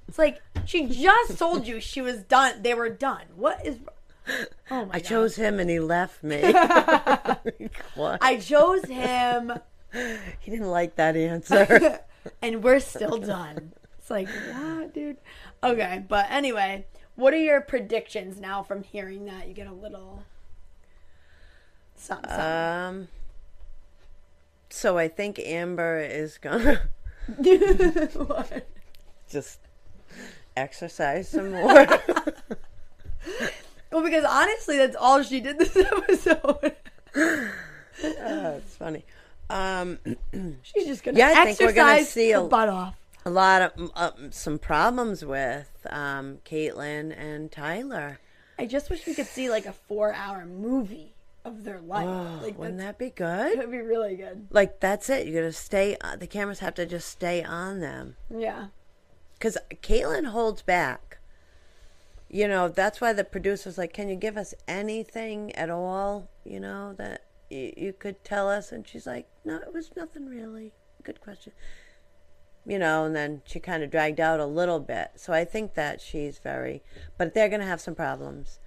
It's 0.08 0.18
like 0.18 0.42
she 0.66 0.86
just 0.86 1.38
told 1.38 1.66
you 1.66 1.80
she 1.80 2.02
was 2.02 2.22
done. 2.22 2.62
They 2.62 2.74
were 2.74 2.90
done. 2.90 3.24
What 3.34 3.64
is? 3.64 3.78
Oh 4.70 4.84
my 4.86 4.94
I 4.94 4.98
God. 5.00 5.04
chose 5.04 5.36
him 5.36 5.58
and 5.58 5.70
he 5.70 5.80
left 5.80 6.22
me. 6.22 6.40
what? 7.94 8.18
I 8.22 8.36
chose 8.40 8.84
him, 8.84 9.52
he 9.92 10.50
didn't 10.50 10.70
like 10.70 10.96
that 10.96 11.16
answer. 11.16 12.00
and 12.42 12.62
we're 12.62 12.80
still 12.80 13.18
done. 13.18 13.72
It's 13.98 14.10
like 14.10 14.28
what, 14.28 14.94
dude? 14.94 15.16
Okay, 15.62 16.04
but 16.08 16.26
anyway, 16.30 16.86
what 17.16 17.32
are 17.34 17.38
your 17.38 17.60
predictions 17.60 18.40
now 18.40 18.62
from 18.62 18.82
hearing 18.82 19.24
that? 19.26 19.48
You 19.48 19.54
get 19.54 19.66
a 19.66 19.72
little. 19.72 20.22
Something, 21.96 22.28
something. 22.30 22.46
um. 22.46 23.08
So 24.70 24.96
I 24.98 25.08
think 25.08 25.38
Amber 25.38 26.00
is 26.00 26.38
gonna 26.38 26.80
What? 28.14 28.66
just 29.30 29.60
exercise 30.56 31.28
some 31.28 31.52
more. 31.52 31.86
Well, 33.90 34.02
because 34.02 34.24
honestly, 34.24 34.78
that's 34.78 34.96
all 34.96 35.22
she 35.22 35.40
did 35.40 35.58
this 35.58 35.76
episode. 35.76 36.74
That's 38.02 38.74
funny. 38.76 39.04
Um, 39.50 39.98
She's 40.62 40.86
just 40.86 41.04
gonna 41.04 41.18
Yeah, 41.18 41.34
I 41.36 41.44
think 41.44 41.60
we're 41.60 41.72
gonna 41.74 42.02
see 42.04 42.30
her 42.30 42.38
a- 42.40 42.44
butt 42.44 42.70
off. 42.70 42.94
A 43.24 43.30
lot 43.30 43.62
of 43.62 43.90
uh, 43.94 44.10
some 44.30 44.58
problems 44.58 45.24
with 45.24 45.86
um, 45.90 46.38
Catelynn 46.44 47.16
and 47.16 47.50
Tyler. 47.52 48.18
I 48.58 48.66
just 48.66 48.90
wish 48.90 49.06
we 49.06 49.14
could 49.14 49.26
see 49.26 49.48
like 49.48 49.64
a 49.66 49.72
four-hour 49.72 50.44
movie 50.44 51.14
of 51.44 51.64
their 51.64 51.80
life. 51.80 52.42
like 52.42 52.58
Wouldn't 52.58 52.78
that 52.78 52.98
be 52.98 53.10
good? 53.10 53.52
That 53.58 53.68
would 53.68 53.70
be 53.70 53.78
really 53.80 54.16
good. 54.16 54.48
Like 54.50 54.80
that's 54.80 55.08
it. 55.08 55.26
You're 55.26 55.42
gonna 55.42 55.52
stay. 55.52 55.96
Uh, 56.00 56.16
the 56.16 56.26
cameras 56.26 56.58
have 56.60 56.74
to 56.74 56.86
just 56.86 57.08
stay 57.08 57.42
on 57.44 57.80
them 57.80 58.16
Yeah. 58.30 58.68
because 59.34 59.56
Catelynn 59.82 60.26
holds 60.26 60.62
back. 60.62 61.18
You 62.28 62.48
know 62.48 62.68
that's 62.68 63.00
why 63.00 63.12
the 63.12 63.24
producer's 63.24 63.76
like, 63.78 63.92
"Can 63.92 64.08
you 64.08 64.16
give 64.16 64.36
us 64.36 64.54
anything 64.66 65.52
at 65.54 65.68
all? 65.70 66.28
You 66.44 66.60
know 66.60 66.94
that 66.94 67.24
you, 67.50 67.72
you 67.76 67.92
could 67.92 68.24
tell 68.24 68.48
us?" 68.48 68.72
And 68.72 68.86
she's 68.88 69.06
like, 69.06 69.28
"No, 69.44 69.56
it 69.56 69.72
was 69.72 69.90
nothing 69.96 70.26
really. 70.28 70.72
Good 71.02 71.20
question." 71.20 71.52
You 72.64 72.78
know, 72.78 73.04
and 73.04 73.14
then 73.16 73.42
she 73.44 73.58
kind 73.58 73.82
of 73.82 73.90
dragged 73.90 74.20
out 74.20 74.38
a 74.38 74.46
little 74.46 74.78
bit. 74.78 75.12
So 75.16 75.32
I 75.32 75.44
think 75.44 75.74
that 75.74 76.00
she's 76.00 76.38
very, 76.38 76.82
but 77.18 77.34
they're 77.34 77.48
gonna 77.48 77.66
have 77.66 77.80
some 77.80 77.94
problems. 77.96 78.60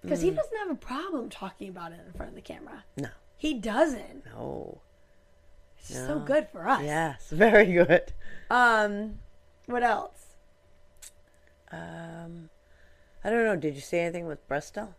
Because 0.00 0.20
Mm. 0.20 0.24
he 0.24 0.30
doesn't 0.30 0.56
have 0.56 0.70
a 0.70 0.74
problem 0.74 1.28
talking 1.28 1.68
about 1.68 1.92
it 1.92 2.00
in 2.06 2.12
front 2.14 2.30
of 2.30 2.34
the 2.34 2.40
camera. 2.40 2.84
No, 2.96 3.10
He 3.36 3.54
doesn't. 3.54 4.24
no, 4.24 4.80
It's 5.78 5.88
just 5.88 6.06
so 6.06 6.18
good 6.18 6.48
for 6.48 6.66
us. 6.66 6.82
yes, 6.82 7.28
very 7.30 7.66
good. 7.72 8.12
Um, 8.48 9.18
what 9.66 9.82
else? 9.82 10.36
Um, 11.70 12.48
I 13.22 13.28
don't 13.30 13.44
know. 13.44 13.56
Did 13.56 13.74
you 13.74 13.80
see 13.82 13.98
anything 13.98 14.26
with 14.26 14.46
Bristol? 14.48 14.94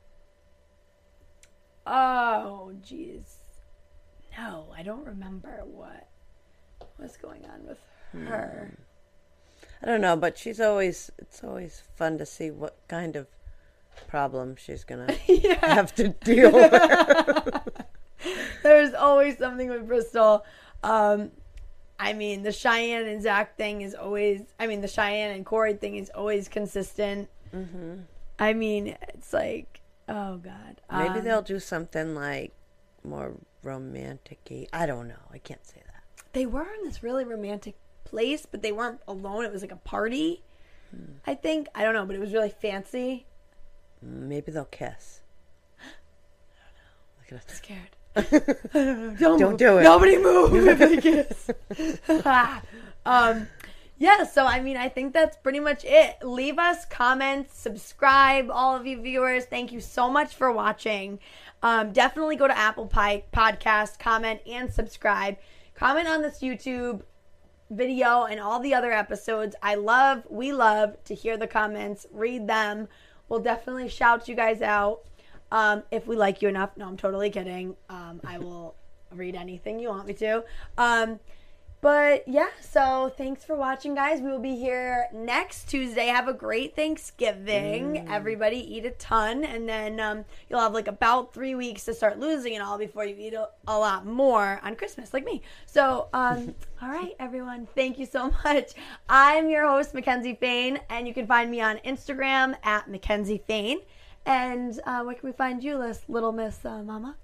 Oh, 1.86 2.72
jeez. 2.82 3.38
No, 4.38 4.68
I 4.78 4.84
don't 4.84 5.06
remember 5.06 5.62
what 5.66 6.08
was 6.98 7.18
going 7.18 7.46
on 7.46 7.66
with. 7.68 7.80
Her. 8.14 8.72
I 9.82 9.86
don't 9.86 10.01
know, 10.01 10.16
but 10.16 10.38
she's 10.38 10.59
always. 10.59 11.12
It's 11.18 11.43
always 11.43 11.82
fun 11.95 12.18
to 12.20 12.26
see 12.26 12.51
what 12.51 12.78
kind 12.88 13.16
of 13.16 13.28
problem 14.07 14.55
she's 14.55 14.84
gonna 14.84 15.12
have 15.62 15.93
to 15.95 16.09
deal 16.09 16.51
with. 16.51 16.72
There's 18.64 18.93
always 18.93 19.38
something 19.38 19.70
with 19.70 19.88
Bristol. 19.88 20.45
Um, 20.84 21.32
I 21.99 22.14
mean, 22.14 22.43
the 22.43 22.51
Cheyenne 22.51 23.07
and 23.07 23.22
Zach 23.22 23.57
thing 23.57 23.82
is 23.82 23.95
always. 23.95 24.41
I 24.59 24.68
mean, 24.68 24.82
the 24.82 24.88
Cheyenne 24.88 25.32
and 25.36 25.45
Corey 25.45 25.74
thing 25.74 25.95
is 25.95 26.09
always 26.14 26.47
consistent. 26.47 27.30
Mm-hmm. 27.55 28.01
I 28.39 28.53
mean, 28.53 28.95
it's 29.14 29.34
like, 29.34 29.82
oh 30.07 30.38
god. 30.38 30.82
Maybe 30.91 31.20
Um, 31.20 31.24
they'll 31.26 31.41
do 31.41 31.59
something 31.59 32.14
like 32.16 32.53
more 33.03 33.34
romantic-y. 33.64 34.68
I 34.74 34.86
don't 34.86 35.07
know. 35.07 35.16
I 35.34 35.38
can't 35.39 35.66
say 35.66 35.82
that. 35.86 36.03
they 36.34 36.45
were 36.45 36.62
in 36.80 36.84
this 36.86 37.01
really 37.03 37.24
romantic 37.26 37.76
place, 38.12 38.45
but 38.45 38.62
they 38.62 38.72
weren't 38.72 38.99
alone. 39.07 39.45
It 39.45 39.51
was 39.51 39.62
like 39.62 39.72
a 39.72 39.78
party. 39.78 40.43
Hmm. 40.91 41.14
I 41.26 41.34
think 41.34 41.68
I 41.74 41.84
don't 41.84 41.93
know, 41.93 42.05
but 42.05 42.16
it 42.16 42.20
was 42.20 42.34
really 42.34 42.49
fancy. 42.49 43.26
Maybe 44.01 44.51
they'll 44.51 44.66
kiss. 44.66 45.22
I 45.80 47.32
don't 47.32 47.39
know. 47.39 47.39
Look 47.39 47.41
at 47.41 47.49
us. 47.49 47.57
Scared. 47.57 47.95
don't, 49.20 49.39
Don't 49.39 49.57
do 49.57 49.78
it. 49.78 49.84
Nobody 49.84 50.18
move 50.18 50.53
if 50.53 50.80
they 50.80 50.97
kiss. 51.01 51.49
um, 53.05 53.47
yeah. 53.97 54.24
So 54.26 54.45
I 54.45 54.59
mean, 54.59 54.76
I 54.76 54.89
think 54.89 55.14
that's 55.14 55.38
pretty 55.38 55.62
much 55.62 55.86
it. 55.86 56.18
Leave 56.22 56.59
us 56.59 56.86
comments, 56.86 57.57
subscribe, 57.57 58.49
all 58.51 58.76
of 58.76 58.86
you 58.86 59.01
viewers. 59.01 59.45
Thank 59.45 59.72
you 59.72 59.80
so 59.80 60.09
much 60.09 60.36
for 60.36 60.51
watching. 60.51 61.20
Um, 61.64 61.93
definitely 61.93 62.36
go 62.36 62.47
to 62.47 62.57
Apple 62.57 62.88
Pie 62.88 63.24
Podcast, 63.32 63.99
comment 63.99 64.41
and 64.45 64.74
subscribe. 64.74 65.38
Comment 65.76 66.07
on 66.07 66.22
this 66.22 66.39
YouTube 66.39 67.03
video 67.72 68.26
and 68.26 68.40
all 68.40 68.60
the 68.60 68.74
other 68.74 68.92
episodes. 68.92 69.56
I 69.64 69.76
love, 69.76 70.24
we 70.30 70.54
love 70.54 71.04
to 71.06 71.16
hear 71.16 71.38
the 71.38 71.48
comments, 71.48 72.06
read 72.12 72.48
them. 72.48 72.88
We'll 73.30 73.40
definitely 73.40 73.90
shout 73.90 74.28
you 74.28 74.36
guys 74.36 74.62
out 74.62 75.02
um, 75.52 75.84
if 75.90 76.06
we 76.06 76.16
like 76.16 76.42
you 76.42 76.50
enough. 76.50 76.76
No, 76.76 76.88
I'm 76.88 76.98
totally 76.98 77.30
kidding. 77.30 77.76
Um, 77.90 78.22
I 78.26 78.38
will 78.38 78.76
read 79.14 79.36
anything 79.36 79.80
you 79.80 79.90
want 79.90 80.08
me 80.08 80.14
to. 80.16 80.44
Um, 80.78 81.20
but 81.82 82.28
yeah, 82.28 82.50
so 82.62 83.12
thanks 83.18 83.44
for 83.44 83.56
watching, 83.56 83.96
guys. 83.96 84.22
We 84.22 84.30
will 84.30 84.40
be 84.40 84.56
here 84.56 85.08
next 85.12 85.68
Tuesday. 85.68 86.06
Have 86.06 86.28
a 86.28 86.34
great 86.34 86.76
Thanksgiving. 86.76 88.08
Everybody 88.08 88.58
eat 88.58 88.86
a 88.86 88.92
ton, 88.92 89.44
and 89.44 89.68
then 89.68 90.00
um, 90.00 90.26
you'll 90.48 90.60
have 90.60 90.74
like 90.74 90.88
about 90.88 91.34
three 91.34 91.56
weeks 91.56 91.86
to 91.86 91.96
start 91.96 92.20
losing 92.20 92.54
it 92.54 92.62
all 92.62 92.78
before 92.78 93.04
you 93.04 93.16
eat 93.18 93.34
a, 93.34 93.50
a 93.68 93.78
lot 93.78 94.06
more 94.06 94.60
on 94.64 94.76
Christmas, 94.76 95.12
like 95.12 95.26
me. 95.26 95.42
So, 95.66 96.08
um, 96.14 96.54
all 96.84 96.90
right, 96.90 97.16
everyone, 97.20 97.68
thank 97.76 97.98
you 97.98 98.06
so 98.06 98.32
much. 98.44 98.74
I'm 99.10 99.50
your 99.50 99.68
host, 99.68 99.96
Mackenzie 99.96 100.36
Fain, 100.36 100.80
and 100.90 101.08
you 101.08 101.14
can 101.16 101.26
find 101.26 101.50
me 101.50 101.62
on 101.62 101.78
Instagram 101.80 102.56
at 102.64 102.90
Mackenzie 102.90 103.42
Fain. 103.48 103.80
And 104.26 104.80
uh, 104.86 105.02
where 105.02 105.16
can 105.16 105.28
we 105.28 105.34
find 105.34 105.64
you, 105.64 105.80
Lis- 105.80 106.04
little 106.08 106.32
Miss 106.32 106.64
uh, 106.64 106.84
Mama? 106.84 107.16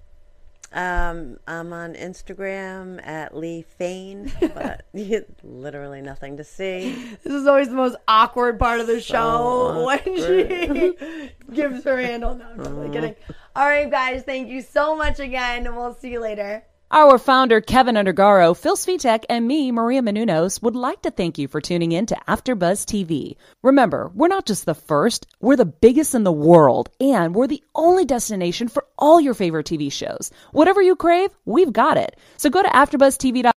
Um, 0.72 1.38
I'm 1.46 1.72
on 1.72 1.94
Instagram 1.94 3.04
at 3.06 3.36
Lee 3.36 3.62
Fane, 3.62 4.30
but 4.40 4.84
literally 5.42 6.02
nothing 6.02 6.36
to 6.36 6.44
see. 6.44 6.92
This 7.22 7.32
is 7.32 7.46
always 7.46 7.68
the 7.68 7.74
most 7.74 7.96
awkward 8.06 8.58
part 8.58 8.80
of 8.80 8.86
the 8.86 9.00
show 9.00 9.72
So 9.72 9.86
when 9.86 10.04
she 10.04 11.30
gives 11.52 11.84
her 11.84 11.98
handle. 11.98 12.34
No, 12.34 12.44
I'm 12.44 12.58
totally 12.58 12.90
kidding. 12.90 13.14
All 13.56 13.66
right, 13.66 13.90
guys, 13.90 14.22
thank 14.24 14.48
you 14.48 14.60
so 14.60 14.94
much 14.94 15.20
again, 15.20 15.66
and 15.66 15.74
we'll 15.76 15.94
see 15.94 16.10
you 16.10 16.20
later. 16.20 16.64
Our 16.90 17.18
founder, 17.18 17.60
Kevin 17.60 17.96
Undergaro, 17.96 18.56
Phil 18.56 18.74
Svitek, 18.74 19.24
and 19.28 19.46
me, 19.46 19.70
Maria 19.70 20.00
Menounos, 20.00 20.62
would 20.62 20.74
like 20.74 21.02
to 21.02 21.10
thank 21.10 21.36
you 21.36 21.46
for 21.46 21.60
tuning 21.60 21.92
in 21.92 22.06
to 22.06 22.16
AfterBuzz 22.26 22.86
TV. 22.86 23.36
Remember, 23.62 24.10
we're 24.14 24.28
not 24.28 24.46
just 24.46 24.64
the 24.64 24.74
first, 24.74 25.26
we're 25.38 25.56
the 25.56 25.66
biggest 25.66 26.14
in 26.14 26.24
the 26.24 26.32
world, 26.32 26.88
and 26.98 27.34
we're 27.34 27.46
the 27.46 27.62
only 27.74 28.06
destination 28.06 28.68
for 28.68 28.86
all 28.96 29.20
your 29.20 29.34
favorite 29.34 29.66
TV 29.66 29.92
shows. 29.92 30.30
Whatever 30.52 30.80
you 30.80 30.96
crave, 30.96 31.30
we've 31.44 31.74
got 31.74 31.98
it. 31.98 32.16
So 32.38 32.48
go 32.48 32.62
to 32.62 32.68
AfterBuzzTV.com 32.70 33.52